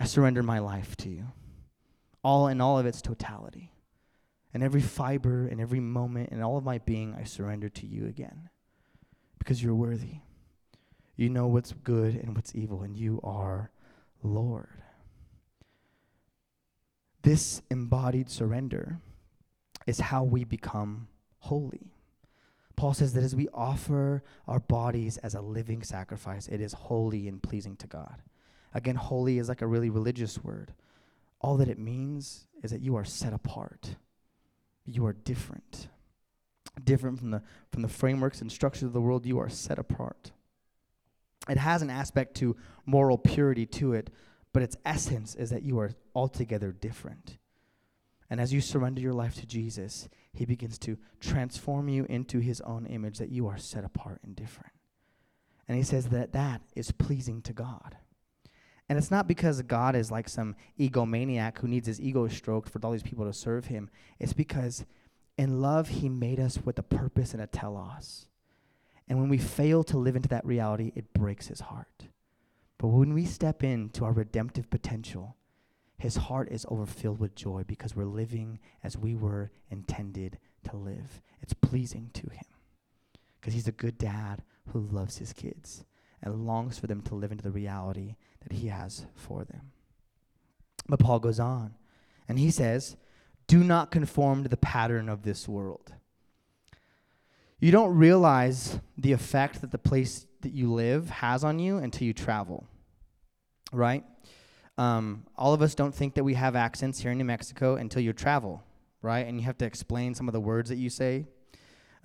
I 0.00 0.06
surrender 0.06 0.42
my 0.42 0.60
life 0.60 0.96
to 0.98 1.10
you, 1.10 1.26
all 2.22 2.48
in 2.48 2.60
all 2.60 2.78
of 2.78 2.86
its 2.86 3.02
totality. 3.02 3.70
And 4.54 4.62
every 4.62 4.80
fiber 4.80 5.46
and 5.46 5.60
every 5.60 5.80
moment 5.80 6.30
and 6.30 6.42
all 6.42 6.56
of 6.56 6.64
my 6.64 6.78
being, 6.78 7.14
I 7.14 7.24
surrender 7.24 7.68
to 7.68 7.86
you 7.86 8.06
again. 8.06 8.48
Because 9.38 9.62
you're 9.62 9.74
worthy. 9.74 10.20
You 11.16 11.28
know 11.28 11.46
what's 11.46 11.72
good 11.72 12.14
and 12.14 12.34
what's 12.34 12.54
evil, 12.54 12.82
and 12.82 12.96
you 12.96 13.20
are 13.24 13.70
Lord. 14.22 14.82
This 17.22 17.60
embodied 17.70 18.30
surrender 18.30 19.00
is 19.86 20.00
how 20.00 20.22
we 20.22 20.44
become 20.44 21.08
holy. 21.40 21.92
Paul 22.76 22.94
says 22.94 23.12
that 23.14 23.24
as 23.24 23.34
we 23.34 23.48
offer 23.52 24.22
our 24.46 24.60
bodies 24.60 25.16
as 25.18 25.34
a 25.34 25.40
living 25.40 25.82
sacrifice, 25.82 26.46
it 26.46 26.60
is 26.60 26.72
holy 26.72 27.26
and 27.26 27.42
pleasing 27.42 27.74
to 27.76 27.88
God. 27.88 28.22
Again, 28.72 28.94
holy 28.94 29.38
is 29.38 29.48
like 29.48 29.62
a 29.62 29.66
really 29.66 29.90
religious 29.90 30.42
word. 30.44 30.72
All 31.40 31.56
that 31.56 31.68
it 31.68 31.78
means 31.78 32.46
is 32.62 32.70
that 32.70 32.80
you 32.80 32.94
are 32.94 33.04
set 33.04 33.32
apart. 33.32 33.96
You 34.88 35.04
are 35.06 35.12
different. 35.12 35.88
Different 36.82 37.18
from 37.18 37.30
the 37.30 37.42
from 37.70 37.82
the 37.82 37.88
frameworks 37.88 38.40
and 38.40 38.50
structures 38.50 38.84
of 38.84 38.92
the 38.92 39.00
world, 39.00 39.26
you 39.26 39.38
are 39.38 39.48
set 39.48 39.78
apart. 39.78 40.32
It 41.48 41.58
has 41.58 41.82
an 41.82 41.90
aspect 41.90 42.36
to 42.36 42.56
moral 42.86 43.18
purity 43.18 43.66
to 43.66 43.92
it, 43.94 44.10
but 44.52 44.62
its 44.62 44.76
essence 44.84 45.34
is 45.34 45.50
that 45.50 45.62
you 45.62 45.78
are 45.78 45.90
altogether 46.14 46.72
different. 46.72 47.38
And 48.30 48.40
as 48.40 48.52
you 48.52 48.60
surrender 48.60 49.00
your 49.00 49.14
life 49.14 49.34
to 49.36 49.46
Jesus, 49.46 50.08
he 50.32 50.44
begins 50.44 50.78
to 50.80 50.98
transform 51.20 51.88
you 51.88 52.06
into 52.08 52.40
his 52.40 52.60
own 52.60 52.86
image 52.86 53.18
that 53.18 53.30
you 53.30 53.46
are 53.48 53.58
set 53.58 53.84
apart 53.84 54.20
and 54.22 54.36
different. 54.36 54.72
And 55.66 55.76
he 55.76 55.82
says 55.82 56.08
that 56.08 56.32
that 56.32 56.62
is 56.76 56.92
pleasing 56.92 57.42
to 57.42 57.52
God. 57.52 57.96
And 58.88 58.96
it's 58.96 59.10
not 59.10 59.28
because 59.28 59.60
God 59.62 59.94
is 59.94 60.10
like 60.10 60.28
some 60.28 60.56
egomaniac 60.78 61.58
who 61.58 61.68
needs 61.68 61.86
his 61.86 62.00
ego 62.00 62.26
stroked 62.28 62.70
for 62.70 62.80
all 62.82 62.92
these 62.92 63.02
people 63.02 63.26
to 63.26 63.32
serve 63.32 63.66
him. 63.66 63.90
It's 64.18 64.32
because 64.32 64.86
in 65.36 65.60
love, 65.60 65.88
he 65.88 66.08
made 66.08 66.40
us 66.40 66.58
with 66.64 66.78
a 66.78 66.82
purpose 66.82 67.34
and 67.34 67.42
a 67.42 67.46
telos. 67.46 68.26
And 69.06 69.18
when 69.20 69.28
we 69.28 69.38
fail 69.38 69.84
to 69.84 69.98
live 69.98 70.16
into 70.16 70.28
that 70.30 70.44
reality, 70.44 70.92
it 70.94 71.12
breaks 71.12 71.48
his 71.48 71.60
heart. 71.60 72.08
But 72.78 72.88
when 72.88 73.12
we 73.12 73.24
step 73.24 73.62
into 73.62 74.04
our 74.04 74.12
redemptive 74.12 74.70
potential, 74.70 75.36
his 75.98 76.16
heart 76.16 76.48
is 76.50 76.66
overfilled 76.68 77.18
with 77.18 77.34
joy 77.34 77.64
because 77.66 77.94
we're 77.96 78.04
living 78.04 78.60
as 78.84 78.96
we 78.96 79.14
were 79.14 79.50
intended 79.70 80.38
to 80.70 80.76
live. 80.76 81.20
It's 81.42 81.54
pleasing 81.54 82.10
to 82.14 82.30
him 82.30 82.44
because 83.40 83.54
he's 83.54 83.68
a 83.68 83.72
good 83.72 83.98
dad 83.98 84.42
who 84.72 84.80
loves 84.80 85.18
his 85.18 85.32
kids 85.32 85.84
and 86.22 86.46
longs 86.46 86.78
for 86.78 86.86
them 86.86 87.00
to 87.02 87.14
live 87.14 87.32
into 87.32 87.44
the 87.44 87.50
reality 87.50 88.16
that 88.48 88.56
he 88.56 88.68
has 88.68 89.06
for 89.14 89.44
them. 89.44 89.72
But 90.88 91.00
Paul 91.00 91.18
goes 91.18 91.38
on 91.38 91.74
and 92.28 92.38
he 92.38 92.50
says, 92.50 92.96
Do 93.46 93.62
not 93.62 93.90
conform 93.90 94.42
to 94.42 94.48
the 94.48 94.56
pattern 94.56 95.08
of 95.08 95.22
this 95.22 95.46
world. 95.46 95.92
You 97.60 97.72
don't 97.72 97.94
realize 97.96 98.78
the 98.96 99.12
effect 99.12 99.60
that 99.60 99.70
the 99.70 99.78
place 99.78 100.26
that 100.42 100.52
you 100.52 100.72
live 100.72 101.10
has 101.10 101.42
on 101.44 101.58
you 101.58 101.78
until 101.78 102.06
you 102.06 102.12
travel, 102.12 102.66
right? 103.72 104.04
Um, 104.78 105.24
all 105.36 105.52
of 105.52 105.60
us 105.60 105.74
don't 105.74 105.94
think 105.94 106.14
that 106.14 106.22
we 106.22 106.34
have 106.34 106.54
accents 106.54 107.00
here 107.00 107.10
in 107.10 107.18
New 107.18 107.24
Mexico 107.24 107.74
until 107.74 108.00
you 108.00 108.12
travel, 108.12 108.62
right? 109.02 109.26
And 109.26 109.38
you 109.38 109.44
have 109.46 109.58
to 109.58 109.64
explain 109.64 110.14
some 110.14 110.28
of 110.28 110.32
the 110.32 110.40
words 110.40 110.68
that 110.68 110.76
you 110.76 110.88
say. 110.88 111.26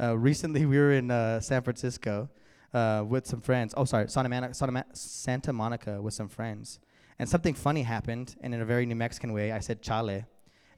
Uh, 0.01 0.17
recently, 0.17 0.65
we 0.65 0.77
were 0.77 0.91
in 0.91 1.11
uh, 1.11 1.39
San 1.39 1.61
Francisco 1.61 2.29
uh, 2.73 3.03
with 3.07 3.25
some 3.25 3.41
friends. 3.41 3.73
Oh, 3.77 3.85
sorry, 3.85 4.09
Santa, 4.09 4.29
Monica, 4.29 4.53
Santa, 4.53 4.85
Santa 4.93 5.53
Monica 5.53 6.01
with 6.01 6.13
some 6.13 6.27
friends. 6.27 6.79
And 7.19 7.29
something 7.29 7.53
funny 7.53 7.83
happened, 7.83 8.35
and 8.41 8.53
in 8.53 8.61
a 8.61 8.65
very 8.65 8.85
New 8.85 8.95
Mexican 8.95 9.33
way, 9.33 9.51
I 9.51 9.59
said 9.59 9.81
chale. 9.81 10.09
And 10.09 10.25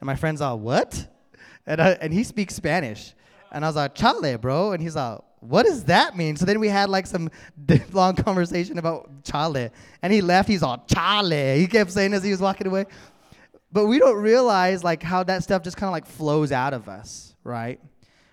my 0.01 0.15
friend's 0.15 0.41
all, 0.41 0.59
what? 0.59 1.07
And, 1.65 1.81
I, 1.81 1.91
and 1.91 2.13
he 2.13 2.23
speaks 2.23 2.55
Spanish. 2.55 3.13
And 3.51 3.63
I 3.63 3.69
was 3.69 3.75
like, 3.75 3.95
chale, 3.95 4.37
bro. 4.37 4.73
And 4.73 4.81
he's 4.81 4.95
like, 4.95 5.19
what 5.39 5.65
does 5.65 5.85
that 5.85 6.17
mean? 6.17 6.35
So 6.35 6.45
then 6.45 6.59
we 6.59 6.67
had 6.67 6.89
like 6.89 7.07
some 7.07 7.29
long 7.93 8.15
conversation 8.15 8.77
about 8.77 9.23
chale. 9.23 9.69
And 10.01 10.13
he 10.13 10.21
left, 10.21 10.49
he's 10.49 10.63
all, 10.63 10.83
chale. 10.87 11.57
He 11.57 11.67
kept 11.67 11.91
saying 11.91 12.13
as 12.13 12.23
he 12.23 12.31
was 12.31 12.41
walking 12.41 12.67
away. 12.67 12.85
But 13.71 13.85
we 13.85 13.99
don't 13.99 14.17
realize 14.17 14.83
like 14.83 15.03
how 15.03 15.23
that 15.23 15.43
stuff 15.43 15.63
just 15.63 15.77
kind 15.77 15.87
of 15.87 15.91
like 15.91 16.05
flows 16.05 16.51
out 16.51 16.73
of 16.73 16.87
us, 16.87 17.35
right? 17.43 17.79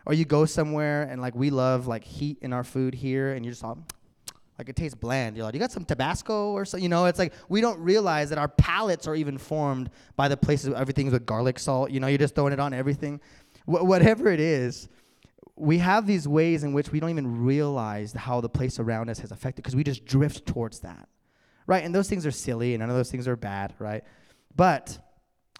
Or 0.06 0.14
you 0.14 0.24
go 0.24 0.44
somewhere 0.44 1.04
and 1.04 1.20
like 1.20 1.34
we 1.34 1.50
love 1.50 1.86
like 1.86 2.04
heat 2.04 2.38
in 2.42 2.52
our 2.52 2.64
food 2.64 2.94
here 2.94 3.32
and 3.32 3.44
you're 3.44 3.52
just 3.52 3.64
all, 3.64 3.78
like 4.58 4.68
it 4.68 4.76
tastes 4.76 4.96
bland. 4.96 5.36
You're 5.36 5.44
like, 5.44 5.54
you 5.54 5.60
got 5.60 5.72
some 5.72 5.84
Tabasco 5.84 6.52
or 6.52 6.64
so, 6.64 6.76
you 6.76 6.88
know? 6.88 7.06
It's 7.06 7.18
like 7.18 7.32
we 7.48 7.60
don't 7.60 7.78
realize 7.78 8.30
that 8.30 8.38
our 8.38 8.48
palates 8.48 9.06
are 9.06 9.14
even 9.14 9.38
formed 9.38 9.90
by 10.16 10.28
the 10.28 10.36
places 10.36 10.70
where 10.70 10.78
everything's 10.78 11.12
with 11.12 11.26
garlic 11.26 11.58
salt. 11.58 11.90
You 11.90 12.00
know, 12.00 12.06
you're 12.06 12.18
just 12.18 12.34
throwing 12.34 12.52
it 12.52 12.60
on 12.60 12.72
everything. 12.72 13.20
Wh- 13.64 13.84
whatever 13.84 14.28
it 14.28 14.40
is, 14.40 14.88
we 15.56 15.78
have 15.78 16.06
these 16.06 16.26
ways 16.26 16.64
in 16.64 16.72
which 16.72 16.90
we 16.90 17.00
don't 17.00 17.10
even 17.10 17.44
realize 17.44 18.12
how 18.12 18.40
the 18.40 18.48
place 18.48 18.78
around 18.78 19.08
us 19.08 19.18
has 19.20 19.30
affected 19.30 19.62
because 19.62 19.76
we 19.76 19.84
just 19.84 20.04
drift 20.04 20.46
towards 20.46 20.80
that, 20.80 21.08
right? 21.66 21.84
And 21.84 21.94
those 21.94 22.08
things 22.08 22.26
are 22.26 22.30
silly, 22.30 22.74
and 22.74 22.80
none 22.80 22.90
of 22.90 22.96
those 22.96 23.10
things 23.10 23.28
are 23.28 23.36
bad, 23.36 23.74
right? 23.78 24.02
But 24.56 24.98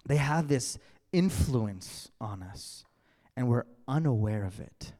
they 0.05 0.17
have 0.17 0.47
this 0.47 0.77
influence 1.11 2.09
on 2.19 2.41
us, 2.43 2.85
and 3.37 3.47
we're 3.47 3.65
unaware 3.87 4.43
of 4.43 4.59
it. 4.59 4.93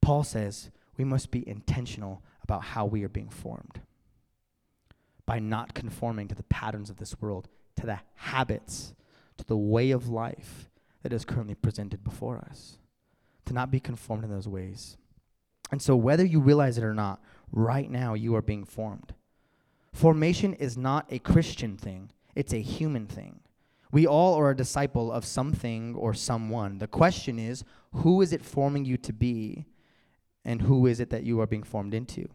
Paul 0.00 0.24
says 0.24 0.70
we 0.96 1.04
must 1.04 1.30
be 1.30 1.48
intentional 1.48 2.22
about 2.42 2.62
how 2.62 2.86
we 2.86 3.04
are 3.04 3.08
being 3.08 3.28
formed 3.28 3.80
by 5.24 5.38
not 5.38 5.74
conforming 5.74 6.28
to 6.28 6.34
the 6.34 6.42
patterns 6.44 6.90
of 6.90 6.96
this 6.96 7.20
world, 7.20 7.48
to 7.76 7.86
the 7.86 8.00
habits, 8.16 8.94
to 9.38 9.44
the 9.44 9.56
way 9.56 9.90
of 9.90 10.08
life 10.08 10.68
that 11.02 11.12
is 11.12 11.24
currently 11.24 11.54
presented 11.54 12.02
before 12.02 12.38
us 12.38 12.78
to 13.46 13.52
not 13.52 13.70
be 13.70 13.80
conformed 13.80 14.24
in 14.24 14.30
those 14.30 14.48
ways. 14.48 14.96
And 15.70 15.80
so, 15.80 15.96
whether 15.96 16.24
you 16.24 16.40
realize 16.40 16.78
it 16.78 16.84
or 16.84 16.94
not, 16.94 17.22
right 17.50 17.90
now 17.90 18.14
you 18.14 18.34
are 18.34 18.42
being 18.42 18.64
formed. 18.64 19.14
Formation 19.92 20.54
is 20.54 20.76
not 20.76 21.06
a 21.10 21.18
Christian 21.18 21.76
thing, 21.76 22.10
it's 22.34 22.52
a 22.52 22.60
human 22.60 23.06
thing. 23.06 23.40
We 23.92 24.06
all 24.06 24.34
are 24.34 24.50
a 24.50 24.56
disciple 24.56 25.12
of 25.12 25.24
something 25.24 25.94
or 25.94 26.14
someone. 26.14 26.78
The 26.78 26.88
question 26.88 27.38
is, 27.38 27.62
who 27.92 28.20
is 28.22 28.32
it 28.32 28.44
forming 28.44 28.84
you 28.84 28.96
to 28.96 29.12
be, 29.12 29.66
and 30.44 30.62
who 30.62 30.86
is 30.86 30.98
it 30.98 31.10
that 31.10 31.22
you 31.22 31.40
are 31.40 31.46
being 31.46 31.62
formed 31.62 31.94
into? 31.94 32.28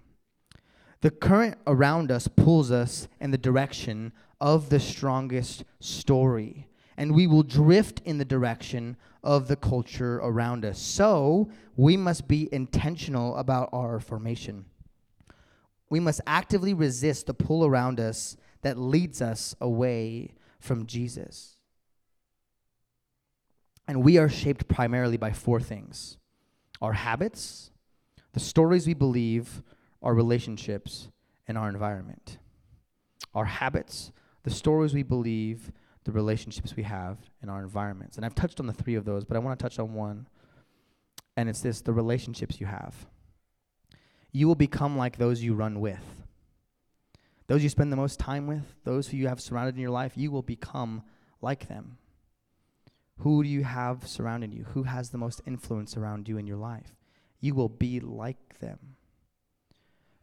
The 1.01 1.11
current 1.11 1.57
around 1.67 2.11
us 2.11 2.27
pulls 2.27 2.71
us 2.71 3.07
in 3.19 3.31
the 3.31 3.37
direction 3.37 4.13
of 4.39 4.69
the 4.69 4.79
strongest 4.79 5.65
story 5.79 6.67
and 6.97 7.13
we 7.13 7.27
will 7.27 7.43
drift 7.43 8.01
in 8.05 8.17
the 8.17 8.25
direction 8.25 8.97
of 9.23 9.47
the 9.47 9.55
culture 9.55 10.15
around 10.17 10.65
us. 10.65 10.79
So 10.79 11.49
we 11.75 11.95
must 11.95 12.27
be 12.27 12.49
intentional 12.51 13.37
about 13.37 13.69
our 13.71 13.99
formation. 13.99 14.65
We 15.89 15.99
must 15.99 16.21
actively 16.25 16.73
resist 16.73 17.27
the 17.27 17.35
pull 17.35 17.65
around 17.65 17.99
us 17.99 18.35
that 18.63 18.79
leads 18.79 19.21
us 19.21 19.55
away 19.61 20.33
from 20.59 20.85
Jesus. 20.85 21.57
And 23.87 24.03
we 24.03 24.17
are 24.17 24.29
shaped 24.29 24.67
primarily 24.67 25.17
by 25.17 25.31
four 25.31 25.59
things 25.59 26.17
our 26.79 26.93
habits, 26.93 27.71
the 28.33 28.39
stories 28.39 28.85
we 28.85 28.93
believe, 28.93 29.63
our 30.03 30.13
relationships, 30.13 31.09
and 31.47 31.57
our 31.57 31.69
environment. 31.69 32.37
Our 33.33 33.45
habits, 33.45 34.11
the 34.43 34.51
stories 34.51 34.93
we 34.93 35.03
believe, 35.03 35.71
the 36.03 36.11
relationships 36.11 36.75
we 36.75 36.83
have 36.83 37.17
in 37.41 37.49
our 37.49 37.61
environments. 37.61 38.15
And 38.15 38.25
I've 38.25 38.35
touched 38.35 38.59
on 38.59 38.67
the 38.67 38.73
three 38.73 38.95
of 38.95 39.05
those, 39.05 39.25
but 39.25 39.35
I 39.35 39.39
want 39.39 39.57
to 39.57 39.63
touch 39.63 39.79
on 39.79 39.93
one. 39.93 40.27
And 41.35 41.49
it's 41.49 41.61
this 41.61 41.81
the 41.81 41.93
relationships 41.93 42.59
you 42.59 42.67
have. 42.67 43.07
You 44.31 44.47
will 44.47 44.55
become 44.55 44.97
like 44.97 45.17
those 45.17 45.43
you 45.43 45.53
run 45.53 45.79
with. 45.79 46.16
Those 47.47 47.63
you 47.63 47.69
spend 47.69 47.91
the 47.91 47.97
most 47.97 48.19
time 48.19 48.45
with, 48.45 48.75
those 48.83 49.07
who 49.07 49.17
you 49.17 49.27
have 49.27 49.39
surrounded 49.39 49.75
in 49.75 49.81
your 49.81 49.91
life, 49.91 50.13
you 50.15 50.31
will 50.31 50.41
become 50.41 51.03
like 51.41 51.67
them. 51.67 51.97
Who 53.19 53.43
do 53.43 53.49
you 53.49 53.63
have 53.63 54.07
surrounding 54.07 54.51
you? 54.51 54.65
Who 54.73 54.83
has 54.83 55.09
the 55.09 55.17
most 55.17 55.41
influence 55.47 55.97
around 55.97 56.27
you 56.27 56.37
in 56.37 56.45
your 56.45 56.57
life? 56.57 56.95
You 57.39 57.55
will 57.55 57.69
be 57.69 57.99
like 57.99 58.59
them. 58.59 58.79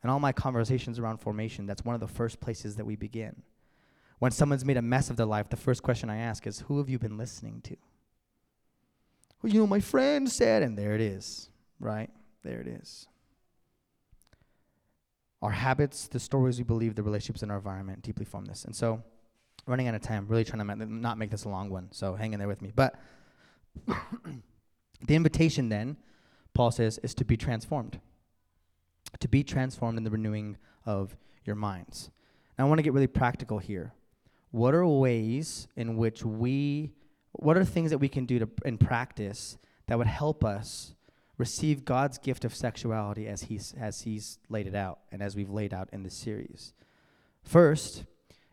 In 0.03 0.11
all 0.11 0.21
my 0.21 0.33
conversations 0.33 0.99
around 0.99 1.19
formation, 1.19 1.67
that's 1.67 1.85
one 1.85 1.95
of 1.95 2.01
the 2.01 2.09
first 2.09 2.41
places 2.41 2.77
that 2.77 2.85
we 2.85 2.95
begin 2.95 3.43
when 4.19 4.31
someone's 4.31 4.65
made 4.65 4.77
a 4.77 4.83
mess 4.83 5.11
of 5.11 5.17
their 5.17 5.27
life, 5.27 5.51
the 5.51 5.57
first 5.57 5.83
question 5.83 6.09
I 6.09 6.17
ask 6.17 6.47
is, 6.47 6.61
Who 6.61 6.79
have 6.79 6.89
you 6.89 6.99
been 6.99 7.19
listening 7.19 7.61
to? 7.65 7.77
well, 9.43 9.53
you 9.53 9.61
know, 9.61 9.67
my 9.67 9.81
friend 9.81 10.31
said, 10.31 10.63
and 10.63 10.79
there 10.79 10.95
it 10.95 11.03
is, 11.03 11.51
right? 11.79 12.09
There 12.43 12.61
it 12.61 12.67
is. 12.67 13.07
Our 15.45 15.51
habits, 15.51 16.09
the 16.09 16.19
stories 16.19 16.57
we 16.57 16.65
believe, 16.65 16.95
the 16.95 17.03
relationships 17.03 17.43
in 17.43 17.51
our 17.51 17.59
environment 17.59 18.01
deeply 18.01 18.25
form 18.25 18.47
this. 18.47 18.65
And 18.65 18.75
so, 18.75 19.03
running 19.67 19.89
out 19.89 19.95
of 19.95 20.01
time, 20.01 20.27
really 20.27 20.43
trying 20.43 20.67
to 20.67 20.87
not 20.87 21.19
make 21.19 21.31
this 21.31 21.45
a 21.45 21.51
long 21.51 21.69
one, 21.69 21.89
so 21.93 22.15
hang 22.15 22.33
in 22.33 22.39
there 22.39 22.49
with 22.49 22.63
me. 22.63 22.73
But 22.75 22.99
the 23.87 25.15
invitation 25.15 25.69
then, 25.69 25.99
Paul 26.55 26.71
says, 26.71 26.97
is 27.03 27.15
to 27.17 27.27
be 27.27 27.37
transformed. 27.37 28.01
To 29.21 29.29
be 29.29 29.45
transformed 29.45 29.99
in 29.99 30.05
the 30.05 30.11
renewing 30.11 30.57
of 30.87 31.15
your 31.45 31.57
minds. 31.57 32.11
Now, 32.59 32.65
I 32.65 32.69
want 32.69 32.79
to 32.79 32.83
get 32.83 32.95
really 32.95 33.07
practical 33.07 33.59
here. 33.59 33.93
What 34.51 34.75
are 34.75 34.87
ways 34.87 35.69
in 35.77 35.99
which 35.99 36.25
we, 36.25 36.93
what 37.33 37.59
are 37.59 37.67
things 37.67 37.91
that 37.91 37.99
we 37.99 38.09
can 38.09 38.25
do 38.25 38.39
to, 38.39 38.49
in 38.65 38.79
practice 38.79 39.59
that 39.89 39.99
would 39.99 40.07
help 40.07 40.43
us 40.43 40.95
receive 41.37 41.85
God's 41.85 42.19
gift 42.19 42.45
of 42.45 42.55
sexuality 42.55 43.27
as 43.27 43.45
he's, 43.45 43.75
as 43.79 44.03
he's 44.03 44.39
laid 44.49 44.67
it 44.67 44.75
out 44.75 45.01
and 45.11 45.23
as 45.23 45.35
we've 45.35 45.51
laid 45.51 45.75
out 45.75 45.89
in 45.93 46.03
this 46.03 46.15
series. 46.15 46.73
First 47.43 48.05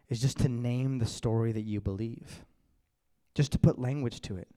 is 0.09 0.19
just 0.19 0.39
to 0.39 0.49
name 0.49 0.99
the 0.99 1.05
story 1.05 1.51
that 1.51 1.61
you 1.61 1.79
believe, 1.79 2.43
just 3.33 3.51
to 3.53 3.59
put 3.59 3.79
language 3.79 4.21
to 4.21 4.37
it. 4.37 4.47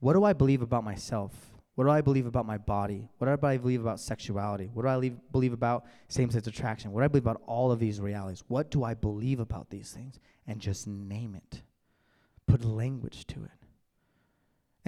What 0.00 0.12
do 0.12 0.24
I 0.24 0.32
believe 0.32 0.62
about 0.62 0.84
myself? 0.84 1.32
What 1.74 1.84
do 1.84 1.90
I 1.90 2.00
believe 2.00 2.26
about 2.26 2.44
my 2.44 2.58
body? 2.58 3.08
What 3.18 3.26
do 3.40 3.46
I 3.46 3.56
believe 3.56 3.80
about 3.80 4.00
sexuality? 4.00 4.68
What 4.74 4.82
do 4.82 4.88
I 4.88 5.10
believe 5.30 5.52
about 5.52 5.86
same 6.08 6.30
sex 6.30 6.46
attraction? 6.46 6.92
What 6.92 7.00
do 7.00 7.04
I 7.04 7.08
believe 7.08 7.24
about 7.24 7.40
all 7.46 7.70
of 7.70 7.78
these 7.78 8.00
realities? 8.00 8.42
What 8.48 8.70
do 8.70 8.82
I 8.82 8.94
believe 8.94 9.40
about 9.40 9.70
these 9.70 9.92
things? 9.92 10.18
And 10.46 10.60
just 10.60 10.86
name 10.86 11.34
it. 11.34 11.62
Put 12.46 12.64
language 12.64 13.26
to 13.28 13.44
it. 13.44 13.67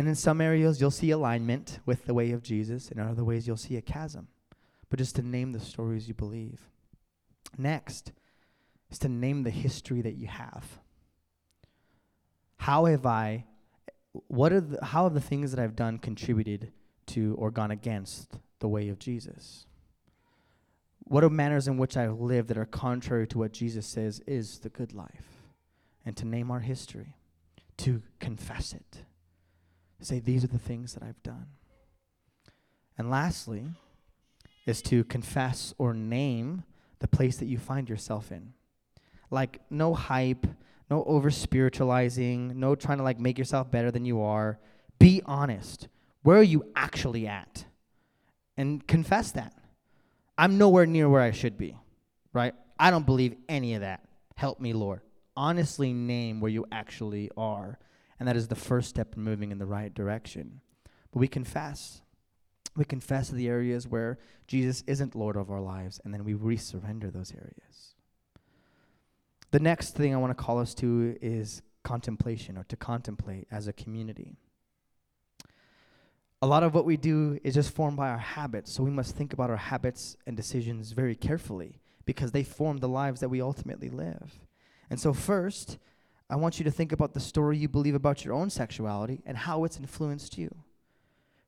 And 0.01 0.09
in 0.09 0.15
some 0.15 0.41
areas, 0.41 0.81
you'll 0.81 0.91
see 0.91 1.11
alignment 1.11 1.79
with 1.85 2.07
the 2.07 2.15
way 2.15 2.31
of 2.31 2.43
Jesus. 2.43 2.91
In 2.91 2.99
other 2.99 3.23
ways, 3.23 3.47
you'll 3.47 3.59
see 3.59 3.77
a 3.77 3.83
chasm. 3.83 4.29
But 4.89 4.99
just 4.99 5.17
to 5.17 5.23
name 5.23 5.53
the 5.53 5.61
stories 5.61 6.09
you 6.09 6.15
believe. 6.15 6.71
Next 7.59 8.13
is 8.91 8.99
to 9.01 9.11
name 9.11 9.43
the 9.43 9.51
history 9.51 10.01
that 10.01 10.15
you 10.15 10.27
have. 10.27 10.79
How 12.57 12.87
have 12.87 13.05
I, 13.05 13.45
what 14.29 14.55
are 14.55 14.63
the, 14.63 14.83
how 14.83 15.05
have 15.05 15.13
the 15.13 15.21
things 15.21 15.51
that 15.51 15.63
I've 15.63 15.77
done 15.77 15.99
contributed 15.99 16.73
to 17.09 17.37
or 17.39 17.51
gone 17.51 17.71
against 17.71 18.39
the 18.61 18.69
way 18.69 18.89
of 18.89 18.99
Jesus? 18.99 19.67
What 21.01 21.25
are 21.25 21.29
manners 21.29 21.69
in 21.69 21.77
which 21.77 21.99
I've 21.99 22.21
lived 22.21 22.49
that 22.49 22.57
are 22.57 22.65
contrary 22.65 23.27
to 23.27 23.39
what 23.39 23.53
Jesus 23.53 23.87
says 23.87 24.23
is 24.27 24.61
the 24.61 24.71
good 24.71 24.95
life? 24.95 25.45
And 26.07 26.17
to 26.17 26.27
name 26.27 26.51
our 26.51 26.61
history, 26.61 27.17
to 27.77 28.01
confess 28.19 28.73
it 28.73 29.05
say, 30.05 30.21
These 30.21 30.45
are 30.45 30.49
the 30.49 30.59
things 30.59 30.95
that 30.95 31.03
I've 31.03 31.23
done. 31.23 31.47
And 32.99 33.11
lastly, 33.11 33.65
is 34.67 34.83
to 34.83 35.05
confess 35.05 35.75
or 35.79 35.95
name 35.95 36.65
the 36.99 37.09
place 37.09 37.39
that 37.39 37.47
you 37.47 37.59
find 37.59 37.89
yourself 37.89 38.31
in. 38.31 38.53
Like, 39.31 39.61
no 39.71 39.95
hype, 39.95 40.47
no 40.91 41.05
over 41.05 41.31
spiritualizing, 41.31 42.59
no 42.59 42.75
trying 42.75 42.99
to 42.99 43.05
like 43.05 43.19
make 43.19 43.39
yourself 43.39 43.71
better 43.71 43.91
than 43.91 44.05
you 44.05 44.21
are. 44.23 44.59
Be 44.99 45.23
honest. 45.25 45.89
Where 46.23 46.39
are 46.39 46.43
you 46.43 46.67
actually 46.77 47.27
at? 47.27 47.65
And 48.57 48.87
confess 48.87 49.33
that. 49.33 49.55
I'm 50.37 50.59
nowhere 50.59 50.87
near 50.87 51.09
where 51.09 51.23
I 51.23 51.31
should 51.31 51.57
be, 51.57 51.77
right? 52.33 52.55
I 52.79 52.91
don't 52.91 53.07
believe 53.07 53.37
any 53.49 53.75
of 53.75 53.81
that. 53.81 54.05
Help 54.37 54.61
me, 54.61 54.73
Lord. 54.73 55.01
Honestly, 55.37 55.93
name 55.93 56.41
where 56.41 56.51
you 56.51 56.67
actually 56.73 57.31
are 57.37 57.79
and 58.21 58.29
that 58.29 58.37
is 58.37 58.49
the 58.49 58.55
first 58.55 58.91
step 58.91 59.17
in 59.17 59.23
moving 59.23 59.51
in 59.51 59.59
the 59.59 59.67
right 59.67 59.93
direction. 59.93 60.61
But 61.11 61.19
we 61.19 61.27
confess. 61.27 62.03
We 62.77 62.85
confess 62.85 63.31
the 63.31 63.49
areas 63.49 63.89
where 63.89 64.19
Jesus 64.47 64.85
isn't 64.87 65.17
Lord 65.17 65.37
of 65.37 65.51
our 65.51 65.61
lives, 65.61 66.01
and 66.05 66.13
then 66.15 66.25
we 66.25 66.35
resurrender 66.35 67.11
those 67.13 67.33
areas. 67.33 67.95
The 69.51 69.59
next 69.59 69.97
thing 69.97 70.15
I 70.15 70.19
want 70.19 70.37
to 70.37 70.41
call 70.41 70.61
us 70.61 70.75
to 70.75 71.17
is 71.21 71.63
contemplation 71.83 72.57
or 72.59 72.65
to 72.65 72.77
contemplate 72.77 73.49
as 73.51 73.67
a 73.67 73.73
community. 73.73 74.37
A 76.43 76.47
lot 76.47 76.63
of 76.63 76.75
what 76.75 76.85
we 76.85 76.97
do 76.97 77.41
is 77.43 77.55
just 77.55 77.75
formed 77.75 77.97
by 77.97 78.11
our 78.11 78.19
habits, 78.19 78.73
so 78.73 78.83
we 78.83 78.91
must 78.91 79.17
think 79.17 79.33
about 79.33 79.51
our 79.51 79.57
habits 79.57 80.17
and 80.27 80.37
decisions 80.37 80.93
very 80.93 81.15
carefully 81.15 81.81
because 82.05 82.33
they 82.33 82.45
form 82.45 82.79
the 82.79 82.89
lives 82.89 83.21
that 83.21 83.29
we 83.29 83.41
ultimately 83.41 83.89
live. 83.89 84.41
And 84.89 85.01
so, 85.01 85.13
first, 85.13 85.79
I 86.31 86.37
want 86.37 86.61
you 86.61 86.65
to 86.65 86.71
think 86.71 86.93
about 86.93 87.13
the 87.13 87.21
story 87.21 87.59
you 87.59 87.69
believe 87.69 87.97
about 87.97 88.25
your 88.25 88.35
own 88.35 88.51
sexuality 88.51 89.21
and 89.27 89.37
how 89.37 89.65
it's 89.65 89.79
influenced 89.79 90.39
you. 90.39 90.55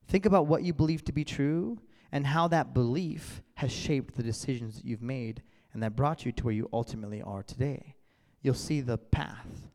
Think 0.09 0.25
about 0.25 0.47
what 0.47 0.63
you 0.63 0.73
believe 0.73 1.05
to 1.05 1.13
be 1.13 1.23
true 1.23 1.79
and 2.11 2.27
how 2.27 2.49
that 2.49 2.73
belief 2.73 3.41
has 3.55 3.71
shaped 3.71 4.15
the 4.15 4.23
decisions 4.23 4.75
that 4.75 4.85
you've 4.85 5.01
made 5.01 5.41
and 5.71 5.81
that 5.81 5.95
brought 5.95 6.25
you 6.25 6.33
to 6.33 6.43
where 6.43 6.53
you 6.53 6.69
ultimately 6.73 7.21
are 7.21 7.43
today. 7.43 7.95
You'll 8.41 8.55
see 8.55 8.81
the 8.81 8.97
path, 8.97 9.69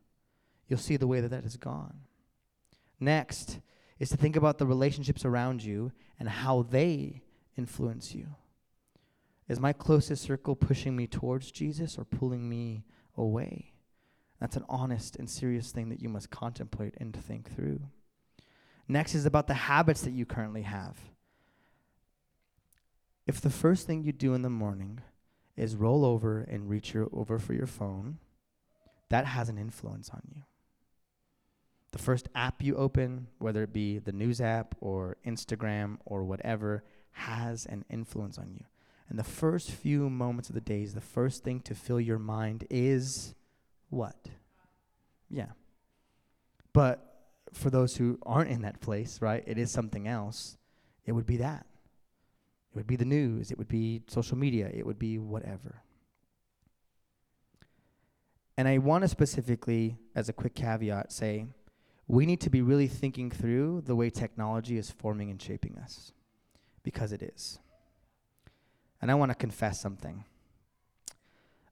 you'll 0.67 0.77
see 0.77 0.95
the 0.95 1.07
way 1.07 1.21
that 1.21 1.29
that 1.29 1.43
has 1.43 1.57
gone. 1.57 2.01
Next 2.99 3.59
is 3.97 4.09
to 4.09 4.17
think 4.17 4.35
about 4.35 4.59
the 4.59 4.67
relationships 4.67 5.25
around 5.25 5.63
you 5.63 5.91
and 6.19 6.29
how 6.29 6.61
they 6.61 7.23
influence 7.57 8.13
you. 8.13 8.27
Is 9.47 9.59
my 9.59 9.73
closest 9.73 10.23
circle 10.23 10.55
pushing 10.55 10.95
me 10.95 11.07
towards 11.07 11.49
Jesus 11.49 11.97
or 11.97 12.05
pulling 12.05 12.47
me 12.47 12.83
away? 13.17 13.73
That's 14.39 14.55
an 14.55 14.65
honest 14.69 15.17
and 15.17 15.29
serious 15.29 15.71
thing 15.71 15.89
that 15.89 16.01
you 16.01 16.09
must 16.09 16.29
contemplate 16.29 16.95
and 16.97 17.15
think 17.15 17.53
through. 17.53 17.81
Next 18.87 19.13
is 19.13 19.25
about 19.25 19.47
the 19.47 19.53
habits 19.53 20.01
that 20.01 20.11
you 20.11 20.25
currently 20.25 20.63
have. 20.63 20.97
If 23.27 23.41
the 23.41 23.49
first 23.49 23.85
thing 23.85 24.03
you 24.03 24.11
do 24.11 24.33
in 24.33 24.41
the 24.41 24.49
morning 24.49 25.01
is 25.55 25.75
roll 25.75 26.05
over 26.05 26.41
and 26.41 26.69
reach 26.69 26.93
your, 26.93 27.09
over 27.13 27.37
for 27.37 27.53
your 27.53 27.67
phone, 27.67 28.17
that 29.09 29.25
has 29.25 29.49
an 29.49 29.57
influence 29.57 30.09
on 30.09 30.21
you. 30.33 30.43
The 31.91 31.99
first 31.99 32.29
app 32.33 32.63
you 32.63 32.75
open, 32.75 33.27
whether 33.39 33.63
it 33.63 33.73
be 33.73 33.97
the 33.99 34.11
news 34.11 34.39
app 34.39 34.75
or 34.79 35.17
Instagram 35.25 35.97
or 36.05 36.23
whatever, 36.23 36.83
has 37.11 37.65
an 37.65 37.83
influence 37.89 38.37
on 38.37 38.51
you. 38.53 38.65
And 39.09 39.17
the 39.17 39.23
first 39.23 39.71
few 39.71 40.09
moments 40.09 40.49
of 40.49 40.55
the 40.55 40.61
days, 40.61 40.93
the 40.93 41.01
first 41.01 41.43
thing 41.43 41.59
to 41.61 41.73
fill 41.73 41.99
your 41.99 42.19
mind 42.19 42.65
is 42.69 43.33
what? 43.89 44.15
Yeah. 45.29 45.51
But 46.73 47.05
for 47.53 47.69
those 47.69 47.97
who 47.97 48.19
aren't 48.23 48.49
in 48.49 48.61
that 48.61 48.81
place, 48.81 49.21
right, 49.21 49.43
it 49.45 49.57
is 49.57 49.71
something 49.71 50.07
else. 50.07 50.57
It 51.05 51.13
would 51.13 51.25
be 51.25 51.37
that. 51.37 51.65
It 52.71 52.77
would 52.77 52.87
be 52.87 52.95
the 52.95 53.05
news. 53.05 53.51
It 53.51 53.57
would 53.57 53.67
be 53.67 54.03
social 54.07 54.37
media. 54.37 54.69
It 54.71 54.85
would 54.85 54.99
be 54.99 55.17
whatever. 55.17 55.81
And 58.55 58.67
I 58.67 58.77
want 58.77 59.03
to 59.03 59.07
specifically, 59.07 59.97
as 60.15 60.29
a 60.29 60.33
quick 60.33 60.53
caveat, 60.53 61.11
say 61.11 61.47
we 62.07 62.25
need 62.25 62.41
to 62.41 62.49
be 62.49 62.61
really 62.61 62.87
thinking 62.87 63.31
through 63.31 63.83
the 63.85 63.95
way 63.95 64.09
technology 64.09 64.77
is 64.77 64.91
forming 64.91 65.31
and 65.31 65.41
shaping 65.41 65.77
us, 65.77 66.11
because 66.83 67.11
it 67.11 67.21
is. 67.21 67.59
And 69.01 69.09
I 69.09 69.15
want 69.15 69.31
to 69.31 69.35
confess 69.35 69.79
something. 69.79 70.25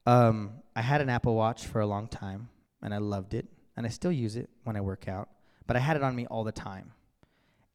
Um, 0.05 0.51
I 0.77 0.81
had 0.81 1.01
an 1.01 1.09
Apple 1.09 1.33
Watch 1.33 1.65
for 1.65 1.81
a 1.81 1.87
long 1.87 2.07
time, 2.07 2.49
and 2.83 2.93
I 2.93 2.99
loved 2.99 3.33
it, 3.33 3.47
and 3.75 3.83
I 3.83 3.89
still 3.89 4.11
use 4.11 4.35
it 4.35 4.47
when 4.63 4.75
I 4.75 4.81
work 4.81 5.07
out. 5.07 5.27
But 5.65 5.75
I 5.75 5.79
had 5.79 5.97
it 5.97 6.03
on 6.03 6.15
me 6.15 6.27
all 6.27 6.43
the 6.43 6.51
time, 6.51 6.91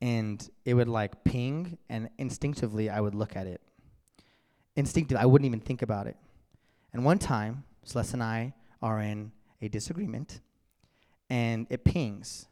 and 0.01 0.49
it 0.65 0.75
would 0.75 0.87
like 0.87 1.25
ping, 1.25 1.79
and 1.89 2.09
instinctively 2.19 2.89
I 2.89 3.01
would 3.01 3.17
look 3.17 3.35
at 3.35 3.49
it. 3.49 3.61
Instinctively, 4.77 5.21
I 5.21 5.27
wouldn't 5.27 5.47
even 5.47 5.59
think 5.59 5.83
about 5.83 6.07
it. 6.07 6.17
And 6.93 7.05
one 7.05 7.19
time, 7.19 7.65
Celeste 7.83 8.15
and 8.15 8.23
I 8.23 8.55
are 8.81 9.01
in 9.01 9.33
a 9.61 9.67
disagreement, 9.67 10.41
and 11.29 11.67
it 11.71 11.83
pings, 11.83 12.47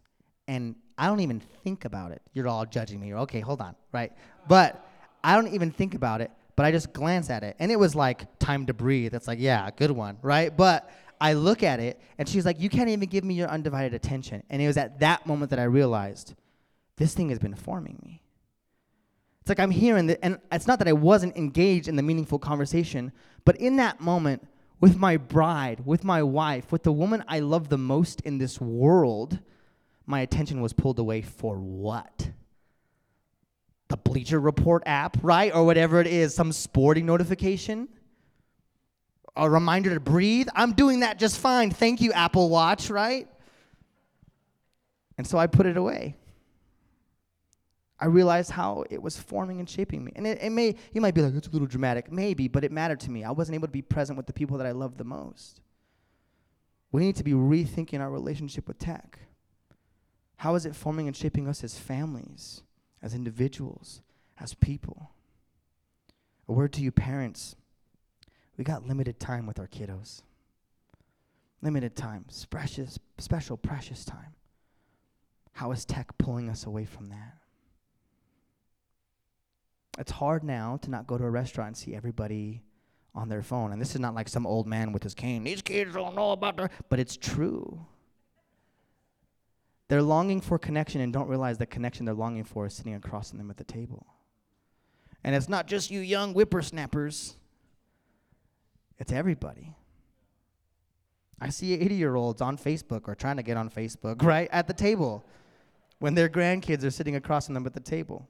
and 0.48 0.74
I 0.98 1.06
don't 1.06 1.20
even 1.20 1.38
think 1.62 1.84
about 1.84 2.10
it. 2.10 2.22
You're 2.32 2.48
all 2.48 2.66
judging 2.66 2.98
me. 2.98 3.06
You're 3.06 3.18
Okay, 3.18 3.38
hold 3.38 3.60
on, 3.60 3.76
right? 3.92 4.10
But 4.48 4.84
I 5.22 5.36
don't 5.36 5.54
even 5.54 5.70
think 5.70 5.94
about 5.94 6.20
it 6.20 6.32
but 6.60 6.66
I 6.66 6.72
just 6.72 6.92
glance 6.92 7.30
at 7.30 7.42
it 7.42 7.56
and 7.58 7.72
it 7.72 7.78
was 7.78 7.94
like 7.94 8.38
time 8.38 8.66
to 8.66 8.74
breathe. 8.74 9.14
It's 9.14 9.26
like, 9.26 9.38
yeah, 9.40 9.70
good 9.74 9.90
one, 9.90 10.18
right? 10.20 10.54
But 10.54 10.90
I 11.18 11.32
look 11.32 11.62
at 11.62 11.80
it 11.80 11.98
and 12.18 12.28
she's 12.28 12.44
like, 12.44 12.60
you 12.60 12.68
can't 12.68 12.90
even 12.90 13.08
give 13.08 13.24
me 13.24 13.32
your 13.32 13.48
undivided 13.48 13.94
attention. 13.94 14.42
And 14.50 14.60
it 14.60 14.66
was 14.66 14.76
at 14.76 15.00
that 15.00 15.26
moment 15.26 15.48
that 15.52 15.58
I 15.58 15.62
realized 15.62 16.34
this 16.98 17.14
thing 17.14 17.30
has 17.30 17.38
been 17.38 17.54
forming 17.54 17.98
me. 18.04 18.20
It's 19.40 19.48
like 19.48 19.58
I'm 19.58 19.70
hearing 19.70 20.08
that, 20.08 20.18
and 20.22 20.38
it's 20.52 20.66
not 20.66 20.78
that 20.80 20.86
I 20.86 20.92
wasn't 20.92 21.34
engaged 21.34 21.88
in 21.88 21.96
the 21.96 22.02
meaningful 22.02 22.38
conversation, 22.38 23.12
but 23.46 23.56
in 23.56 23.76
that 23.76 24.02
moment, 24.02 24.46
with 24.80 24.98
my 24.98 25.16
bride, 25.16 25.86
with 25.86 26.04
my 26.04 26.22
wife, 26.22 26.70
with 26.70 26.82
the 26.82 26.92
woman 26.92 27.24
I 27.26 27.40
love 27.40 27.70
the 27.70 27.78
most 27.78 28.20
in 28.20 28.36
this 28.36 28.60
world, 28.60 29.38
my 30.04 30.20
attention 30.20 30.60
was 30.60 30.74
pulled 30.74 30.98
away 30.98 31.22
for 31.22 31.56
what? 31.56 32.32
The 33.90 33.98
Bleacher 33.98 34.40
Report 34.40 34.82
app, 34.86 35.18
right? 35.22 35.54
Or 35.54 35.64
whatever 35.64 36.00
it 36.00 36.06
is, 36.06 36.34
some 36.34 36.52
sporting 36.52 37.04
notification. 37.04 37.88
A 39.36 39.48
reminder 39.48 39.92
to 39.94 40.00
breathe. 40.00 40.48
I'm 40.54 40.72
doing 40.72 41.00
that 41.00 41.18
just 41.18 41.38
fine. 41.38 41.70
Thank 41.70 42.00
you, 42.00 42.12
Apple 42.12 42.48
Watch, 42.48 42.88
right? 42.88 43.28
And 45.18 45.26
so 45.26 45.36
I 45.38 45.46
put 45.46 45.66
it 45.66 45.76
away. 45.76 46.16
I 47.98 48.06
realized 48.06 48.50
how 48.50 48.84
it 48.88 49.02
was 49.02 49.18
forming 49.18 49.60
and 49.60 49.68
shaping 49.68 50.02
me. 50.02 50.12
And 50.16 50.26
it, 50.26 50.38
it 50.40 50.50
may, 50.50 50.74
you 50.92 51.02
might 51.02 51.14
be 51.14 51.20
like, 51.20 51.34
it's 51.34 51.48
a 51.48 51.50
little 51.50 51.66
dramatic. 51.66 52.10
Maybe, 52.10 52.48
but 52.48 52.64
it 52.64 52.72
mattered 52.72 53.00
to 53.00 53.10
me. 53.10 53.24
I 53.24 53.30
wasn't 53.30 53.56
able 53.56 53.68
to 53.68 53.72
be 53.72 53.82
present 53.82 54.16
with 54.16 54.26
the 54.26 54.32
people 54.32 54.56
that 54.56 54.66
I 54.66 54.72
loved 54.72 54.96
the 54.96 55.04
most. 55.04 55.60
We 56.92 57.02
need 57.02 57.16
to 57.16 57.24
be 57.24 57.32
rethinking 57.32 58.00
our 58.00 58.10
relationship 58.10 58.66
with 58.66 58.78
tech. 58.78 59.18
How 60.36 60.54
is 60.54 60.64
it 60.64 60.74
forming 60.74 61.06
and 61.06 61.14
shaping 61.14 61.46
us 61.46 61.62
as 61.62 61.78
families, 61.78 62.62
as 63.02 63.14
individuals, 63.14 64.02
as 64.38 64.54
people? 64.54 65.10
A 66.48 66.52
word 66.52 66.72
to 66.74 66.82
you, 66.82 66.90
parents. 66.90 67.56
We 68.56 68.64
got 68.64 68.86
limited 68.86 69.20
time 69.20 69.46
with 69.46 69.58
our 69.58 69.66
kiddos. 69.66 70.22
Limited 71.62 71.94
time, 71.94 72.24
precious, 72.50 72.98
special, 73.18 73.56
precious 73.56 74.04
time. 74.04 74.34
How 75.52 75.72
is 75.72 75.84
tech 75.84 76.16
pulling 76.18 76.48
us 76.48 76.66
away 76.66 76.84
from 76.84 77.10
that? 77.10 77.36
It's 79.98 80.12
hard 80.12 80.42
now 80.42 80.78
to 80.82 80.90
not 80.90 81.06
go 81.06 81.18
to 81.18 81.24
a 81.24 81.30
restaurant 81.30 81.68
and 81.68 81.76
see 81.76 81.94
everybody 81.94 82.62
on 83.14 83.28
their 83.28 83.42
phone. 83.42 83.72
And 83.72 83.80
this 83.80 83.94
is 83.94 84.00
not 84.00 84.14
like 84.14 84.28
some 84.28 84.46
old 84.46 84.66
man 84.66 84.92
with 84.92 85.02
his 85.02 85.14
cane. 85.14 85.44
These 85.44 85.62
kids 85.62 85.94
don't 85.94 86.14
know 86.14 86.30
about 86.30 86.56
their, 86.56 86.70
but 86.88 86.98
it's 86.98 87.16
true. 87.16 87.84
They're 89.90 90.02
longing 90.02 90.40
for 90.40 90.56
connection 90.56 91.00
and 91.00 91.12
don't 91.12 91.26
realize 91.26 91.58
the 91.58 91.66
connection 91.66 92.06
they're 92.06 92.14
longing 92.14 92.44
for 92.44 92.64
is 92.64 92.74
sitting 92.74 92.94
across 92.94 93.30
from 93.30 93.38
them 93.38 93.50
at 93.50 93.56
the 93.56 93.64
table. 93.64 94.06
And 95.24 95.34
it's 95.34 95.48
not 95.48 95.66
just 95.66 95.90
you 95.90 95.98
young 95.98 96.32
whippersnappers, 96.32 97.34
it's 99.00 99.10
everybody. 99.10 99.74
I 101.40 101.48
see 101.48 101.74
80 101.74 101.96
year 101.96 102.14
olds 102.14 102.40
on 102.40 102.56
Facebook 102.56 103.08
or 103.08 103.16
trying 103.16 103.38
to 103.38 103.42
get 103.42 103.56
on 103.56 103.68
Facebook, 103.68 104.22
right, 104.22 104.48
at 104.52 104.68
the 104.68 104.72
table 104.72 105.24
when 105.98 106.14
their 106.14 106.28
grandkids 106.28 106.84
are 106.84 106.92
sitting 106.92 107.16
across 107.16 107.46
from 107.46 107.54
them 107.54 107.66
at 107.66 107.74
the 107.74 107.80
table. 107.80 108.28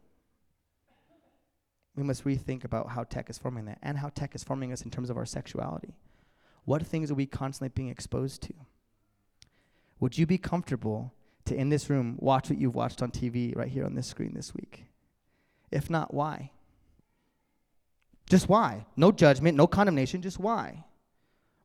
We 1.95 2.05
must 2.05 2.25
rethink 2.25 2.65
about 2.65 2.89
how 2.89 3.05
tech 3.05 3.29
is 3.29 3.37
forming 3.37 3.67
that 3.67 3.81
and 3.83 3.99
how 3.99 4.09
tech 4.09 4.35
is 4.35 4.43
forming 4.43 4.73
us 4.73 4.81
in 4.81 4.91
terms 4.91 5.11
of 5.11 5.19
our 5.19 5.27
sexuality. 5.27 5.93
What 6.65 6.87
things 6.87 7.11
are 7.11 7.17
we 7.17 7.27
constantly 7.27 7.69
being 7.69 7.91
exposed 7.91 8.41
to? 8.45 8.55
Would 9.99 10.17
you 10.17 10.25
be 10.25 10.39
comfortable 10.39 11.13
to, 11.51 11.57
in 11.57 11.68
this 11.68 11.90
room, 11.90 12.16
watch 12.18 12.51
what 12.51 12.59
you've 12.59 12.74
watched 12.74 13.03
on 13.03 13.11
TV 13.11 13.55
right 13.55 13.68
here 13.68 13.84
on 13.84 13.94
this 13.94 14.07
screen 14.07 14.32
this 14.34 14.55
week? 14.55 14.86
If 15.70 15.90
not, 15.90 16.12
why? 16.12 16.51
Just 18.28 18.48
why? 18.48 18.86
No 18.96 19.12
judgment, 19.12 19.57
no 19.57 19.66
condemnation, 19.66 20.22
just 20.22 20.38
why? 20.38 20.84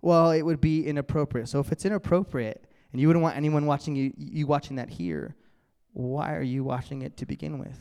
Well, 0.01 0.31
it 0.31 0.43
would 0.43 0.61
be 0.61 0.86
inappropriate. 0.86 1.49
So 1.49 1.59
if 1.59 1.71
it's 1.71 1.86
inappropriate 1.86 2.65
and 2.91 3.01
you 3.01 3.07
wouldn't 3.07 3.23
want 3.23 3.38
anyone 3.38 3.65
watching 3.65 3.95
you, 3.95 4.13
you 4.17 4.45
watching 4.45 4.75
that 4.75 4.89
here, 4.89 5.36
why 5.93 6.36
are 6.36 6.43
you 6.43 6.63
watching 6.63 7.01
it 7.01 7.17
to 7.17 7.25
begin 7.25 7.57
with? 7.57 7.79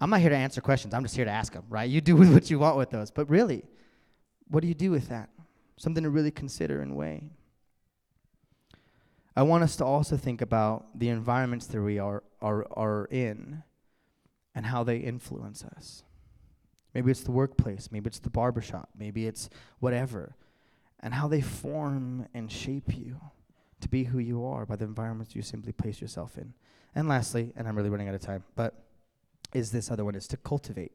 I'm 0.00 0.10
not 0.10 0.20
here 0.20 0.30
to 0.30 0.36
answer 0.36 0.60
questions. 0.60 0.94
I'm 0.94 1.02
just 1.02 1.16
here 1.16 1.24
to 1.24 1.30
ask 1.30 1.52
them, 1.52 1.64
right? 1.68 1.88
You 1.88 2.00
do 2.00 2.16
with 2.16 2.32
what 2.32 2.50
you 2.50 2.58
want 2.58 2.76
with 2.76 2.90
those. 2.90 3.10
But 3.10 3.28
really, 3.28 3.64
what 4.48 4.60
do 4.60 4.68
you 4.68 4.74
do 4.74 4.90
with 4.90 5.08
that? 5.08 5.30
Something 5.76 6.04
to 6.04 6.10
really 6.10 6.30
consider 6.30 6.80
and 6.80 6.96
weigh. 6.96 7.30
I 9.34 9.42
want 9.42 9.64
us 9.64 9.76
to 9.76 9.84
also 9.84 10.16
think 10.16 10.42
about 10.42 10.98
the 10.98 11.08
environments 11.08 11.66
that 11.66 11.80
we 11.80 11.98
are, 11.98 12.22
are, 12.40 12.66
are 12.72 13.06
in 13.06 13.62
and 14.54 14.66
how 14.66 14.84
they 14.84 14.98
influence 14.98 15.64
us. 15.64 16.02
Maybe 16.94 17.10
it's 17.10 17.22
the 17.22 17.32
workplace, 17.32 17.88
maybe 17.90 18.08
it's 18.08 18.18
the 18.18 18.30
barbershop, 18.30 18.90
maybe 18.96 19.26
it's 19.26 19.48
whatever, 19.78 20.36
and 21.00 21.14
how 21.14 21.28
they 21.28 21.40
form 21.40 22.26
and 22.34 22.52
shape 22.52 22.94
you 22.94 23.18
to 23.80 23.88
be 23.88 24.04
who 24.04 24.18
you 24.18 24.44
are 24.44 24.66
by 24.66 24.76
the 24.76 24.84
environments 24.84 25.34
you 25.34 25.42
simply 25.42 25.72
place 25.72 26.00
yourself 26.00 26.36
in. 26.36 26.52
And 26.94 27.08
lastly, 27.08 27.52
and 27.56 27.66
I'm 27.66 27.76
really 27.76 27.88
running 27.88 28.08
out 28.08 28.14
of 28.14 28.20
time, 28.20 28.44
but 28.54 28.74
is 29.54 29.72
this 29.72 29.90
other 29.90 30.04
one 30.04 30.14
is 30.14 30.28
to 30.28 30.36
cultivate. 30.36 30.92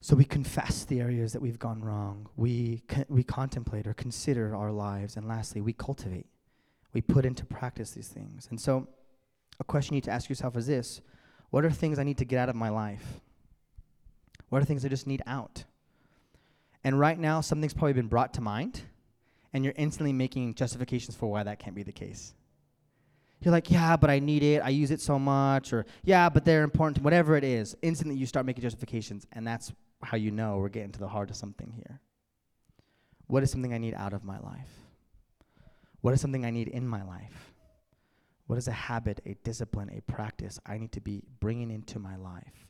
So 0.00 0.16
we 0.16 0.24
confess 0.24 0.84
the 0.84 1.00
areas 1.00 1.32
that 1.32 1.40
we've 1.40 1.58
gone 1.58 1.82
wrong. 1.82 2.28
We 2.36 2.82
we 3.08 3.22
contemplate 3.22 3.86
or 3.86 3.94
consider 3.94 4.54
our 4.54 4.70
lives, 4.70 5.16
and 5.16 5.26
lastly, 5.26 5.60
we 5.60 5.72
cultivate. 5.72 6.26
We 6.96 7.02
put 7.02 7.26
into 7.26 7.44
practice 7.44 7.90
these 7.90 8.08
things. 8.08 8.48
And 8.48 8.58
so, 8.58 8.88
a 9.60 9.64
question 9.64 9.92
you 9.92 9.98
need 9.98 10.04
to 10.04 10.12
ask 10.12 10.30
yourself 10.30 10.56
is 10.56 10.66
this: 10.66 11.02
What 11.50 11.62
are 11.62 11.70
things 11.70 11.98
I 11.98 12.04
need 12.04 12.16
to 12.16 12.24
get 12.24 12.38
out 12.38 12.48
of 12.48 12.56
my 12.56 12.70
life? 12.70 13.20
What 14.48 14.62
are 14.62 14.64
things 14.64 14.82
I 14.82 14.88
just 14.88 15.06
need 15.06 15.20
out? 15.26 15.64
And 16.84 16.98
right 16.98 17.18
now, 17.18 17.42
something's 17.42 17.74
probably 17.74 17.92
been 17.92 18.06
brought 18.06 18.32
to 18.32 18.40
mind, 18.40 18.80
and 19.52 19.62
you're 19.62 19.74
instantly 19.76 20.14
making 20.14 20.54
justifications 20.54 21.14
for 21.14 21.30
why 21.30 21.42
that 21.42 21.58
can't 21.58 21.76
be 21.76 21.82
the 21.82 21.92
case. 21.92 22.32
You're 23.42 23.52
like, 23.52 23.70
yeah, 23.70 23.98
but 23.98 24.08
I 24.08 24.18
need 24.18 24.42
it. 24.42 24.60
I 24.60 24.70
use 24.70 24.90
it 24.90 25.02
so 25.02 25.18
much. 25.18 25.74
Or, 25.74 25.84
yeah, 26.02 26.30
but 26.30 26.46
they're 26.46 26.62
important. 26.62 27.04
Whatever 27.04 27.36
it 27.36 27.44
is, 27.44 27.76
instantly 27.82 28.16
you 28.16 28.24
start 28.24 28.46
making 28.46 28.62
justifications. 28.62 29.26
And 29.32 29.46
that's 29.46 29.70
how 30.02 30.16
you 30.16 30.30
know 30.30 30.56
we're 30.56 30.70
getting 30.70 30.92
to 30.92 30.98
the 30.98 31.08
heart 31.08 31.28
of 31.28 31.36
something 31.36 31.70
here. 31.76 32.00
What 33.26 33.42
is 33.42 33.50
something 33.50 33.74
I 33.74 33.78
need 33.78 33.92
out 33.92 34.14
of 34.14 34.24
my 34.24 34.38
life? 34.38 34.85
What 36.00 36.14
is 36.14 36.20
something 36.20 36.44
I 36.44 36.50
need 36.50 36.68
in 36.68 36.86
my 36.86 37.02
life? 37.02 37.52
What 38.46 38.58
is 38.58 38.68
a 38.68 38.72
habit, 38.72 39.20
a 39.26 39.34
discipline, 39.42 39.90
a 39.90 40.00
practice 40.02 40.60
I 40.64 40.78
need 40.78 40.92
to 40.92 41.00
be 41.00 41.24
bringing 41.40 41.70
into 41.70 41.98
my 41.98 42.16
life? 42.16 42.68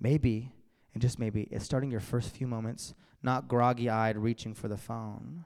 Maybe, 0.00 0.52
and 0.94 1.02
just 1.02 1.18
maybe, 1.18 1.48
it's 1.50 1.64
starting 1.64 1.90
your 1.90 2.00
first 2.00 2.30
few 2.30 2.46
moments, 2.46 2.94
not 3.22 3.48
groggy 3.48 3.90
eyed 3.90 4.16
reaching 4.16 4.54
for 4.54 4.68
the 4.68 4.76
phone, 4.76 5.44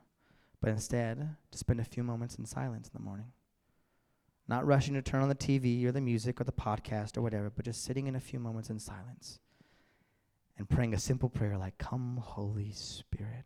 but 0.61 0.71
instead 0.71 1.37
to 1.51 1.59
spend 1.59 1.81
a 1.81 1.85
few 1.85 2.03
moments 2.03 2.37
in 2.37 2.47
silence 2.47 2.89
in 2.89 2.93
the 2.95 3.05
morning 3.05 3.33
not 4.49 4.67
rushing 4.67 4.95
to 4.95 5.03
turn 5.03 5.23
on 5.23 5.29
the 5.29 5.35
TV 5.35 5.85
or 5.85 5.93
the 5.93 6.01
music 6.01 6.41
or 6.41 6.45
the 6.45 6.53
podcast 6.53 7.17
or 7.17 7.23
whatever, 7.23 7.51
but 7.51 7.65
just 7.65 7.85
sitting 7.85 8.07
in 8.07 8.15
a 8.15 8.21
few 8.21 8.39
moments 8.39 8.71
in 8.71 8.79
silence 8.79 9.41
and 10.57 10.69
praying 10.69 10.95
a 10.95 10.99
simple 10.99 11.29
prayer 11.29 11.59
like, 11.59 11.79
Come, 11.79 12.21
Holy 12.23 12.71
Spirit. 12.73 13.45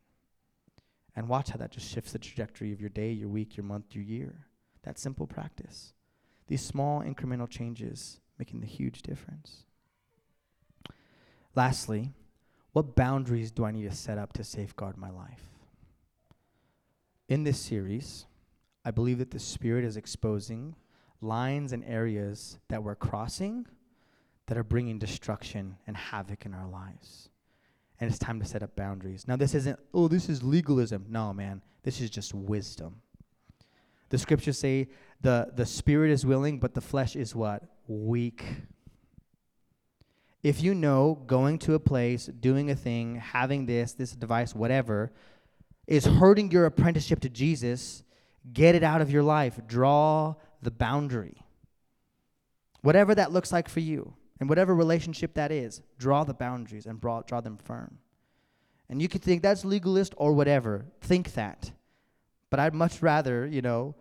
And 1.17 1.29
watch 1.29 1.51
how 1.51 1.57
that 1.59 1.73
just 1.73 1.91
shifts 1.91 2.13
the 2.13 2.19
trajectory 2.19 2.73
of 2.73 2.81
your 2.81 2.91
day, 2.91 3.11
your 3.11 3.29
week, 3.29 3.57
your 3.57 3.65
month, 3.65 3.95
your 3.95 4.05
year. 4.05 4.47
That 4.83 4.99
simple 4.99 5.27
practice. 5.27 5.93
These 6.47 6.63
small 6.63 7.03
incremental 7.03 7.49
changes 7.49 8.21
making 8.39 8.61
the 8.61 8.67
huge 8.67 9.03
difference. 9.03 9.65
Lastly, 11.55 12.13
what 12.73 12.95
boundaries 12.95 13.51
do 13.51 13.65
I 13.65 13.73
need 13.73 13.89
to 13.89 13.95
set 13.95 14.19
up 14.19 14.33
to 14.35 14.45
safeguard 14.45 14.97
my 14.97 15.11
life? 15.11 15.45
In 17.29 17.45
this 17.45 17.59
series, 17.59 18.27
I 18.85 18.91
believe 18.91 19.19
that 19.19 19.31
the 19.31 19.39
Spirit 19.39 19.85
is 19.85 19.97
exposing 19.97 20.77
lines 21.21 21.73
and 21.73 21.85
areas 21.85 22.59
that 22.69 22.83
we're 22.83 22.95
crossing 22.95 23.67
that 24.47 24.59
are 24.59 24.65
bringing 24.65 24.99
destruction 24.99 25.77
and 25.87 25.97
havoc 25.97 26.45
in 26.45 26.55
our 26.55 26.67
lives. 26.67 27.30
And 28.01 28.09
it's 28.09 28.19
time 28.19 28.41
to 28.41 28.47
set 28.47 28.63
up 28.63 28.75
boundaries. 28.75 29.29
Now, 29.29 29.37
this 29.37 29.55
isn't, 29.55 29.79
oh, 29.93 30.09
this 30.09 30.29
is 30.29 30.43
legalism. 30.43 31.05
No, 31.09 31.35
man. 31.35 31.61
This 31.83 32.01
is 32.01 32.09
just 32.09 32.35
wisdom. 32.35 33.03
The 34.09 34.19
scriptures 34.19 34.59
say 34.59 34.89
the, 35.21 35.51
the 35.55 35.67
spirit 35.67 36.11
is 36.11 36.25
willing, 36.25 36.59
but 36.59 36.75
the 36.75 36.81
flesh 36.81 37.15
is 37.15 37.35
what? 37.35 37.63
Weak. 37.87 38.45
If 40.43 40.63
you 40.63 40.75
know 40.75 41.23
going 41.27 41.59
to 41.61 41.75
a 41.75 41.79
place, 41.79 42.27
doing 42.27 42.71
a 42.71 42.75
thing, 42.75 43.17
having 43.17 43.67
this, 43.67 43.93
this 43.93 44.13
device, 44.13 44.55
whatever, 44.55 45.13
is 45.87 46.07
hurting 46.07 46.51
your 46.51 46.65
apprenticeship 46.65 47.21
to 47.21 47.29
Jesus, 47.29 48.03
get 48.53 48.75
it 48.75 48.83
out 48.83 49.01
of 49.01 49.11
your 49.11 49.23
life. 49.23 49.61
Draw 49.67 50.35
the 50.63 50.71
boundary. 50.71 51.37
Whatever 52.81 53.15
that 53.15 53.33
looks 53.33 53.53
like 53.53 53.69
for 53.69 53.81
you, 53.81 54.15
and 54.41 54.49
whatever 54.49 54.75
relationship 54.75 55.35
that 55.35 55.53
is, 55.53 55.83
draw 55.99 56.25
the 56.25 56.35
boundaries 56.35 56.87
and 56.87 57.01
draw, 57.01 57.21
draw 57.21 57.41
them 57.41 57.59
firm. 57.59 57.99
And 58.89 59.01
you 59.01 59.07
could 59.07 59.23
think 59.23 59.43
that's 59.43 59.65
legalist 59.65 60.15
or 60.17 60.33
whatever. 60.33 60.87
Think 61.01 61.35
that. 61.35 61.71
But 62.49 62.59
I'd 62.59 62.75
much 62.75 63.03
rather, 63.03 63.47
you 63.47 63.63
know, 63.63 63.95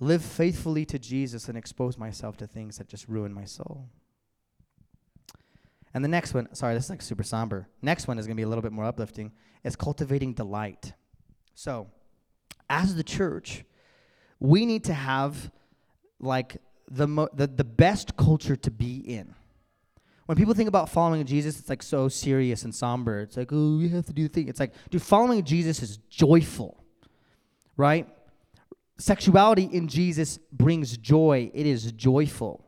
live 0.00 0.22
faithfully 0.22 0.84
to 0.86 0.98
Jesus 0.98 1.48
and 1.48 1.56
expose 1.56 1.96
myself 1.96 2.36
to 2.38 2.46
things 2.46 2.76
that 2.76 2.88
just 2.88 3.08
ruin 3.08 3.32
my 3.32 3.44
soul. 3.44 3.88
And 5.94 6.04
the 6.04 6.08
next 6.08 6.34
one, 6.34 6.52
sorry, 6.54 6.74
this 6.74 6.84
is 6.84 6.90
like 6.90 7.00
super 7.00 7.22
somber. 7.22 7.68
Next 7.80 8.08
one 8.08 8.18
is 8.18 8.26
going 8.26 8.36
to 8.36 8.40
be 8.40 8.42
a 8.42 8.48
little 8.48 8.62
bit 8.62 8.72
more 8.72 8.84
uplifting. 8.84 9.32
Is 9.62 9.76
cultivating 9.76 10.34
delight. 10.34 10.92
So, 11.54 11.86
as 12.68 12.96
the 12.96 13.04
church, 13.04 13.64
we 14.40 14.66
need 14.66 14.84
to 14.84 14.94
have 14.94 15.50
like 16.20 16.58
the, 16.90 17.06
mo- 17.06 17.30
the, 17.32 17.46
the 17.46 17.64
best 17.64 18.16
culture 18.16 18.56
to 18.56 18.70
be 18.70 18.98
in. 18.98 19.34
When 20.26 20.38
people 20.38 20.54
think 20.54 20.68
about 20.68 20.88
following 20.88 21.24
Jesus, 21.26 21.58
it's 21.58 21.68
like 21.68 21.82
so 21.82 22.08
serious 22.08 22.64
and 22.64 22.74
somber. 22.74 23.20
It's 23.20 23.36
like, 23.36 23.50
oh, 23.52 23.76
we 23.76 23.88
have 23.90 24.06
to 24.06 24.12
do 24.12 24.22
the 24.22 24.28
thing. 24.28 24.48
It's 24.48 24.60
like, 24.60 24.72
dude, 24.90 25.02
following 25.02 25.44
Jesus 25.44 25.82
is 25.82 25.98
joyful, 26.08 26.82
right? 27.76 28.08
Sexuality 28.96 29.64
in 29.64 29.88
Jesus 29.88 30.38
brings 30.50 30.96
joy. 30.96 31.50
It 31.52 31.66
is 31.66 31.92
joyful, 31.92 32.64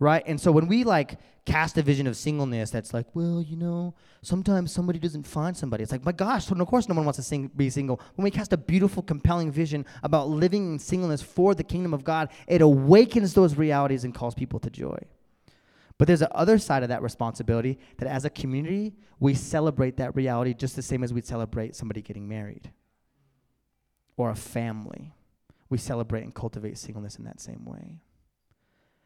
right? 0.00 0.22
And 0.26 0.40
so 0.40 0.50
when 0.50 0.66
we 0.66 0.82
like 0.82 1.18
cast 1.44 1.78
a 1.78 1.82
vision 1.82 2.06
of 2.06 2.16
singleness 2.16 2.70
that's 2.70 2.92
like, 2.92 3.06
well, 3.14 3.40
you 3.40 3.56
know, 3.56 3.94
sometimes 4.22 4.72
somebody 4.72 4.98
doesn't 4.98 5.26
find 5.26 5.56
somebody. 5.56 5.82
It's 5.82 5.92
like, 5.92 6.04
my 6.04 6.12
gosh, 6.12 6.50
of 6.50 6.66
course 6.66 6.88
no 6.88 6.94
one 6.94 7.04
wants 7.04 7.18
to 7.18 7.22
sing, 7.22 7.50
be 7.54 7.70
single. 7.70 8.00
When 8.16 8.24
we 8.24 8.30
cast 8.32 8.52
a 8.52 8.56
beautiful, 8.56 9.02
compelling 9.02 9.52
vision 9.52 9.86
about 10.02 10.28
living 10.28 10.72
in 10.72 10.78
singleness 10.78 11.22
for 11.22 11.54
the 11.54 11.64
kingdom 11.64 11.94
of 11.94 12.02
God, 12.02 12.30
it 12.48 12.60
awakens 12.62 13.34
those 13.34 13.54
realities 13.56 14.04
and 14.04 14.12
calls 14.14 14.34
people 14.34 14.58
to 14.60 14.70
joy. 14.70 14.98
But 16.00 16.06
there's 16.06 16.20
the 16.20 16.34
other 16.34 16.56
side 16.56 16.82
of 16.82 16.88
that 16.88 17.02
responsibility 17.02 17.78
that 17.98 18.08
as 18.08 18.24
a 18.24 18.30
community, 18.30 18.94
we 19.18 19.34
celebrate 19.34 19.98
that 19.98 20.16
reality 20.16 20.54
just 20.54 20.74
the 20.74 20.80
same 20.80 21.04
as 21.04 21.12
we'd 21.12 21.26
celebrate 21.26 21.76
somebody 21.76 22.00
getting 22.00 22.26
married 22.26 22.70
or 24.16 24.30
a 24.30 24.34
family. 24.34 25.12
We 25.68 25.76
celebrate 25.76 26.22
and 26.22 26.34
cultivate 26.34 26.78
singleness 26.78 27.16
in 27.16 27.24
that 27.24 27.38
same 27.38 27.66
way. 27.66 28.00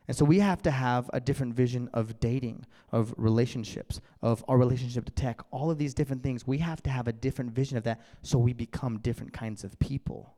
And 0.06 0.16
so 0.16 0.24
we 0.24 0.38
have 0.38 0.62
to 0.62 0.70
have 0.70 1.10
a 1.12 1.18
different 1.18 1.54
vision 1.54 1.90
of 1.92 2.20
dating, 2.20 2.64
of 2.92 3.12
relationships, 3.16 4.00
of 4.22 4.44
our 4.46 4.56
relationship 4.56 5.04
to 5.06 5.12
tech, 5.12 5.40
all 5.50 5.72
of 5.72 5.78
these 5.78 5.94
different 5.94 6.22
things. 6.22 6.46
We 6.46 6.58
have 6.58 6.80
to 6.84 6.90
have 6.90 7.08
a 7.08 7.12
different 7.12 7.50
vision 7.50 7.76
of 7.76 7.82
that 7.82 8.02
so 8.22 8.38
we 8.38 8.52
become 8.52 9.00
different 9.00 9.32
kinds 9.32 9.64
of 9.64 9.76
people. 9.80 10.36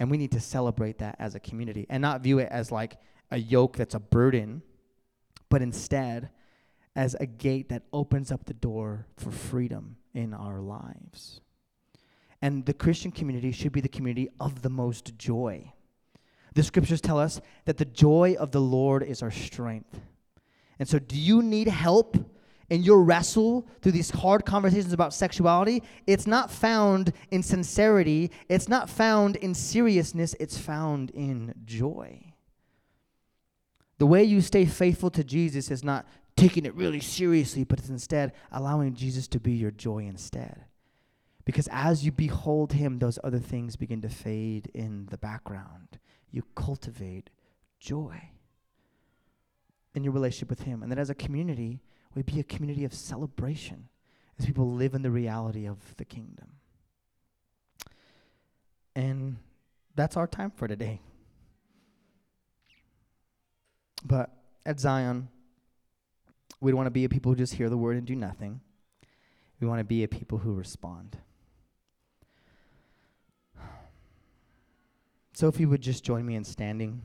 And 0.00 0.10
we 0.10 0.18
need 0.18 0.32
to 0.32 0.40
celebrate 0.40 0.98
that 0.98 1.14
as 1.20 1.36
a 1.36 1.40
community 1.40 1.86
and 1.88 2.02
not 2.02 2.22
view 2.22 2.40
it 2.40 2.48
as 2.50 2.72
like 2.72 2.96
a 3.30 3.38
yoke 3.38 3.76
that's 3.76 3.94
a 3.94 4.00
burden 4.00 4.62
but 5.50 5.60
instead 5.60 6.30
as 6.96 7.14
a 7.20 7.26
gate 7.26 7.68
that 7.68 7.82
opens 7.92 8.32
up 8.32 8.46
the 8.46 8.54
door 8.54 9.06
for 9.16 9.30
freedom 9.30 9.96
in 10.14 10.32
our 10.32 10.60
lives. 10.60 11.40
And 12.42 12.64
the 12.64 12.72
Christian 12.72 13.12
community 13.12 13.52
should 13.52 13.72
be 13.72 13.80
the 13.80 13.88
community 13.88 14.28
of 14.40 14.62
the 14.62 14.70
most 14.70 15.18
joy. 15.18 15.72
The 16.54 16.62
scriptures 16.62 17.00
tell 17.00 17.18
us 17.18 17.40
that 17.66 17.76
the 17.76 17.84
joy 17.84 18.34
of 18.38 18.50
the 18.50 18.60
Lord 18.60 19.02
is 19.02 19.22
our 19.22 19.30
strength. 19.30 20.00
And 20.78 20.88
so, 20.88 20.98
do 20.98 21.16
you 21.16 21.42
need 21.42 21.68
help 21.68 22.16
in 22.70 22.82
your 22.82 23.02
wrestle 23.02 23.68
through 23.82 23.92
these 23.92 24.10
hard 24.10 24.46
conversations 24.46 24.92
about 24.92 25.12
sexuality? 25.12 25.82
It's 26.06 26.26
not 26.26 26.50
found 26.50 27.12
in 27.30 27.42
sincerity, 27.42 28.30
it's 28.48 28.68
not 28.68 28.88
found 28.88 29.36
in 29.36 29.54
seriousness, 29.54 30.34
it's 30.40 30.56
found 30.56 31.10
in 31.10 31.54
joy. 31.66 32.29
The 34.00 34.06
way 34.06 34.24
you 34.24 34.40
stay 34.40 34.64
faithful 34.64 35.10
to 35.10 35.22
Jesus 35.22 35.70
is 35.70 35.84
not 35.84 36.06
taking 36.34 36.64
it 36.64 36.74
really 36.74 37.00
seriously, 37.00 37.64
but 37.64 37.78
it's 37.78 37.90
instead 37.90 38.32
allowing 38.50 38.94
Jesus 38.94 39.28
to 39.28 39.38
be 39.38 39.52
your 39.52 39.70
joy 39.70 40.06
instead. 40.06 40.64
Because 41.44 41.68
as 41.70 42.02
you 42.02 42.10
behold 42.10 42.72
him, 42.72 42.98
those 42.98 43.18
other 43.22 43.38
things 43.38 43.76
begin 43.76 44.00
to 44.00 44.08
fade 44.08 44.70
in 44.72 45.04
the 45.10 45.18
background. 45.18 45.98
You 46.30 46.44
cultivate 46.54 47.28
joy 47.78 48.30
in 49.94 50.02
your 50.02 50.14
relationship 50.14 50.48
with 50.48 50.62
him. 50.62 50.82
And 50.82 50.90
that 50.90 50.98
as 50.98 51.10
a 51.10 51.14
community, 51.14 51.82
we 52.14 52.22
be 52.22 52.40
a 52.40 52.44
community 52.44 52.86
of 52.86 52.94
celebration 52.94 53.90
as 54.38 54.46
people 54.46 54.72
live 54.72 54.94
in 54.94 55.02
the 55.02 55.10
reality 55.10 55.66
of 55.66 55.76
the 55.98 56.06
kingdom. 56.06 56.52
And 58.96 59.36
that's 59.94 60.16
our 60.16 60.26
time 60.26 60.52
for 60.52 60.66
today. 60.66 61.02
But 64.04 64.30
at 64.64 64.80
Zion, 64.80 65.28
we 66.60 66.70
don't 66.70 66.76
want 66.76 66.86
to 66.86 66.92
be 66.92 67.04
a 67.04 67.08
people 67.08 67.32
who 67.32 67.36
just 67.36 67.54
hear 67.54 67.68
the 67.68 67.76
word 67.76 67.96
and 67.96 68.06
do 68.06 68.16
nothing. 68.16 68.60
We 69.60 69.66
want 69.66 69.80
to 69.80 69.84
be 69.84 70.04
a 70.04 70.08
people 70.08 70.38
who 70.38 70.54
respond. 70.54 71.18
So 75.32 75.48
if 75.48 75.58
you 75.58 75.68
would 75.68 75.80
just 75.80 76.04
join 76.04 76.26
me 76.26 76.34
in 76.34 76.44
standing. 76.44 77.02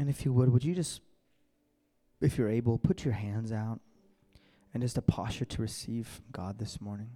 And 0.00 0.08
if 0.08 0.24
you 0.24 0.32
would, 0.32 0.50
would 0.50 0.64
you 0.64 0.74
just, 0.74 1.02
if 2.22 2.38
you're 2.38 2.48
able, 2.48 2.78
put 2.78 3.04
your 3.04 3.12
hands 3.12 3.52
out 3.52 3.80
and 4.72 4.82
just 4.82 4.96
a 4.96 5.02
posture 5.02 5.44
to 5.44 5.60
receive 5.60 6.06
from 6.06 6.24
God 6.32 6.58
this 6.58 6.80
morning. 6.80 7.10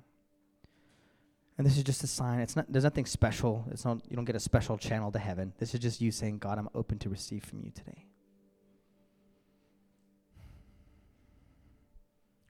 And 1.57 1.67
this 1.67 1.79
is 1.79 1.83
just 1.83 2.05
a 2.05 2.07
sign. 2.07 2.41
It's 2.41 2.57
not 2.57 2.67
there's 2.69 2.85
nothing 2.85 3.07
special. 3.07 3.65
It's 3.71 3.87
not 3.87 4.03
you 4.11 4.17
don't 4.17 4.27
get 4.27 4.37
a 4.37 4.41
special 4.41 4.77
channel 4.77 5.11
to 5.13 5.19
heaven. 5.19 5.55
This 5.57 5.73
is 5.73 5.81
just 5.81 6.03
you 6.03 6.11
saying, 6.11 6.41
God, 6.41 6.59
I'm 6.59 6.69
open 6.75 6.99
to 6.99 7.09
receive 7.09 7.43
from 7.43 7.63
you 7.63 7.71
today. 7.71 8.05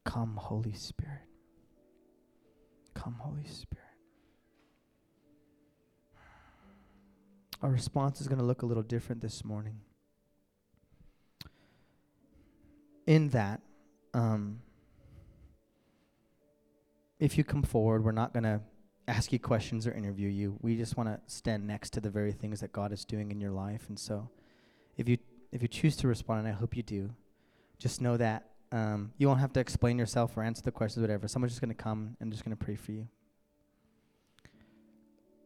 Come, 0.04 0.34
Holy 0.34 0.72
Spirit. 0.72 1.28
Come, 2.92 3.14
Holy 3.20 3.46
Spirit. 3.46 3.84
Our 7.62 7.70
response 7.70 8.20
is 8.20 8.26
going 8.26 8.40
to 8.40 8.44
look 8.44 8.62
a 8.62 8.66
little 8.66 8.82
different 8.82 9.22
this 9.22 9.44
morning. 9.44 9.76
In 13.06 13.28
that, 13.30 13.60
um, 14.12 14.60
if 17.18 17.38
you 17.38 17.44
come 17.44 17.62
forward, 17.62 18.04
we're 18.04 18.12
not 18.12 18.32
going 18.32 18.44
to 18.44 18.60
ask 19.06 19.32
you 19.32 19.38
questions 19.38 19.86
or 19.86 19.92
interview 19.92 20.28
you. 20.28 20.58
We 20.62 20.76
just 20.76 20.96
want 20.96 21.08
to 21.08 21.20
stand 21.26 21.66
next 21.66 21.90
to 21.90 22.00
the 22.00 22.10
very 22.10 22.32
things 22.32 22.60
that 22.60 22.72
God 22.72 22.92
is 22.92 23.04
doing 23.04 23.30
in 23.30 23.40
your 23.40 23.50
life. 23.50 23.86
And 23.88 23.98
so, 23.98 24.30
if 24.96 25.08
you 25.08 25.18
if 25.52 25.62
you 25.62 25.68
choose 25.68 25.96
to 25.98 26.08
respond, 26.08 26.40
and 26.40 26.48
I 26.48 26.52
hope 26.58 26.76
you 26.76 26.82
do, 26.82 27.14
just 27.78 28.00
know 28.00 28.16
that 28.16 28.50
um, 28.72 29.12
you 29.18 29.28
won't 29.28 29.40
have 29.40 29.52
to 29.52 29.60
explain 29.60 29.98
yourself 29.98 30.36
or 30.36 30.42
answer 30.42 30.62
the 30.62 30.72
questions, 30.72 31.02
whatever. 31.02 31.28
Someone's 31.28 31.52
just 31.52 31.60
going 31.60 31.74
to 31.74 31.80
come 31.80 32.16
and 32.20 32.32
just 32.32 32.44
going 32.44 32.56
to 32.56 32.64
pray 32.64 32.74
for 32.74 32.92
you, 32.92 33.06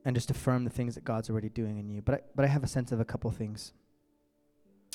and 0.05 0.17
just 0.17 0.31
affirm 0.31 0.65
the 0.65 0.71
things 0.71 0.95
that 0.95 1.05
God's 1.05 1.29
already 1.29 1.49
doing 1.49 1.79
in 1.79 1.89
you. 1.89 2.01
But 2.01 2.15
I, 2.15 2.21
but 2.35 2.45
I 2.45 2.49
have 2.49 2.65
a 2.65 2.69
sense 2.69 2.93
of 2.93 3.01
a 3.01 3.05
couple 3.05 3.31
things. 3.31 3.73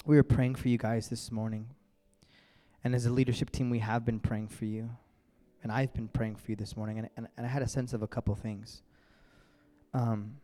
We 0.06 0.16
were 0.16 0.24
praying 0.24 0.56
for 0.56 0.68
you 0.68 0.78
guys 0.78 1.10
this 1.10 1.32
morning 1.32 1.68
and 2.84 2.94
as 2.94 3.06
a 3.06 3.12
leadership 3.12 3.50
team, 3.50 3.70
we 3.70 3.80
have 3.80 4.06
been 4.06 4.20
praying 4.20 4.50
for 4.50 4.66
you. 4.66 4.90
And 5.64 5.72
I've 5.72 5.94
been 5.94 6.10
praying 6.10 6.36
for 6.36 6.52
you 6.52 6.58
this 6.58 6.76
morning. 6.76 7.00
And, 7.00 7.10
and, 7.16 7.28
and 7.38 7.46
I 7.46 7.50
had 7.50 7.62
a 7.62 7.68
sense 7.68 7.94
of 7.94 8.02
a 8.02 8.08
couple 8.08 8.36
things. 8.36 8.82
Um, 9.94 10.36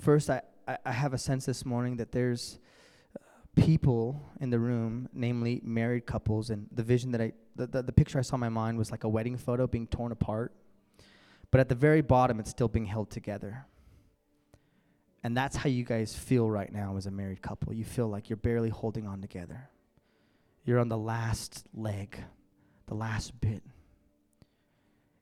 first, 0.00 0.30
I, 0.30 0.42
I, 0.68 0.78
I 0.86 0.92
have 0.92 1.12
a 1.12 1.18
sense 1.18 1.46
this 1.46 1.66
morning 1.66 1.96
that 1.96 2.12
there's 2.12 2.60
uh, 3.18 3.22
people 3.56 4.22
in 4.40 4.50
the 4.50 4.60
room, 4.60 5.08
namely 5.12 5.60
married 5.64 6.06
couples, 6.06 6.50
and 6.50 6.68
the 6.70 6.84
vision 6.84 7.10
that 7.10 7.20
I, 7.20 7.32
the, 7.56 7.66
the, 7.66 7.82
the 7.82 7.92
picture 7.92 8.20
I 8.20 8.22
saw 8.22 8.36
in 8.36 8.40
my 8.40 8.48
mind 8.48 8.78
was 8.78 8.92
like 8.92 9.02
a 9.02 9.08
wedding 9.08 9.36
photo 9.36 9.66
being 9.66 9.88
torn 9.88 10.12
apart. 10.12 10.52
But 11.50 11.60
at 11.60 11.68
the 11.68 11.74
very 11.74 12.02
bottom, 12.02 12.38
it's 12.38 12.50
still 12.50 12.68
being 12.68 12.86
held 12.86 13.10
together. 13.10 13.66
And 15.24 15.36
that's 15.36 15.56
how 15.56 15.68
you 15.68 15.82
guys 15.82 16.14
feel 16.14 16.48
right 16.48 16.72
now 16.72 16.96
as 16.96 17.06
a 17.06 17.10
married 17.10 17.42
couple. 17.42 17.72
You 17.74 17.84
feel 17.84 18.06
like 18.06 18.30
you're 18.30 18.36
barely 18.36 18.70
holding 18.70 19.08
on 19.08 19.20
together. 19.20 19.68
You're 20.64 20.78
on 20.78 20.88
the 20.88 20.98
last 20.98 21.66
leg, 21.74 22.18
the 22.86 22.94
last 22.94 23.40
bit. 23.40 23.62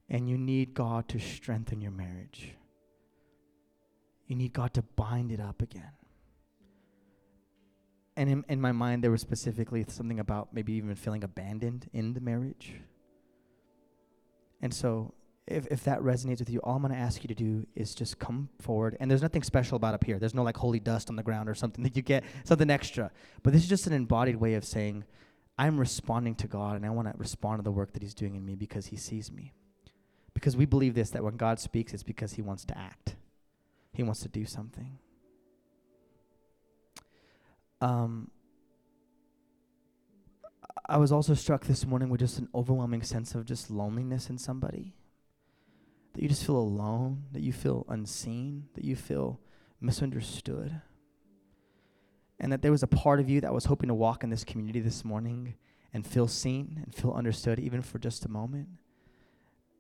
And 0.09 0.29
you 0.29 0.39
need 0.39 0.75
God 0.75 1.09
to 1.09 1.19
strengthen 1.19 1.81
your 1.81 1.91
marriage. 1.91 2.55
You 4.27 4.37
need 4.37 4.53
God 4.53 4.75
to 4.75 4.83
bind 4.83 5.33
it 5.33 5.41
up 5.41 5.63
again. 5.63 5.93
And 8.17 8.29
in, 8.29 8.45
in 8.49 8.61
my 8.61 8.73
mind, 8.73 9.05
there 9.05 9.11
was 9.11 9.21
specifically 9.21 9.85
something 9.87 10.19
about 10.19 10.53
maybe 10.53 10.73
even 10.73 10.95
feeling 10.97 11.23
abandoned 11.23 11.89
in 11.93 12.15
the 12.15 12.21
marriage. 12.21 12.75
And 14.61 14.75
so, 14.75 15.15
if, 15.47 15.67
if 15.69 15.85
that 15.85 16.01
resonates 16.01 16.41
with 16.41 16.51
you, 16.51 16.59
all 16.61 16.77
I'm 16.77 16.83
going 16.83 16.93
to 16.93 16.99
ask 16.99 17.23
you 17.23 17.29
to 17.29 17.35
do 17.35 17.65
is 17.75 17.95
just 17.95 18.19
come 18.19 18.49
forward. 18.61 18.97
And 18.99 19.11
there's 19.11 19.23
nothing 19.23 19.43
special 19.43 19.77
about 19.77 19.95
up 19.95 20.05
here. 20.05 20.19
There's 20.19 20.35
no 20.35 20.43
like 20.43 20.57
holy 20.57 20.81
dust 20.81 21.09
on 21.09 21.17
the 21.17 21.23
ground 21.23 21.49
or 21.49 21.55
something 21.55 21.85
that 21.85 21.97
you 21.97 22.03
get, 22.03 22.25
something 22.45 22.69
extra. 22.69 23.11
But 23.43 23.53
this 23.53 23.63
is 23.63 23.69
just 23.69 23.87
an 23.87 23.93
embodied 23.93 24.37
way 24.37 24.55
of 24.55 24.65
saying, 24.65 25.05
I'm 25.59 25.79
responding 25.79 26.37
to 26.37 26.47
God 26.47 26.77
and 26.77 26.87
I 26.87 26.91
want 26.91 27.09
to 27.09 27.19
respond 27.19 27.59
to 27.59 27.65
the 27.65 27.73
work 27.73 27.93
that 27.93 28.03
He's 28.03 28.15
doing 28.15 28.37
in 28.37 28.45
me 28.45 28.55
because 28.55 28.87
He 28.87 28.97
sees 28.97 29.33
me. 29.33 29.53
Because 30.33 30.57
we 30.57 30.67
believe 30.67 30.95
this 30.95 31.11
that 31.11 31.25
when 31.25 31.37
God 31.37 31.59
speaks, 31.59 31.93
it's 31.93 32.05
because 32.05 32.35
He 32.35 32.43
wants 32.43 32.65
to 32.67 32.79
act, 32.79 33.17
He 33.93 34.05
wants 34.05 34.21
to 34.21 34.29
do 34.29 34.45
something. 34.45 34.99
Um, 37.81 38.31
I 40.89 40.97
was 40.97 41.13
also 41.13 41.35
struck 41.35 41.67
this 41.67 41.85
morning 41.85 42.09
with 42.09 42.21
just 42.21 42.39
an 42.39 42.49
overwhelming 42.55 43.03
sense 43.03 43.35
of 43.35 43.45
just 43.45 43.71
loneliness 43.71 44.31
in 44.31 44.39
somebody. 44.39 44.95
That 46.15 46.23
you 46.23 46.29
just 46.29 46.45
feel 46.45 46.57
alone, 46.57 47.25
that 47.33 47.43
you 47.43 47.53
feel 47.53 47.85
unseen, 47.89 48.69
that 48.75 48.85
you 48.85 48.97
feel 48.97 49.41
misunderstood 49.81 50.81
and 52.41 52.53
that 52.53 52.63
there 52.63 52.71
was 52.71 52.83
a 52.83 52.89
part 52.89 53.21
of 53.21 53.29
you 53.29 53.41
that 53.41 53.53
was 53.53 53.67
hoping 53.67 53.89
to 53.89 53.95
walk 53.95 54.23
in 54.23 54.31
this 54.31 54.45
community 54.45 54.81
this 54.81 55.05
morning 55.05 55.55
and 55.93 56.07
feel 56.07 56.29
seen 56.29 56.81
and 56.85 56.95
feel 56.95 57.13
understood, 57.13 57.59
even 57.59 57.83
for 57.83 57.99
just 57.99 58.25
a 58.25 58.31
moment. 58.31 58.69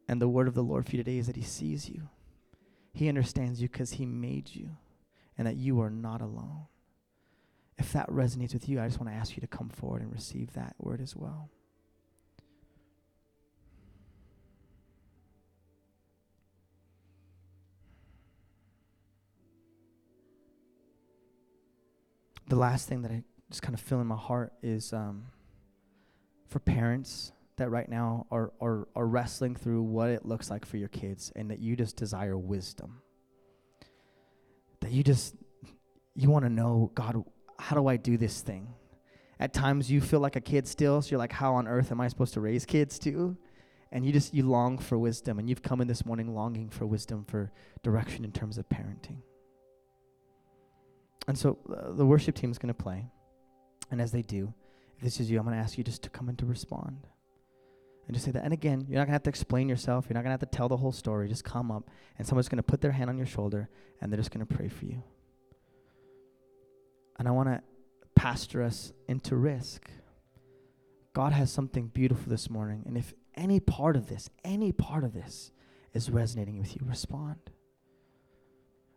And 0.08 0.20
the 0.20 0.28
word 0.28 0.48
of 0.48 0.54
the 0.54 0.62
Lord 0.62 0.86
for 0.86 0.92
you 0.92 1.02
today 1.02 1.18
is 1.18 1.26
that 1.26 1.36
He 1.36 1.42
sees 1.42 1.88
you, 1.88 2.08
He 2.92 3.08
understands 3.08 3.60
you 3.60 3.68
because 3.68 3.92
He 3.92 4.06
made 4.06 4.54
you, 4.54 4.76
and 5.36 5.46
that 5.46 5.56
you 5.56 5.80
are 5.80 5.90
not 5.90 6.20
alone. 6.20 6.66
If 7.78 7.92
that 7.92 8.08
resonates 8.08 8.52
with 8.52 8.68
you, 8.68 8.80
I 8.80 8.88
just 8.88 8.98
want 8.98 9.12
to 9.12 9.16
ask 9.16 9.36
you 9.36 9.40
to 9.40 9.46
come 9.46 9.68
forward 9.68 10.02
and 10.02 10.12
receive 10.12 10.52
that 10.54 10.74
word 10.78 11.00
as 11.00 11.14
well. 11.14 11.50
The 22.48 22.56
last 22.56 22.88
thing 22.88 23.02
that 23.02 23.12
I 23.12 23.22
just 23.50 23.62
kind 23.62 23.74
of 23.74 23.80
feel 23.80 24.00
in 24.00 24.06
my 24.06 24.16
heart 24.16 24.52
is 24.62 24.92
um, 24.92 25.26
for 26.48 26.58
parents 26.58 27.32
that 27.56 27.70
right 27.70 27.88
now 27.88 28.26
are, 28.30 28.52
are, 28.60 28.88
are 28.94 29.06
wrestling 29.06 29.54
through 29.54 29.82
what 29.82 30.10
it 30.10 30.24
looks 30.24 30.50
like 30.50 30.64
for 30.64 30.76
your 30.76 30.88
kids 30.88 31.32
and 31.36 31.50
that 31.50 31.58
you 31.58 31.76
just 31.76 31.96
desire 31.96 32.38
wisdom. 32.38 33.02
That 34.80 34.92
you 34.92 35.02
just, 35.02 35.34
you 36.14 36.30
want 36.30 36.44
to 36.44 36.50
know, 36.50 36.90
God, 36.94 37.22
how 37.58 37.76
do 37.76 37.86
I 37.88 37.96
do 37.96 38.16
this 38.16 38.40
thing? 38.40 38.68
At 39.40 39.52
times 39.52 39.90
you 39.90 40.00
feel 40.00 40.20
like 40.20 40.36
a 40.36 40.40
kid 40.40 40.66
still, 40.66 41.02
so 41.02 41.10
you're 41.10 41.18
like, 41.18 41.32
how 41.32 41.54
on 41.54 41.68
earth 41.68 41.92
am 41.92 42.00
I 42.00 42.08
supposed 42.08 42.34
to 42.34 42.40
raise 42.40 42.64
kids 42.64 42.98
too? 42.98 43.36
And 43.90 44.04
you 44.04 44.12
just, 44.12 44.34
you 44.34 44.48
long 44.48 44.78
for 44.78 44.98
wisdom. 44.98 45.38
And 45.38 45.48
you've 45.48 45.62
come 45.62 45.80
in 45.80 45.88
this 45.88 46.04
morning 46.04 46.34
longing 46.34 46.70
for 46.70 46.86
wisdom, 46.86 47.24
for 47.24 47.52
direction 47.82 48.24
in 48.24 48.32
terms 48.32 48.58
of 48.58 48.68
parenting. 48.68 49.22
And 51.28 51.38
so 51.38 51.58
uh, 51.70 51.92
the 51.92 52.06
worship 52.06 52.34
team 52.34 52.50
is 52.50 52.58
going 52.58 52.74
to 52.74 52.82
play. 52.82 53.06
And 53.90 54.00
as 54.00 54.10
they 54.10 54.22
do, 54.22 54.52
if 54.96 55.04
this 55.04 55.20
is 55.20 55.30
you, 55.30 55.38
I'm 55.38 55.44
going 55.44 55.56
to 55.56 55.62
ask 55.62 55.78
you 55.78 55.84
just 55.84 56.02
to 56.02 56.10
come 56.10 56.28
in 56.28 56.36
to 56.36 56.46
respond. 56.46 57.06
And 58.06 58.14
just 58.14 58.24
say 58.24 58.32
that. 58.32 58.42
And 58.42 58.54
again, 58.54 58.86
you're 58.88 58.98
not 58.98 59.04
going 59.04 59.08
to 59.08 59.12
have 59.12 59.22
to 59.24 59.30
explain 59.30 59.68
yourself. 59.68 60.06
You're 60.08 60.14
not 60.14 60.22
going 60.22 60.36
to 60.36 60.42
have 60.42 60.50
to 60.50 60.56
tell 60.56 60.68
the 60.68 60.78
whole 60.78 60.90
story. 60.90 61.28
Just 61.28 61.44
come 61.44 61.70
up, 61.70 61.88
and 62.16 62.26
someone's 62.26 62.48
going 62.48 62.56
to 62.56 62.62
put 62.62 62.80
their 62.80 62.92
hand 62.92 63.10
on 63.10 63.18
your 63.18 63.26
shoulder, 63.26 63.68
and 64.00 64.10
they're 64.10 64.16
just 64.18 64.30
going 64.30 64.44
to 64.44 64.54
pray 64.54 64.68
for 64.68 64.86
you. 64.86 65.02
And 67.18 67.28
I 67.28 67.30
want 67.30 67.50
to 67.50 67.62
pastor 68.14 68.62
us 68.62 68.92
into 69.06 69.36
risk. 69.36 69.90
God 71.12 71.32
has 71.32 71.52
something 71.52 71.88
beautiful 71.88 72.30
this 72.30 72.48
morning. 72.48 72.84
And 72.86 72.96
if 72.96 73.12
any 73.34 73.60
part 73.60 73.96
of 73.96 74.08
this, 74.08 74.30
any 74.44 74.72
part 74.72 75.04
of 75.04 75.12
this 75.12 75.52
is 75.92 76.08
resonating 76.08 76.58
with 76.58 76.74
you, 76.74 76.80
respond. 76.86 77.50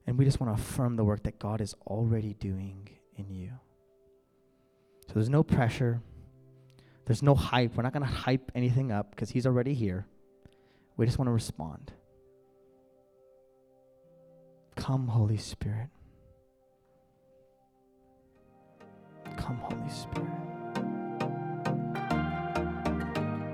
And 0.07 0.17
we 0.17 0.25
just 0.25 0.39
want 0.39 0.55
to 0.55 0.61
affirm 0.61 0.95
the 0.95 1.03
work 1.03 1.23
that 1.23 1.39
God 1.39 1.61
is 1.61 1.75
already 1.85 2.33
doing 2.33 2.89
in 3.15 3.31
you. 3.33 3.51
So 5.07 5.13
there's 5.15 5.29
no 5.29 5.43
pressure. 5.43 6.01
There's 7.05 7.23
no 7.23 7.35
hype. 7.35 7.75
We're 7.75 7.83
not 7.83 7.93
going 7.93 8.05
to 8.05 8.11
hype 8.11 8.51
anything 8.55 8.91
up 8.91 9.11
because 9.11 9.29
He's 9.29 9.45
already 9.45 9.73
here. 9.73 10.05
We 10.97 11.05
just 11.05 11.17
want 11.17 11.27
to 11.27 11.33
respond. 11.33 11.91
Come, 14.75 15.07
Holy 15.07 15.37
Spirit. 15.37 15.89
Come, 19.37 19.57
Holy 19.57 19.89
Spirit. 19.89 20.60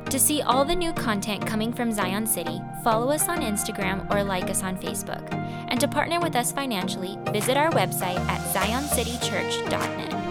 To 0.10 0.20
see 0.20 0.42
all 0.42 0.64
the 0.64 0.76
new 0.76 0.94
content 0.94 1.46
coming 1.46 1.74
from 1.74 1.92
Zion 1.92 2.26
City, 2.26 2.62
follow 2.82 3.12
us 3.12 3.28
on 3.28 3.40
Instagram 3.40 4.10
or 4.10 4.24
like 4.24 4.50
us 4.50 4.64
on 4.64 4.78
Facebook. 4.78 5.34
And 5.68 5.82
to 5.82 5.88
partner 5.88 6.22
with 6.22 6.36
us 6.36 6.52
financially, 6.52 7.18
visit 7.34 7.58
our 7.58 7.70
website 7.72 8.20
at 8.30 8.40
zioncitychurch.net. 8.56 10.27